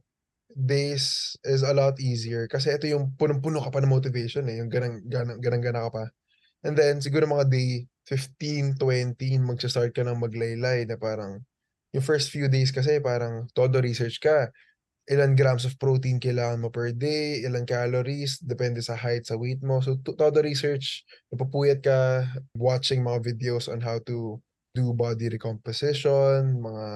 days 0.61 1.37
is 1.45 1.65
a 1.65 1.73
lot 1.73 1.97
easier 2.01 2.45
kasi 2.47 2.73
ito 2.75 2.87
yung 2.89 3.17
punong-puno 3.17 3.61
ka 3.65 3.73
pa 3.73 3.81
ng 3.81 3.91
motivation, 3.91 4.45
eh, 4.49 4.61
yung 4.61 4.69
ganang 4.69 5.01
ganang 5.09 5.41
ganang-gana 5.41 5.89
ka 5.89 5.91
pa. 5.91 6.05
And 6.65 6.77
then 6.77 7.01
siguro 7.01 7.25
mga 7.25 7.49
day 7.49 7.89
15, 8.09 8.77
20 8.77 9.39
magsa-start 9.47 9.95
ka 9.95 10.03
ng 10.05 10.19
maglaylay 10.19 10.85
na 10.85 10.99
parang 10.99 11.41
yung 11.95 12.05
first 12.05 12.31
few 12.31 12.47
days 12.47 12.71
kasi 12.71 12.99
parang 13.03 13.47
todo 13.55 13.83
research 13.83 14.19
ka. 14.23 14.51
Ilan 15.11 15.35
grams 15.35 15.67
of 15.67 15.75
protein 15.79 16.23
kailangan 16.23 16.63
mo 16.63 16.71
per 16.71 16.95
day, 16.95 17.43
ilang 17.43 17.67
calories, 17.67 18.39
depende 18.39 18.79
sa 18.79 18.95
height, 18.95 19.27
sa 19.27 19.35
weight 19.35 19.59
mo. 19.59 19.83
So, 19.83 19.99
to 20.07 20.15
todo 20.15 20.39
research, 20.39 21.03
napupuyat 21.35 21.83
ka 21.83 22.31
watching 22.55 23.03
mga 23.03 23.27
videos 23.27 23.67
on 23.67 23.83
how 23.83 23.99
to 24.07 24.39
do 24.71 24.95
body 24.95 25.27
recomposition, 25.27 26.63
mga 26.63 26.87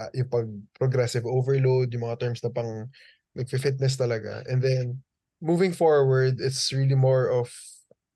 ah, 0.00 0.10
yung 0.16 0.28
pag 0.30 0.48
progressive 0.78 1.24
overload, 1.28 1.92
yung 1.94 2.04
mga 2.08 2.18
terms 2.22 2.40
na 2.44 2.52
pang 2.52 2.88
nagfi-fitness 3.36 3.96
talaga. 4.00 4.42
And 4.48 4.60
then 4.62 5.02
moving 5.42 5.72
forward, 5.76 6.40
it's 6.40 6.72
really 6.72 6.96
more 6.98 7.28
of 7.32 7.52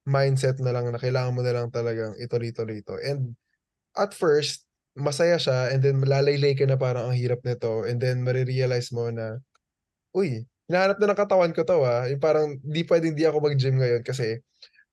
mindset 0.08 0.58
na 0.60 0.72
lang 0.74 0.88
na 0.90 0.98
kailangan 1.00 1.34
mo 1.36 1.42
na 1.44 1.54
lang 1.54 1.68
talagang 1.70 2.16
ito. 2.18 2.96
And 3.04 3.36
at 3.98 4.14
first, 4.16 4.64
masaya 4.98 5.38
siya 5.40 5.72
and 5.74 5.80
then 5.84 6.00
malalaylay 6.02 6.54
ka 6.58 6.66
na 6.68 6.76
parang 6.80 7.12
ang 7.12 7.16
hirap 7.18 7.40
nito 7.46 7.84
and 7.86 7.98
then 8.02 8.22
mare-realize 8.26 8.90
mo 8.92 9.08
na, 9.12 9.38
"Uy, 10.16 10.46
hinahanap 10.70 10.98
na 11.02 11.08
ng 11.14 11.20
katawan 11.20 11.52
ko 11.56 11.62
'to, 11.66 11.82
ah." 11.86 12.06
Yung 12.10 12.22
parang 12.22 12.58
di 12.64 12.82
puwedeng 12.86 13.14
di 13.16 13.24
ako 13.28 13.38
mag-gym 13.44 13.78
ngayon 13.80 14.02
kasi 14.06 14.40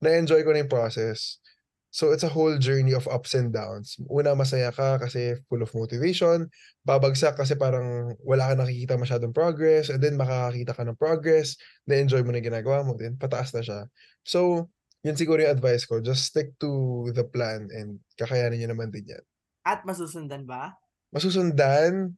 na-enjoy 0.02 0.42
ko 0.46 0.52
na 0.54 0.62
yung 0.66 0.72
process. 0.72 1.40
So, 1.88 2.12
it's 2.12 2.22
a 2.22 2.28
whole 2.28 2.56
journey 2.60 2.92
of 2.92 3.08
ups 3.08 3.32
and 3.32 3.48
downs. 3.48 3.96
Una, 4.12 4.36
masaya 4.36 4.68
ka 4.74 5.00
kasi 5.00 5.40
full 5.48 5.64
of 5.64 5.72
motivation, 5.72 6.48
babagsak 6.84 7.36
kasi 7.40 7.56
parang 7.56 8.12
wala 8.20 8.52
kang 8.52 8.60
nakikita 8.60 9.00
masyadong 9.00 9.32
progress 9.32 9.88
and 9.88 10.04
then 10.04 10.20
makakakita 10.20 10.76
ka 10.76 10.82
ng 10.84 11.00
progress, 11.00 11.56
na-enjoy 11.88 12.20
mo 12.24 12.32
na 12.36 12.44
ginagawa 12.44 12.84
mo, 12.84 12.92
then 12.96 13.16
pataas 13.16 13.52
na 13.56 13.64
siya. 13.64 13.80
So, 14.24 14.68
yun 15.00 15.16
siguro 15.16 15.40
yung 15.40 15.56
advice 15.56 15.88
ko, 15.88 16.00
just 16.02 16.28
stick 16.28 16.52
to 16.60 17.08
the 17.16 17.24
plan 17.24 17.70
and 17.72 18.00
kakayanin 18.20 18.60
niyo 18.60 18.68
naman 18.76 18.90
din 18.92 19.08
yan. 19.08 19.24
At 19.64 19.84
masusundan 19.84 20.48
ba? 20.48 20.76
Masusundan? 21.12 22.16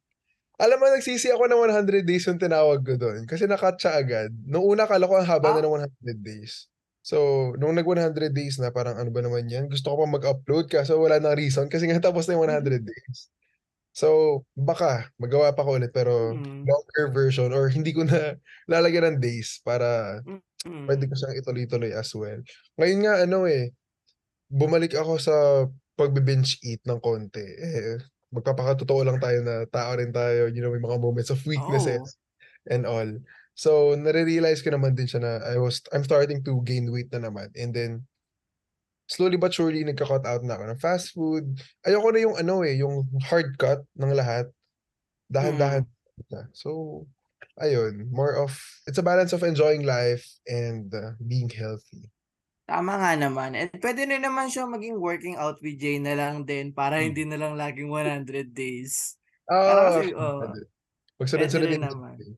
Alam 0.61 0.79
mo 0.79 0.87
nagsisi 0.93 1.33
ako 1.33 1.49
ng 1.51 1.61
100 1.73 2.05
days 2.05 2.23
yung 2.29 2.39
tinawag 2.39 2.85
ko 2.87 2.95
dun 2.95 3.27
kasi 3.27 3.49
na-cut 3.51 3.75
siya 3.81 3.99
agad. 3.99 4.31
Nung 4.47 4.63
una 4.63 4.87
akala 4.87 5.09
ko 5.11 5.19
ang 5.19 5.27
haba 5.27 5.57
na 5.57 5.61
Ah. 5.61 5.65
ng 5.65 5.73
100 5.89 6.21
days. 6.23 6.70
So, 7.03 7.51
nung 7.57 7.77
nag-100 7.77 8.33
days 8.37 8.61
na 8.61 8.69
parang 8.73 9.01
ano 9.01 9.09
ba 9.13 9.25
naman 9.25 9.49
yan, 9.49 9.73
gusto 9.73 9.89
ko 9.93 10.05
pang 10.05 10.13
mag-upload 10.17 10.69
kaso 10.69 11.01
wala 11.01 11.17
ng 11.21 11.33
reason 11.39 11.67
kasi 11.73 11.89
nga 11.89 11.97
tapos 12.13 12.29
na 12.29 12.37
yung 12.37 12.45
100 12.49 12.85
days. 12.85 13.33
So, 13.97 14.43
baka 14.57 15.11
magawa 15.21 15.53
pa 15.57 15.65
ko 15.67 15.77
ulit 15.81 15.93
pero 15.95 16.37
Mm. 16.37 16.65
longer 16.67 17.07
version 17.15 17.51
or 17.57 17.69
hindi 17.73 17.93
ko 17.97 18.05
na 18.07 18.37
lalagyan 18.73 19.17
ng 19.17 19.21
days 19.23 19.61
para 19.67 20.21
Mm. 20.27 21.01
ko 21.09 21.15
siyang 21.17 21.39
ituloy-tuloy 21.41 21.93
as 21.95 22.11
well. 22.17 22.41
Ngayon 22.81 23.01
nga 23.07 23.15
ano, 23.25 23.47
eh, 23.49 23.73
bumalik 24.51 24.95
ako 24.97 25.15
sa 25.21 25.37
pagbi-binge 25.99 26.59
eat 26.67 26.83
ng 26.87 27.01
konti. 27.03 27.43
Eh, 27.43 27.99
magpapakatotoo 28.35 29.03
lang 29.07 29.19
tayo 29.23 29.41
na 29.45 29.65
tao 29.71 29.93
rin 29.99 30.11
tayo, 30.15 30.49
you 30.51 30.63
know, 30.63 30.73
may 30.73 30.83
mga 30.83 30.99
moments 31.03 31.31
of 31.33 31.41
weaknesses 31.47 32.17
and 32.71 32.85
all. 32.89 33.07
So, 33.61 33.93
nare-realize 33.93 34.65
ko 34.65 34.73
naman 34.73 34.97
din 34.97 35.05
siya 35.05 35.21
na 35.21 35.33
I 35.45 35.61
was 35.61 35.85
I'm 35.93 36.01
starting 36.09 36.41
to 36.49 36.65
gain 36.65 36.89
weight 36.89 37.13
na 37.13 37.29
naman 37.29 37.53
and 37.61 37.77
then 37.77 38.09
slowly 39.11 39.37
but 39.37 39.53
surely 39.53 39.85
nagka-cut 39.85 40.25
out 40.25 40.41
na 40.47 40.57
ako 40.57 40.65
ng 40.71 40.81
fast 40.81 41.07
food. 41.13 41.45
Ayoko 41.85 42.09
na 42.15 42.21
yung 42.25 42.37
ano, 42.41 42.65
eh, 42.65 42.79
yung 42.81 43.05
hard 43.27 43.59
cut 43.61 43.85
ng 43.99 44.13
lahat. 44.17 44.49
Dahan-dahan 45.33 45.85
Mm. 45.85 46.31
na. 46.33 46.49
So, 46.55 47.05
ayun, 47.61 48.09
more 48.13 48.37
of 48.39 48.57
it's 48.87 48.99
a 48.99 49.05
balance 49.07 49.33
of 49.35 49.43
enjoying 49.45 49.85
life 49.85 50.25
and, 50.49 50.89
uh, 50.95 51.17
being 51.27 51.51
healthy. 51.51 52.09
Tama 52.71 52.93
nga 53.03 53.13
naman 53.19 53.59
and 53.59 53.71
puwede 53.83 54.07
rin 54.07 54.23
naman 54.23 54.47
siyang 54.53 54.71
maging 54.71 54.97
working 55.03 55.35
out 55.35 55.59
with 55.59 55.75
Jay 55.81 55.99
na 55.99 56.15
lang 56.15 56.47
din 56.47 56.71
para 56.71 57.03
Hmm. 57.03 57.03
hindi 57.03 57.27
na 57.27 57.35
lang 57.41 57.59
laging 57.59 57.91
100 57.91 58.55
days. 58.55 59.19
Para 59.67 59.91
Oo, 59.91 59.91
kasi 59.91 60.15
Magsunod-sunod 61.21 61.69
rin 61.69 61.83
yung 61.83 61.83
naman. 61.83 62.17
day. 62.21 62.33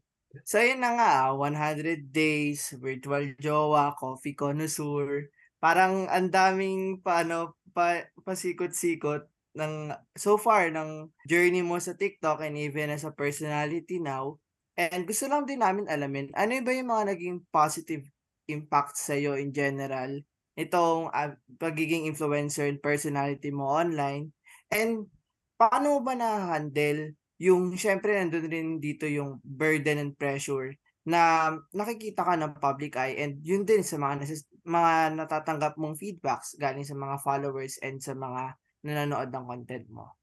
So 0.48 0.56
yun 0.64 0.80
na 0.80 0.96
nga, 0.96 1.10
ah, 1.28 1.32
100 1.36 2.08
days, 2.08 2.72
virtual 2.80 3.36
jowa, 3.36 3.92
coffee 4.00 4.32
connoisseur. 4.32 5.28
Parang 5.60 6.08
ang 6.08 6.32
daming 6.32 7.04
paano 7.04 7.54
pa 7.76 8.08
pasikot-sikot 8.24 9.28
ng 9.56 9.92
so 10.16 10.40
far 10.40 10.72
ng 10.72 11.12
journey 11.28 11.60
mo 11.60 11.76
sa 11.76 11.92
TikTok 11.92 12.40
and 12.40 12.56
even 12.56 12.88
as 12.88 13.04
a 13.04 13.12
personality 13.12 14.00
now. 14.00 14.40
And 14.80 15.04
gusto 15.04 15.28
lang 15.28 15.44
din 15.44 15.60
namin 15.60 15.84
alamin, 15.92 16.32
ano 16.32 16.56
ba 16.64 16.72
yung 16.72 16.88
mga 16.88 17.04
naging 17.12 17.44
positive 17.52 18.04
impact 18.48 18.96
sa'yo 18.96 19.36
in 19.36 19.52
general 19.52 20.24
itong 20.56 21.12
ah, 21.12 21.36
pagiging 21.60 22.08
influencer 22.08 22.68
and 22.72 22.80
personality 22.80 23.52
mo 23.52 23.68
online? 23.68 24.32
And 24.72 25.12
paano 25.60 26.00
ba 26.00 26.16
na-handle 26.16 27.12
yung 27.42 27.74
siyempre 27.74 28.14
nandun 28.14 28.46
rin 28.54 28.68
dito 28.78 29.04
yung 29.10 29.42
burden 29.42 29.98
and 30.02 30.12
pressure 30.20 30.78
na 31.02 31.50
nakikita 31.74 32.22
ka 32.22 32.34
ng 32.38 32.52
public 32.62 32.94
eye 32.94 33.18
and 33.18 33.42
yun 33.42 33.66
din 33.66 33.82
sa 33.82 33.98
mga 33.98 34.22
nasis 34.22 34.46
mga 34.62 35.18
natatanggap 35.18 35.74
mong 35.80 35.98
feedbacks 35.98 36.54
galing 36.62 36.86
sa 36.86 36.94
mga 36.94 37.18
followers 37.26 37.74
and 37.82 37.98
sa 37.98 38.14
mga 38.14 38.54
nanonood 38.86 39.28
ng 39.34 39.44
content 39.50 39.86
mo? 39.90 40.14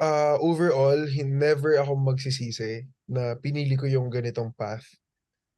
Ah, 0.00 0.38
overall, 0.38 1.10
never 1.26 1.74
ako 1.74 1.98
magsisisi 1.98 2.86
na 3.10 3.34
pinili 3.34 3.74
ko 3.74 3.82
yung 3.90 4.14
ganitong 4.14 4.54
path. 4.54 4.86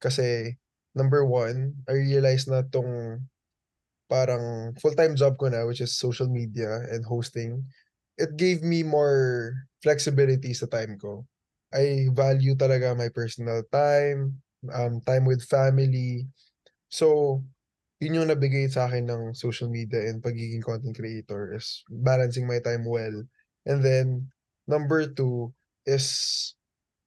Kasi 0.00 0.56
number 0.96 1.24
one, 1.24 1.80
I 1.88 1.94
realized 2.00 2.48
na 2.48 2.62
'tong 2.66 3.24
parang 4.10 4.76
full-time 4.78 5.14
job 5.16 5.36
ko 5.40 5.48
na 5.48 5.64
which 5.68 5.80
is 5.80 5.96
social 5.98 6.28
media 6.30 6.84
and 6.92 7.04
hosting, 7.08 7.64
it 8.20 8.36
gave 8.36 8.60
me 8.60 8.84
more 8.84 9.56
flexibility 9.80 10.52
sa 10.52 10.68
time 10.68 11.00
ko. 11.00 11.24
I 11.72 12.12
value 12.12 12.52
talaga 12.52 12.92
my 12.92 13.08
personal 13.08 13.64
time, 13.72 14.36
um, 14.68 15.00
time 15.00 15.24
with 15.24 15.46
family. 15.48 16.28
So, 16.92 17.40
yun 18.02 18.20
yung 18.20 18.28
nabigay 18.28 18.68
sa 18.68 18.88
akin 18.90 19.08
ng 19.08 19.22
social 19.32 19.72
media 19.72 20.04
and 20.08 20.20
pagiging 20.20 20.60
content 20.60 20.96
creator 20.96 21.56
is 21.56 21.80
balancing 21.88 22.44
my 22.44 22.60
time 22.60 22.84
well. 22.84 23.24
And 23.64 23.80
then 23.80 24.28
number 24.68 25.08
two 25.08 25.52
is 25.86 26.52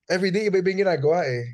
everyday 0.09 0.49
iba-iba 0.49 0.73
yung 0.73 0.83
ginagawa, 0.89 1.29
eh. 1.29 1.45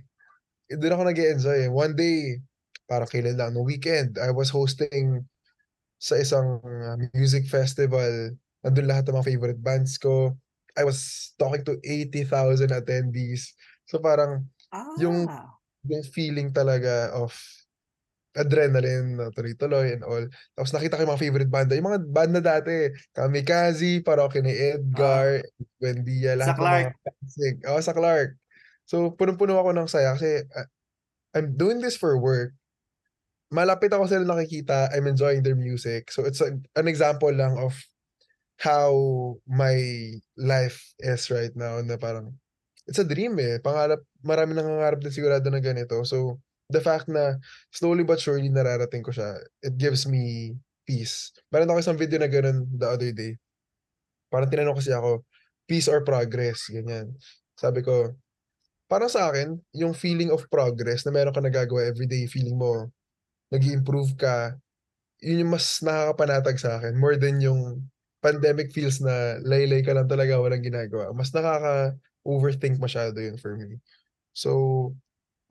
Dun 0.69 0.93
ako 0.93 1.03
nag-e-enjoy, 1.07 1.65
eh. 1.65 1.71
One 1.71 1.97
day, 1.97 2.39
parang 2.85 3.09
kailan 3.09 3.39
lang, 3.39 3.57
nung 3.57 3.65
weekend, 3.65 4.21
I 4.21 4.29
was 4.29 4.53
hosting 4.53 5.25
sa 5.97 6.15
isang 6.15 6.61
ah, 6.63 6.95
music 7.11 7.49
festival. 7.49 8.35
Nandun 8.61 8.87
lahat 8.87 9.07
ng 9.07 9.15
mga 9.15 9.29
favorite 9.29 9.61
bands 9.61 9.95
ko. 9.95 10.35
I 10.75 10.83
was 10.83 11.31
talking 11.35 11.63
to 11.65 11.79
80,000 11.81 12.71
attendees. 12.71 13.51
So 13.85 13.99
parang 13.99 14.45
Yung- 15.01 15.25
Ah, 15.25 15.49
yung 15.83 16.05
feeling 16.05 16.53
talaga 16.53 17.09
of 17.15 17.33
adrenaline 18.37 19.17
na 19.17 19.33
tuloy-tuloy 19.33 19.97
and 19.97 20.03
all. 20.05 20.21
Tapos 20.53 20.69
nakita 20.69 20.95
ko 20.95 21.01
yung 21.01 21.13
mga 21.17 21.23
favorite 21.25 21.51
banda, 21.51 21.73
yung 21.73 21.89
mga 21.89 22.01
banda 22.05 22.39
dati, 22.39 22.93
Kamikaze, 23.11 24.05
Parokya 24.05 24.45
ni 24.45 24.53
Edgar, 24.53 25.41
Buendia, 25.81 26.37
Sa 26.37 26.39
lahat 26.39 26.53
ng 26.53 26.59
Clark. 26.61 26.87
mga. 26.93 27.67
Oo, 27.67 27.79
sa 27.81 27.93
Clark. 27.97 28.29
So, 28.85 28.95
punong-puno 29.17 29.57
ako 29.57 29.73
ng 29.73 29.89
saya 29.89 30.13
kasi 30.13 30.45
ah, 30.53 30.69
I'm 31.33 31.57
doing 31.57 31.81
this 31.81 31.97
for 31.97 32.13
work. 32.15 32.53
Malapit 33.49 33.89
ako 33.89 34.05
sila 34.05 34.21
nakikita, 34.23 34.93
I'm 34.93 35.09
enjoying 35.09 35.41
their 35.41 35.57
music. 35.57 36.13
So, 36.13 36.21
it's 36.21 36.39
a- 36.39 36.53
an 36.77 36.85
example 36.85 37.33
lang 37.33 37.57
of 37.57 37.73
how 38.59 38.91
my 39.47 39.79
life 40.35 40.83
is 40.99 41.31
right 41.31 41.55
now 41.55 41.79
na 41.79 41.95
parang 41.95 42.35
it's 42.83 42.99
a 42.99 43.07
dream 43.07 43.39
eh. 43.39 43.63
Pangarap, 43.63 44.03
marami 44.19 44.57
nangangarap 44.57 44.99
din 44.99 45.15
sigurado 45.15 45.47
na 45.47 45.63
ganito. 45.63 45.95
So, 46.03 46.43
the 46.67 46.83
fact 46.83 47.07
na 47.07 47.39
slowly 47.71 48.03
but 48.03 48.19
surely 48.19 48.51
nararating 48.51 49.01
ko 49.01 49.15
siya, 49.15 49.39
it 49.63 49.79
gives 49.79 50.03
me 50.03 50.53
peace. 50.83 51.31
Meron 51.53 51.71
ako 51.71 51.79
isang 51.79 51.99
video 52.01 52.19
na 52.19 52.27
ganun 52.27 52.67
the 52.75 52.87
other 52.89 53.13
day. 53.15 53.39
Parang 54.27 54.49
tinanong 54.51 54.77
kasi 54.77 54.91
ako, 54.91 55.23
peace 55.69 55.87
or 55.87 56.03
progress? 56.03 56.67
Ganyan. 56.67 57.15
Sabi 57.55 57.85
ko, 57.85 58.13
parang 58.89 59.09
sa 59.09 59.29
akin, 59.29 59.55
yung 59.71 59.93
feeling 59.93 60.33
of 60.33 60.49
progress 60.49 61.05
na 61.05 61.13
meron 61.13 61.33
ka 61.33 61.39
nagagawa 61.39 61.85
everyday, 61.85 62.25
feeling 62.25 62.57
mo, 62.57 62.89
nag 63.53 63.61
improve 63.65 64.17
ka, 64.17 64.57
yun 65.21 65.45
yung 65.45 65.53
mas 65.53 65.81
nakakapanatag 65.85 66.57
sa 66.57 66.81
akin. 66.81 66.97
More 66.97 67.15
than 67.15 67.37
yung 67.41 67.85
pandemic 68.19 68.71
feels 68.75 68.99
na 68.99 69.39
laylay 69.43 69.83
ka 69.83 69.95
lang 69.95 70.07
talaga, 70.07 70.39
walang 70.39 70.63
ginagawa. 70.63 71.11
Mas 71.15 71.31
nakaka-overthink 71.31 72.79
masyado 72.79 73.15
yun 73.19 73.39
for 73.39 73.55
me. 73.55 73.79
So, 74.35 74.93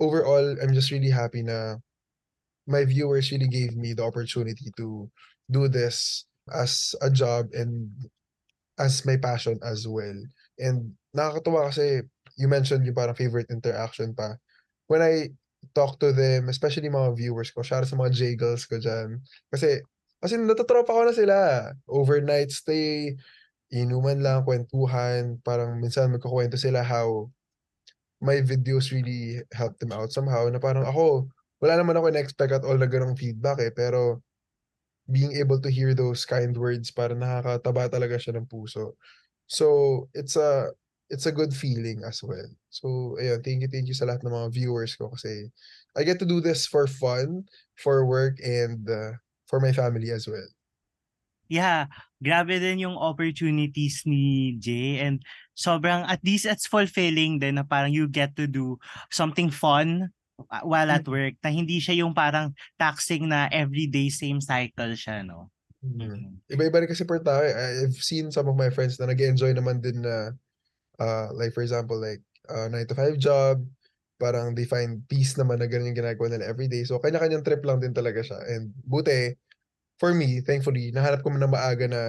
overall, 0.01 0.57
I'm 0.61 0.73
just 0.73 0.93
really 0.93 1.11
happy 1.11 1.43
na 1.43 1.77
my 2.69 2.85
viewers 2.85 3.33
really 3.33 3.49
gave 3.49 3.77
me 3.77 3.97
the 3.97 4.05
opportunity 4.05 4.69
to 4.77 5.09
do 5.49 5.69
this 5.69 6.29
as 6.53 6.95
a 7.01 7.09
job 7.09 7.49
and 7.57 7.89
as 8.79 9.05
my 9.09 9.17
passion 9.17 9.59
as 9.65 9.89
well. 9.89 10.17
And 10.61 10.93
nakakatuwa 11.17 11.73
kasi 11.73 12.05
you 12.37 12.47
mentioned 12.47 12.85
yung 12.85 12.95
parang 12.95 13.17
favorite 13.17 13.51
interaction 13.51 14.15
pa. 14.15 14.37
When 14.87 15.03
I 15.03 15.33
talk 15.75 15.99
to 16.01 16.13
them, 16.13 16.49
especially 16.49 16.89
mga 16.89 17.17
viewers 17.17 17.51
ko, 17.51 17.65
shout 17.65 17.83
out 17.83 17.91
sa 17.91 17.99
mga 17.99 18.15
J-girls 18.15 18.65
ko 18.65 18.79
dyan. 18.79 19.19
Kasi, 19.51 19.83
kasi 20.19 20.39
natatropa 20.39 20.91
ko 20.91 21.03
na 21.07 21.15
sila. 21.15 21.37
Overnight 21.87 22.51
stay, 22.51 23.15
inuman 23.71 24.21
lang, 24.25 24.43
kwentuhan, 24.43 25.39
parang 25.45 25.77
minsan 25.79 26.11
magkukwento 26.11 26.57
sila 26.57 26.81
how 26.83 27.29
my 28.19 28.43
videos 28.43 28.91
really 28.91 29.39
helped 29.55 29.79
them 29.79 29.95
out 29.95 30.11
somehow 30.11 30.49
na 30.51 30.59
parang 30.59 30.83
ako, 30.83 31.31
wala 31.63 31.79
naman 31.79 31.95
ako 31.95 32.11
in-expect 32.11 32.51
at 32.51 32.67
all 32.67 32.79
na 32.79 32.91
ganong 32.91 33.19
feedback 33.19 33.63
eh, 33.63 33.71
pero 33.71 34.19
being 35.09 35.39
able 35.39 35.57
to 35.63 35.71
hear 35.71 35.95
those 35.95 36.27
kind 36.27 36.53
words 36.59 36.91
parang 36.91 37.23
nakakataba 37.23 37.89
talaga 37.89 38.19
siya 38.19 38.37
ng 38.37 38.51
puso. 38.51 38.99
So, 39.49 40.07
it's 40.13 40.37
a 40.37 40.75
it's 41.09 41.25
a 41.25 41.33
good 41.33 41.57
feeling 41.57 42.05
as 42.05 42.21
well. 42.21 42.49
So, 42.69 43.17
ayun, 43.17 43.41
thank 43.41 43.65
you, 43.65 43.71
thank 43.73 43.89
you 43.89 43.97
sa 43.97 44.05
lahat 44.05 44.21
ng 44.27 44.35
mga 44.35 44.49
viewers 44.53 44.93
ko 44.99 45.09
kasi 45.09 45.49
I 45.97 46.05
get 46.05 46.21
to 46.21 46.29
do 46.29 46.45
this 46.45 46.69
for 46.69 46.85
fun, 46.85 47.49
for 47.81 48.05
work, 48.05 48.37
and 48.45 48.85
uh, 48.85 49.17
for 49.49 49.59
my 49.59 49.73
family 49.73 50.13
as 50.13 50.29
well. 50.29 50.47
Yeah, 51.49 51.89
grabe 52.21 52.61
din 52.61 52.85
yung 52.85 53.01
opportunities 53.01 54.05
ni 54.05 54.53
Jay 54.61 55.01
and 55.01 55.25
sobrang 55.57 56.05
at 56.05 56.21
least 56.21 56.45
it's 56.45 56.69
fulfilling 56.69 57.41
din 57.41 57.57
na 57.57 57.65
parang 57.65 57.89
you 57.89 58.05
get 58.05 58.37
to 58.37 58.45
do 58.45 58.77
something 59.09 59.49
fun 59.49 60.13
uh, 60.53 60.61
while 60.61 60.93
at 60.93 61.09
Mm. 61.09 61.13
work 61.17 61.35
na 61.41 61.49
hindi 61.49 61.81
siya 61.81 62.05
yung 62.05 62.13
parang 62.13 62.53
taxing 62.77 63.33
na 63.33 63.49
everyday 63.49 64.13
same 64.13 64.45
cycle 64.45 64.93
siya, 64.93 65.25
no? 65.25 65.49
Mm. 65.81 65.97
Mhm. 66.05 66.53
Iba-iba 66.53 66.85
rin 66.85 66.91
kasi 66.93 67.09
per 67.09 67.25
tao. 67.25 67.41
I've 67.41 67.97
seen 67.97 68.29
some 68.29 68.45
of 68.53 68.57
my 68.59 68.69
friends 68.69 69.01
na 69.01 69.09
nag-enjoy 69.09 69.57
naman 69.57 69.81
din 69.81 70.05
na 70.05 70.37
uh, 71.01 71.33
like 71.33 71.57
for 71.57 71.65
example 71.65 71.97
like 71.97 72.21
uh, 72.53 72.69
9 72.69 72.85
to 72.93 72.95
5 72.95 73.17
job, 73.17 73.65
parang 74.19 74.53
they 74.53 74.67
find 74.67 75.07
peace 75.07 75.39
naman 75.39 75.63
na 75.63 75.71
ganun 75.71 75.95
yung 75.95 76.01
ginagawa 76.03 76.27
nila 76.29 76.51
everyday. 76.51 76.83
So 76.83 76.99
kanya-kanyang 76.99 77.47
trip 77.47 77.63
lang 77.63 77.79
din 77.79 77.95
talaga 77.95 78.21
siya. 78.21 78.39
And 78.51 78.75
buti, 78.85 79.39
for 80.03 80.13
me, 80.15 80.43
thankfully, 80.43 80.91
nahanap 80.91 81.23
ko 81.23 81.31
na 81.31 81.47
maaga 81.47 81.87
na 81.87 82.03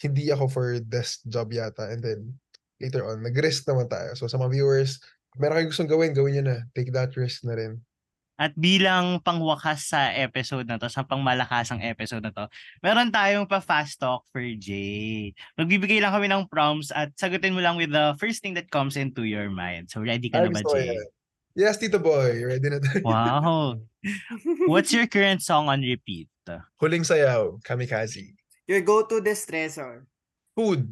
hindi 0.00 0.28
ako 0.28 0.44
for 0.52 0.66
desk 0.84 1.24
job 1.24 1.48
yata. 1.50 1.88
And 1.88 2.04
then 2.04 2.20
later 2.80 3.08
on, 3.08 3.24
nag-risk 3.24 3.64
naman 3.64 3.88
tayo. 3.88 4.12
So 4.14 4.28
sa 4.28 4.36
mga 4.36 4.52
viewers, 4.52 5.00
meron 5.40 5.64
kayong 5.64 5.70
gustong 5.72 5.90
gawin, 5.90 6.12
gawin 6.12 6.32
nyo 6.38 6.44
na. 6.44 6.58
Take 6.76 6.92
that 6.92 7.16
risk 7.16 7.42
na 7.48 7.56
rin. 7.56 7.80
At 8.34 8.50
bilang 8.58 9.22
pangwakas 9.22 9.94
sa 9.94 10.10
episode 10.10 10.66
na 10.66 10.74
to, 10.74 10.90
sa 10.90 11.06
pangmalakasang 11.06 11.78
episode 11.86 12.26
na 12.26 12.34
to, 12.34 12.50
meron 12.82 13.14
tayong 13.14 13.46
pa 13.46 13.62
fast 13.62 14.02
talk 14.02 14.26
for 14.34 14.42
Jay. 14.58 15.30
Magbibigay 15.54 16.02
lang 16.02 16.10
kami 16.10 16.26
ng 16.26 16.50
prompts 16.50 16.90
at 16.90 17.14
sagutin 17.14 17.54
mo 17.54 17.62
lang 17.62 17.78
with 17.78 17.94
the 17.94 18.18
first 18.18 18.42
thing 18.42 18.58
that 18.58 18.74
comes 18.74 18.98
into 18.98 19.22
your 19.22 19.46
mind. 19.54 19.86
So 19.86 20.02
ready 20.02 20.26
ka 20.30 20.42
Ay, 20.42 20.50
na 20.50 20.58
ba, 20.58 20.66
Jay? 20.74 20.98
yan. 20.98 21.06
Yes, 21.54 21.78
Tito 21.78 22.02
Boy. 22.02 22.42
Ready 22.42 22.66
na 22.66 22.82
tayo. 22.82 22.98
Wow. 23.06 23.78
What's 24.66 24.90
your 24.90 25.06
current 25.06 25.38
song 25.38 25.70
on 25.70 25.86
repeat? 25.86 26.26
Huling 26.82 27.06
sayaw, 27.06 27.62
Kamikaze. 27.62 28.34
Your 28.66 28.82
go-to 28.82 29.22
distressor. 29.22 30.04
Food. 30.58 30.90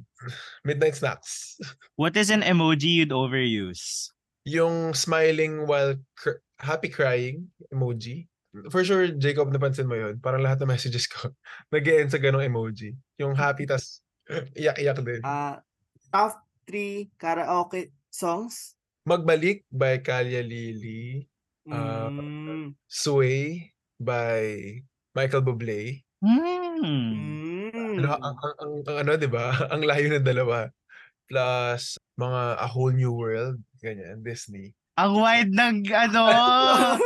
Midnight 0.65 0.95
snacks. 0.95 1.59
What 1.99 2.17
is 2.17 2.31
an 2.31 2.43
emoji 2.47 3.03
you'd 3.03 3.11
overuse? 3.11 4.11
Yung 4.47 4.95
smiling 4.95 5.67
while 5.67 5.99
cr- 6.15 6.43
happy 6.63 6.89
crying 6.89 7.51
emoji. 7.69 8.31
For 8.69 8.85
sure, 8.85 9.09
Jacob, 9.17 9.49
napansin 9.49 9.89
mo 9.89 9.97
yun. 9.97 10.21
Parang 10.21 10.45
lahat 10.45 10.61
ng 10.63 10.71
messages 10.77 11.09
ko 11.09 11.33
nag 11.69 11.85
end 11.85 12.13
sa 12.13 12.21
ganong 12.21 12.45
emoji. 12.45 12.95
Yung 13.19 13.35
happy 13.35 13.67
tas 13.67 14.01
iyak-iyak 14.57 15.03
din. 15.03 15.21
Ah, 15.27 15.61
top 16.09 16.39
3 16.71 17.11
karaoke 17.19 17.91
songs. 18.09 18.79
Magbalik 19.03 19.67
by 19.69 19.99
Kalya 19.99 20.41
Lily. 20.41 21.27
Ah, 21.67 22.07
Mm. 22.11 22.75
Sway 22.91 23.71
by 23.97 24.43
Michael 25.15 25.43
Bublé. 25.43 26.03
Hmm. 26.19 27.71
Ano, 27.73 28.09
Mm. 28.13 28.23
ang, 28.23 28.37
ang, 28.37 28.55
ang, 28.59 28.73
ang 28.85 28.97
ano, 29.03 29.11
di 29.15 29.31
ba? 29.31 29.51
ang 29.73 29.83
layo 29.83 30.07
ng 30.11 30.27
dalawa. 30.27 30.67
Plus, 31.27 31.97
mga 32.19 32.43
A 32.59 32.67
Whole 32.69 32.93
New 32.93 33.15
World. 33.15 33.63
Ganyan, 33.79 34.21
Disney. 34.21 34.75
Ang 35.01 35.13
wide 35.17 35.53
ng 35.53 35.89
ano. 35.89 36.23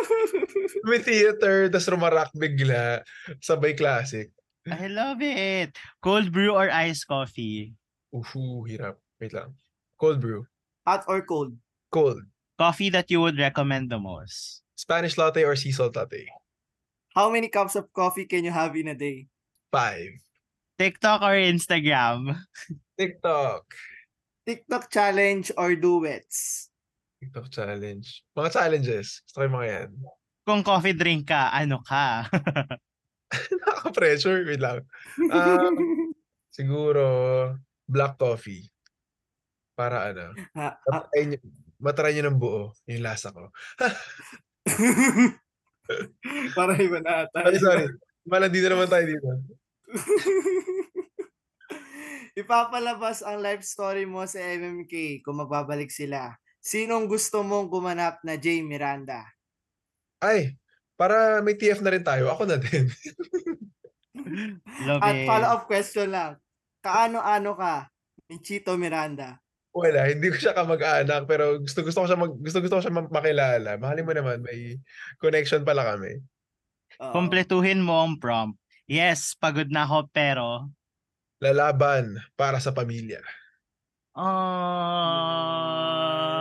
May 0.91 0.99
theater, 1.03 1.71
tas 1.71 1.87
rumarak 1.87 2.35
bigla. 2.35 3.07
Sabay 3.39 3.79
classic. 3.79 4.35
I 4.67 4.91
love 4.91 5.23
it. 5.23 5.79
Cold 6.03 6.35
brew 6.35 6.51
or 6.51 6.67
iced 6.67 7.07
coffee? 7.07 7.75
Uhu, 8.11 8.67
hirap. 8.67 8.99
Wait 9.23 9.31
lang. 9.31 9.55
Cold 9.99 10.19
brew. 10.19 10.43
Hot 10.83 11.07
or 11.07 11.23
cold? 11.23 11.55
Cold. 11.95 12.23
Coffee 12.59 12.91
that 12.91 13.11
you 13.11 13.23
would 13.23 13.39
recommend 13.39 13.91
the 13.91 13.99
most? 13.99 14.63
Spanish 14.75 15.15
latte 15.15 15.47
or 15.47 15.55
sea 15.55 15.71
salt 15.71 15.95
latte? 15.95 16.27
How 17.15 17.31
many 17.31 17.49
cups 17.49 17.79
of 17.79 17.93
coffee 17.95 18.27
can 18.27 18.45
you 18.45 18.51
have 18.51 18.75
in 18.75 18.89
a 18.89 18.95
day? 18.99 19.27
Five. 19.71 20.19
TikTok 20.79 21.23
or 21.23 21.39
Instagram? 21.39 22.37
TikTok. 22.99 23.65
TikTok 24.45 24.91
challenge 24.91 25.51
or 25.57 25.75
duets? 25.75 26.69
TikTok 27.19 27.49
challenge. 27.49 28.23
Mga 28.33 28.51
challenges. 28.53 29.25
Gusto 29.25 29.37
ko 29.41 29.45
yung 29.45 29.57
mga 29.57 29.69
yan. 29.69 29.89
Kung 30.47 30.63
coffee 30.63 30.95
drink 30.95 31.27
ka, 31.27 31.51
ano 31.51 31.83
ka? 31.83 32.31
Nakaka-pressure. 33.67 34.47
Wait 34.47 34.63
lang. 34.63 34.87
Ah, 35.33 35.69
siguro, 36.57 37.05
black 37.85 38.17
coffee. 38.17 38.65
Para 39.77 40.09
ano, 40.09 40.33
Ha- 40.57 40.73
ha- 40.73 41.05
matry 41.05 41.23
nyo, 41.29 41.39
matry 41.77 42.11
nyo 42.17 42.25
ng 42.31 42.39
buo 42.41 42.63
yung 42.89 43.05
lasa 43.05 43.29
ko. 43.29 43.53
Para 46.57 46.73
iba 46.81 46.99
na 46.99 47.29
ata. 47.29 47.47
Sorry, 47.47 47.59
sorry. 47.61 47.87
Malang 48.27 48.51
dito 48.51 48.67
naman 48.67 48.91
tayo 48.91 49.07
dito. 49.07 49.29
Ipapalabas 52.37 53.23
ang 53.23 53.41
life 53.41 53.63
story 53.63 54.05
mo 54.05 54.27
sa 54.27 54.41
MMK 54.41 55.23
kung 55.23 55.39
magbabalik 55.39 55.89
sila. 55.89 56.35
Sinong 56.67 57.07
gusto 57.07 57.47
mong 57.47 57.71
gumanap 57.71 58.19
na 58.27 58.35
Jay 58.35 58.59
Miranda? 58.59 59.23
Ay, 60.19 60.59
para 60.99 61.39
may 61.39 61.55
TF 61.55 61.79
na 61.79 61.95
rin 61.95 62.03
tayo. 62.03 62.27
Ako 62.27 62.43
na 62.43 62.59
din. 62.59 62.91
Love 64.83 64.99
At 64.99 65.15
follow-up 65.31 65.71
question 65.71 66.11
lang. 66.11 66.43
Kaano-ano 66.83 67.55
ka 67.55 67.87
ni 68.27 68.43
Chito 68.43 68.75
Miranda? 68.75 69.39
Wala, 69.71 70.11
hindi 70.11 70.27
ko 70.27 70.43
siya 70.43 70.59
kamag-anak 70.59 71.31
pero 71.31 71.63
gusto 71.63 71.87
gusto 71.87 72.03
ko 72.03 72.07
siya 72.11 72.19
mag, 72.19 72.35
gusto 72.35 72.59
gusto 72.59 72.77
ko 72.81 72.83
siya 72.83 72.95
ma- 72.99 73.13
makilala. 73.15 73.79
Mahalin 73.79 74.03
mo 74.09 74.11
naman 74.17 74.43
may 74.43 74.83
connection 75.23 75.63
pala 75.63 75.87
kami. 75.87 76.19
Oo. 76.99 77.15
Kompletuhin 77.15 77.79
mo 77.79 78.03
ang 78.03 78.19
prompt. 78.19 78.59
Yes, 78.91 79.39
pagod 79.39 79.71
na 79.71 79.87
ako 79.87 80.11
pero... 80.11 80.67
Lalaban 81.39 82.19
para 82.35 82.59
sa 82.59 82.75
pamilya. 82.75 83.23
Ah, 84.17 85.05
Yun. 86.33 86.36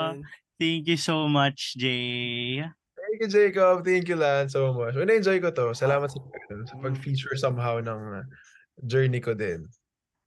Thank 0.60 0.88
you 0.88 0.98
so 0.98 1.28
much, 1.28 1.76
Jay. 1.78 2.62
Thank 2.96 3.18
you, 3.22 3.30
Jacob. 3.30 3.86
Thank 3.86 4.10
you, 4.10 4.18
Lan, 4.18 4.50
so 4.50 4.74
much. 4.74 4.96
Well, 4.98 5.08
na-enjoy 5.08 5.40
ko 5.40 5.54
to. 5.54 5.72
Salamat 5.72 6.12
sa, 6.12 6.20
sa 6.68 6.76
Mm. 6.76 6.84
pag-feature 6.84 7.38
somehow 7.40 7.80
ng 7.80 8.02
uh, 8.20 8.26
journey 8.84 9.24
ko 9.24 9.32
din. 9.32 9.70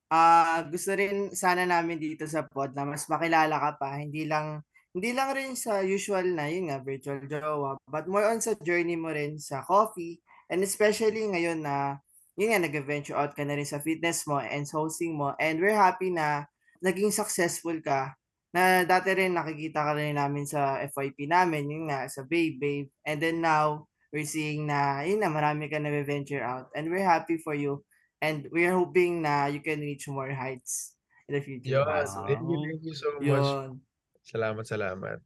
Ah, 0.09 0.65
gusto 0.65 0.97
rin 0.97 1.37
sana 1.37 1.69
namin 1.69 2.01
dito 2.01 2.25
sa 2.25 2.41
pod 2.41 2.73
na 2.73 2.89
mas 2.89 3.05
makilala 3.13 3.61
ka 3.61 3.71
pa, 3.77 4.01
hindi 4.01 4.25
lang 4.25 4.65
hindi 4.97 5.13
lang 5.13 5.37
rin 5.37 5.53
sa 5.53 5.85
usual 5.85 6.33
na 6.33 6.49
yun 6.49 6.73
nga 6.73 6.81
virtual 6.81 7.21
jowa, 7.29 7.77
but 7.93 8.09
more 8.09 8.25
on 8.25 8.41
sa 8.41 8.57
journey 8.65 8.97
mo 8.97 9.13
rin 9.13 9.37
sa 9.37 9.61
coffee 9.61 10.17
and 10.49 10.65
especially 10.65 11.29
ngayon 11.29 11.61
na 11.61 12.01
yun 12.41 12.57
nga 12.57 12.65
nag-venture 12.65 13.13
out 13.15 13.37
ka 13.37 13.45
na 13.45 13.53
rin 13.53 13.69
sa 13.69 13.85
fitness 13.85 14.25
mo 14.25 14.41
and 14.41 14.65
hosting 14.65 15.13
mo 15.13 15.37
and 15.37 15.61
we're 15.61 15.77
happy 15.77 16.09
na 16.09 16.49
naging 16.81 17.13
successful 17.13 17.77
ka 17.85 18.17
na 18.53 18.83
dati 18.85 19.13
rin 19.13 19.37
nakikita 19.37 19.85
ka 19.85 19.93
rin 19.93 20.17
namin 20.17 20.49
sa 20.49 20.81
FYP 20.89 21.29
namin 21.29 21.69
yun 21.69 21.85
nga 21.93 22.09
sa 22.09 22.25
Babe 22.25 22.57
Babe 22.57 22.89
and 23.05 23.21
then 23.21 23.45
now 23.45 23.85
we're 24.09 24.25
seeing 24.25 24.65
na 24.65 25.05
yun 25.05 25.21
na 25.21 25.29
marami 25.29 25.69
ka 25.69 25.77
na 25.77 25.93
venture 26.01 26.41
out 26.41 26.73
and 26.73 26.89
we're 26.89 27.05
happy 27.05 27.37
for 27.37 27.53
you 27.53 27.85
and 28.25 28.49
we're 28.51 28.73
hoping 28.73 29.21
na 29.21 29.47
you 29.47 29.61
can 29.61 29.81
reach 29.81 30.09
more 30.09 30.33
heights 30.33 30.97
in 31.29 31.37
the 31.37 31.43
future. 31.45 31.79
Yun, 31.79 31.87
also. 31.87 32.25
thank 32.25 32.41
you, 32.41 32.59
thank 32.65 32.83
you 32.83 32.97
so 32.97 33.09
much. 33.21 33.29
Yun. 33.29 33.69
Salamat, 34.25 34.65
salamat. 34.65 35.19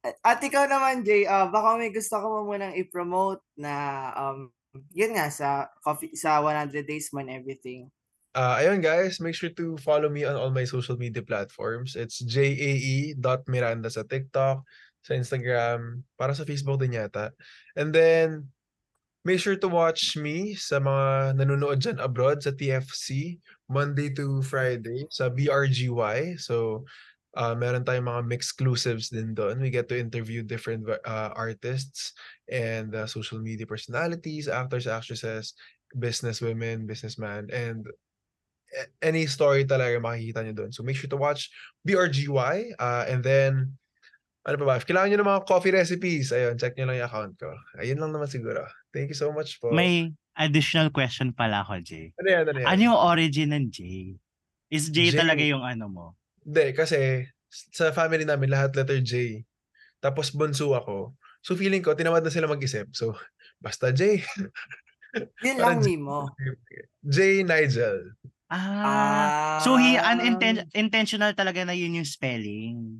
At, 0.00 0.16
at 0.24 0.40
ikaw 0.40 0.64
naman, 0.64 1.04
Jay, 1.04 1.28
ah, 1.28 1.50
baka 1.52 1.76
may 1.76 1.92
gusto 1.92 2.16
ka 2.16 2.26
mo 2.26 2.46
munang 2.48 2.72
i-promote 2.72 3.44
na 3.58 3.72
um, 4.16 4.48
yun 4.94 5.12
nga 5.12 5.28
sa 5.28 5.68
coffee 5.84 6.14
sa 6.16 6.40
100 6.40 6.86
days 6.86 7.12
mo 7.12 7.20
and 7.20 7.34
everything. 7.34 7.90
Uh, 8.30 8.62
ayun 8.62 8.78
guys, 8.78 9.18
make 9.18 9.34
sure 9.34 9.50
to 9.50 9.74
follow 9.82 10.06
me 10.06 10.22
on 10.22 10.38
all 10.38 10.54
my 10.54 10.62
social 10.62 10.94
media 10.94 11.22
platforms. 11.22 11.98
It's 11.98 12.22
jae.miranda 12.22 13.90
sa 13.90 14.06
TikTok, 14.06 14.62
sa 15.02 15.12
Instagram, 15.18 16.06
para 16.14 16.30
sa 16.30 16.46
Facebook 16.46 16.78
din 16.78 16.94
yata. 16.94 17.34
And 17.74 17.90
then, 17.90 18.46
make 19.26 19.42
sure 19.42 19.58
to 19.58 19.66
watch 19.66 20.14
me 20.14 20.54
sa 20.54 20.78
mga 20.78 21.42
nanonood 21.42 21.82
dyan 21.82 21.98
abroad 21.98 22.38
sa 22.38 22.54
TFC, 22.54 23.42
Monday 23.66 24.14
to 24.14 24.46
Friday, 24.46 25.10
sa 25.10 25.26
BRGY. 25.26 26.38
So, 26.38 26.86
uh, 27.34 27.58
meron 27.58 27.82
tayong 27.82 28.06
mga 28.06 28.30
exclusives 28.30 29.10
din 29.10 29.34
doon. 29.34 29.58
We 29.58 29.74
get 29.74 29.90
to 29.90 29.98
interview 29.98 30.46
different 30.46 30.86
uh, 30.86 31.34
artists 31.34 32.14
and 32.46 32.94
uh, 32.94 33.10
social 33.10 33.42
media 33.42 33.66
personalities, 33.66 34.46
actors, 34.46 34.86
actresses, 34.86 35.58
business 35.98 36.38
women, 36.38 36.86
businessman, 36.86 37.50
and 37.50 37.90
any 39.02 39.26
story 39.26 39.66
talaga 39.66 39.98
makikita 39.98 40.42
nyo 40.42 40.54
doon. 40.54 40.70
So 40.70 40.82
make 40.82 40.96
sure 40.96 41.10
to 41.10 41.18
watch 41.18 41.50
BRGY 41.82 42.76
uh, 42.78 43.04
and 43.10 43.20
then 43.22 43.74
ano 44.46 44.56
pa 44.56 44.64
ba? 44.64 44.74
If 44.80 44.88
kailangan 44.88 45.12
nyo 45.12 45.18
ng 45.20 45.30
mga 45.36 45.42
coffee 45.44 45.74
recipes, 45.74 46.32
ayun, 46.32 46.56
check 46.56 46.72
nyo 46.74 46.88
lang 46.88 47.04
yung 47.04 47.08
account 47.12 47.34
ko. 47.36 47.52
Ayun 47.76 48.00
lang 48.00 48.12
naman 48.16 48.30
siguro. 48.30 48.64
Thank 48.88 49.12
you 49.12 49.18
so 49.18 49.28
much 49.30 49.60
po. 49.60 49.68
May 49.68 50.16
additional 50.32 50.88
question 50.88 51.36
pala 51.36 51.60
ako, 51.60 51.84
Jay. 51.84 52.16
Ano 52.16 52.28
yan, 52.28 52.44
ano 52.48 52.58
yan? 52.64 52.66
Ano 52.66 52.80
yung 52.80 52.98
origin 52.98 53.52
ng 53.52 53.66
Jay? 53.68 54.16
Is 54.72 54.88
Jay, 54.88 55.12
Jay. 55.12 55.20
talaga 55.20 55.44
yung 55.44 55.60
ano 55.60 55.86
mo? 55.92 56.06
Hindi, 56.40 56.72
kasi 56.72 57.28
sa 57.50 57.92
family 57.92 58.24
namin, 58.24 58.48
lahat 58.48 58.72
letter 58.72 59.02
J. 59.04 59.44
Tapos 60.00 60.32
bunso 60.32 60.72
ako. 60.72 61.12
So 61.44 61.52
feeling 61.52 61.84
ko, 61.84 61.92
tinawad 61.92 62.24
na 62.24 62.32
sila 62.32 62.48
mag-isip. 62.48 62.88
So, 62.96 63.12
basta 63.60 63.92
J. 63.92 64.24
Yun 65.44 65.58
lang 65.64 65.84
J- 65.84 66.00
Mimo. 66.00 66.32
J. 67.04 67.44
Nigel. 67.44 68.16
Ah. 68.50 69.62
so 69.62 69.78
he 69.78 69.94
Ah. 69.94 70.12
uninten- 70.12 70.66
intentional 70.74 71.30
talaga 71.32 71.62
na 71.62 71.72
yun 71.72 71.94
yung 71.94 72.08
spelling. 72.08 72.98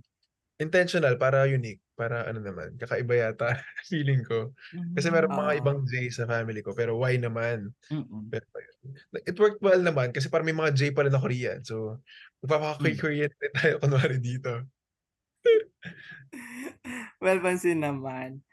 Intentional, 0.57 1.17
para 1.17 1.49
unique. 1.49 1.81
Para 1.97 2.25
ano 2.25 2.41
naman, 2.41 2.77
kakaiba 2.77 3.17
yata 3.17 3.57
feeling 3.91 4.23
ko. 4.25 4.53
Kasi 4.95 5.09
meron 5.11 5.33
mga 5.33 5.53
Ah. 5.57 5.61
ibang 5.61 5.81
J 5.85 6.09
sa 6.13 6.25
family 6.25 6.61
ko, 6.61 6.73
pero 6.73 6.97
Y 7.01 7.17
naman. 7.19 7.73
Mm-mm. 7.89 8.29
Pero 8.29 8.45
it 9.27 9.37
worked 9.37 9.61
well 9.61 9.81
naman 9.81 10.13
kasi 10.13 10.29
parang 10.29 10.49
may 10.49 10.57
mga 10.57 10.73
J 10.77 10.81
pala 10.93 11.09
na 11.09 11.21
Korean. 11.21 11.61
So, 11.65 12.01
magpapaka-Korean 12.45 13.33
din 13.33 13.53
tayo 13.53 13.75
kunwari 13.81 14.17
dito. 14.17 14.65
well, 17.25 17.41
pansin 17.41 17.81
naman. 17.81 18.45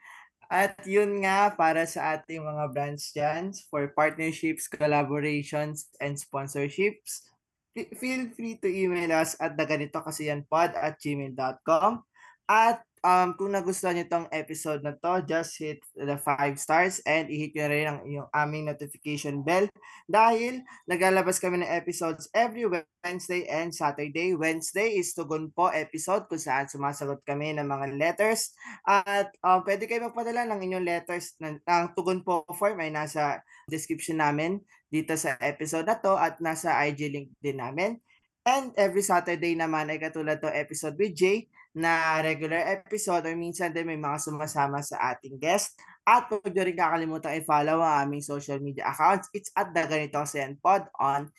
At 0.47 0.79
yun 0.87 1.27
nga 1.27 1.51
para 1.51 1.83
sa 1.83 2.15
ating 2.15 2.39
mga 2.39 2.65
brands 2.71 3.11
dyan 3.11 3.51
for 3.67 3.91
partnerships, 3.91 4.71
collaborations, 4.71 5.91
and 5.99 6.15
sponsorships. 6.15 7.27
Feel 7.75 8.31
free 8.31 8.55
to 8.63 8.71
email 8.71 9.11
us 9.11 9.35
at 9.43 9.59
daganito 9.59 9.99
kasi 9.99 10.31
yan 10.31 10.47
pod 10.47 10.71
at 10.79 10.95
gmail.com. 11.03 11.99
At 12.47 12.86
um, 13.03 13.33
kung 13.37 13.53
nagustuhan 13.53 13.97
nyo 13.97 14.05
tong 14.09 14.27
episode 14.33 14.81
na 14.81 14.93
to, 14.95 15.21
just 15.25 15.57
hit 15.57 15.81
the 15.93 16.17
5 16.19 16.57
stars 16.57 17.01
and 17.05 17.29
i-hit 17.29 17.53
nyo 17.53 17.65
rin 17.69 17.85
ang 17.85 17.99
yung 18.05 18.27
aming 18.33 18.69
notification 18.69 19.41
bell 19.41 19.65
dahil 20.05 20.63
naglalabas 20.89 21.37
kami 21.37 21.61
ng 21.61 21.69
episodes 21.69 22.31
every 22.31 22.65
Wednesday 22.65 23.45
and 23.49 23.75
Saturday. 23.75 24.33
Wednesday 24.33 24.97
is 24.97 25.13
Tugon 25.13 25.51
Po 25.53 25.69
episode 25.69 26.25
kung 26.31 26.41
saan 26.41 26.69
sumasagot 26.69 27.21
kami 27.27 27.53
ng 27.57 27.67
mga 27.67 27.97
letters 27.99 28.53
at 28.87 29.33
um, 29.43 29.61
pwede 29.67 29.85
kayo 29.85 30.07
magpadala 30.07 30.47
ng 30.47 30.59
inyong 30.63 30.85
letters 30.85 31.35
ng, 31.43 31.59
ng 31.61 31.85
Tugon 31.93 32.23
Po 32.23 32.47
form 32.55 32.79
ay 32.79 32.89
nasa 32.89 33.43
description 33.67 34.23
namin 34.23 34.63
dito 34.87 35.13
sa 35.19 35.35
episode 35.43 35.85
na 35.85 35.99
to 35.99 36.15
at 36.15 36.39
nasa 36.39 36.73
IG 36.87 37.11
link 37.11 37.27
din 37.43 37.59
namin. 37.59 37.99
And 38.47 38.71
every 38.79 39.03
Saturday 39.03 39.59
naman 39.59 39.91
ay 39.91 39.99
katulad 39.99 40.39
to 40.39 40.47
episode 40.47 40.95
with 40.95 41.11
Jay 41.11 41.51
na 41.77 42.17
regular 42.25 42.81
episode 42.81 43.29
or 43.29 43.37
minsan 43.37 43.69
din 43.69 43.85
may 43.85 44.01
mga 44.01 44.17
sumasama 44.17 44.81
sa 44.81 45.13
ating 45.13 45.37
guest. 45.37 45.77
At 46.01 46.25
huwag 46.25 46.49
nyo 46.49 46.63
rin 46.65 46.73
kakalimutan 46.73 47.37
i-follow 47.37 47.85
ang 47.85 48.09
aming 48.09 48.25
social 48.25 48.57
media 48.57 48.89
accounts. 48.89 49.29
It's 49.29 49.53
at 49.53 49.69
the 49.77 49.85
Ganito 49.85 50.25
Yan 50.33 50.57
Pod 50.57 50.89
on 50.97 51.29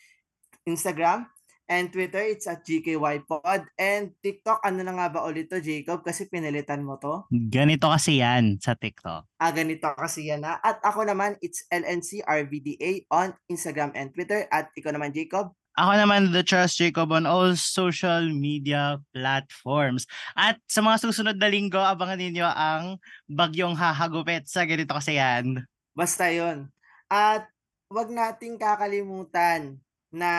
Instagram 0.62 1.26
and 1.66 1.91
Twitter. 1.91 2.22
It's 2.22 2.47
at 2.47 2.62
GKYPod. 2.62 3.66
And 3.74 4.14
TikTok, 4.22 4.62
ano 4.62 4.86
na 4.86 4.95
nga 4.95 5.07
ba 5.11 5.26
ulit 5.26 5.51
to, 5.51 5.59
Jacob? 5.59 6.07
Kasi 6.07 6.30
pinilitan 6.30 6.86
mo 6.86 6.97
to. 7.03 7.26
Ganito 7.28 7.91
kasi 7.91 8.22
yan 8.22 8.62
sa 8.62 8.78
TikTok. 8.78 9.26
Ah, 9.43 9.53
ganito 9.53 9.91
kasi 9.99 10.30
yan 10.30 10.47
na. 10.47 10.62
At 10.62 10.78
ako 10.86 11.03
naman, 11.05 11.34
it's 11.45 11.68
LNCRVDA 11.68 13.11
on 13.12 13.36
Instagram 13.51 13.91
and 13.99 14.14
Twitter. 14.14 14.47
At 14.49 14.72
ikaw 14.78 14.95
naman, 14.95 15.11
Jacob. 15.11 15.53
Ako 15.79 15.95
naman, 15.95 16.35
The 16.35 16.43
Charles 16.43 16.74
Jacob 16.74 17.14
on 17.14 17.22
all 17.22 17.55
social 17.55 18.26
media 18.35 18.99
platforms. 19.14 20.11
At 20.35 20.59
sa 20.66 20.83
mga 20.83 21.07
susunod 21.07 21.39
na 21.39 21.47
linggo, 21.47 21.79
abangan 21.79 22.18
ninyo 22.18 22.49
ang 22.51 22.99
bagyong 23.31 23.79
hahagupit 23.79 24.51
sa 24.51 24.66
ganito 24.66 24.91
kasi 24.91 25.22
yan. 25.22 25.62
Basta 25.95 26.35
yon. 26.35 26.66
At 27.07 27.47
wag 27.95 28.11
nating 28.11 28.59
kakalimutan 28.59 29.79
na 30.11 30.33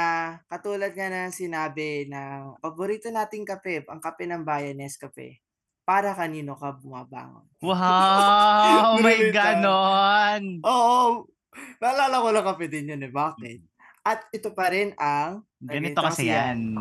katulad 0.51 0.91
nga 0.91 1.07
na 1.07 1.31
sinabi 1.31 2.11
na 2.11 2.51
paborito 2.59 3.07
nating 3.07 3.47
kape, 3.47 3.87
ang 3.87 4.03
kape 4.03 4.27
ng 4.27 4.43
bayan, 4.43 4.75
Nescafe. 4.75 5.39
Para 5.87 6.11
kanino 6.13 6.53
ka 6.59 6.75
bumabangon? 6.75 7.47
Wow! 7.63 8.99
may 9.01 9.31
Grabe 9.31 9.33
ka. 9.33 9.55
ganon! 9.55 10.61
Oo, 10.67 11.31
naalala 11.79 12.21
ko 12.21 12.27
lang 12.29 12.45
kape 12.45 12.67
din 12.67 12.91
yun 12.91 13.07
eh. 13.07 13.13
Bakit? 13.13 13.78
At 14.09 14.25
ito 14.33 14.49
pa 14.57 14.73
rin 14.73 14.97
ang 14.97 15.45
Ganito 15.61 16.01
kasi 16.01 16.33
yan. 16.33 16.73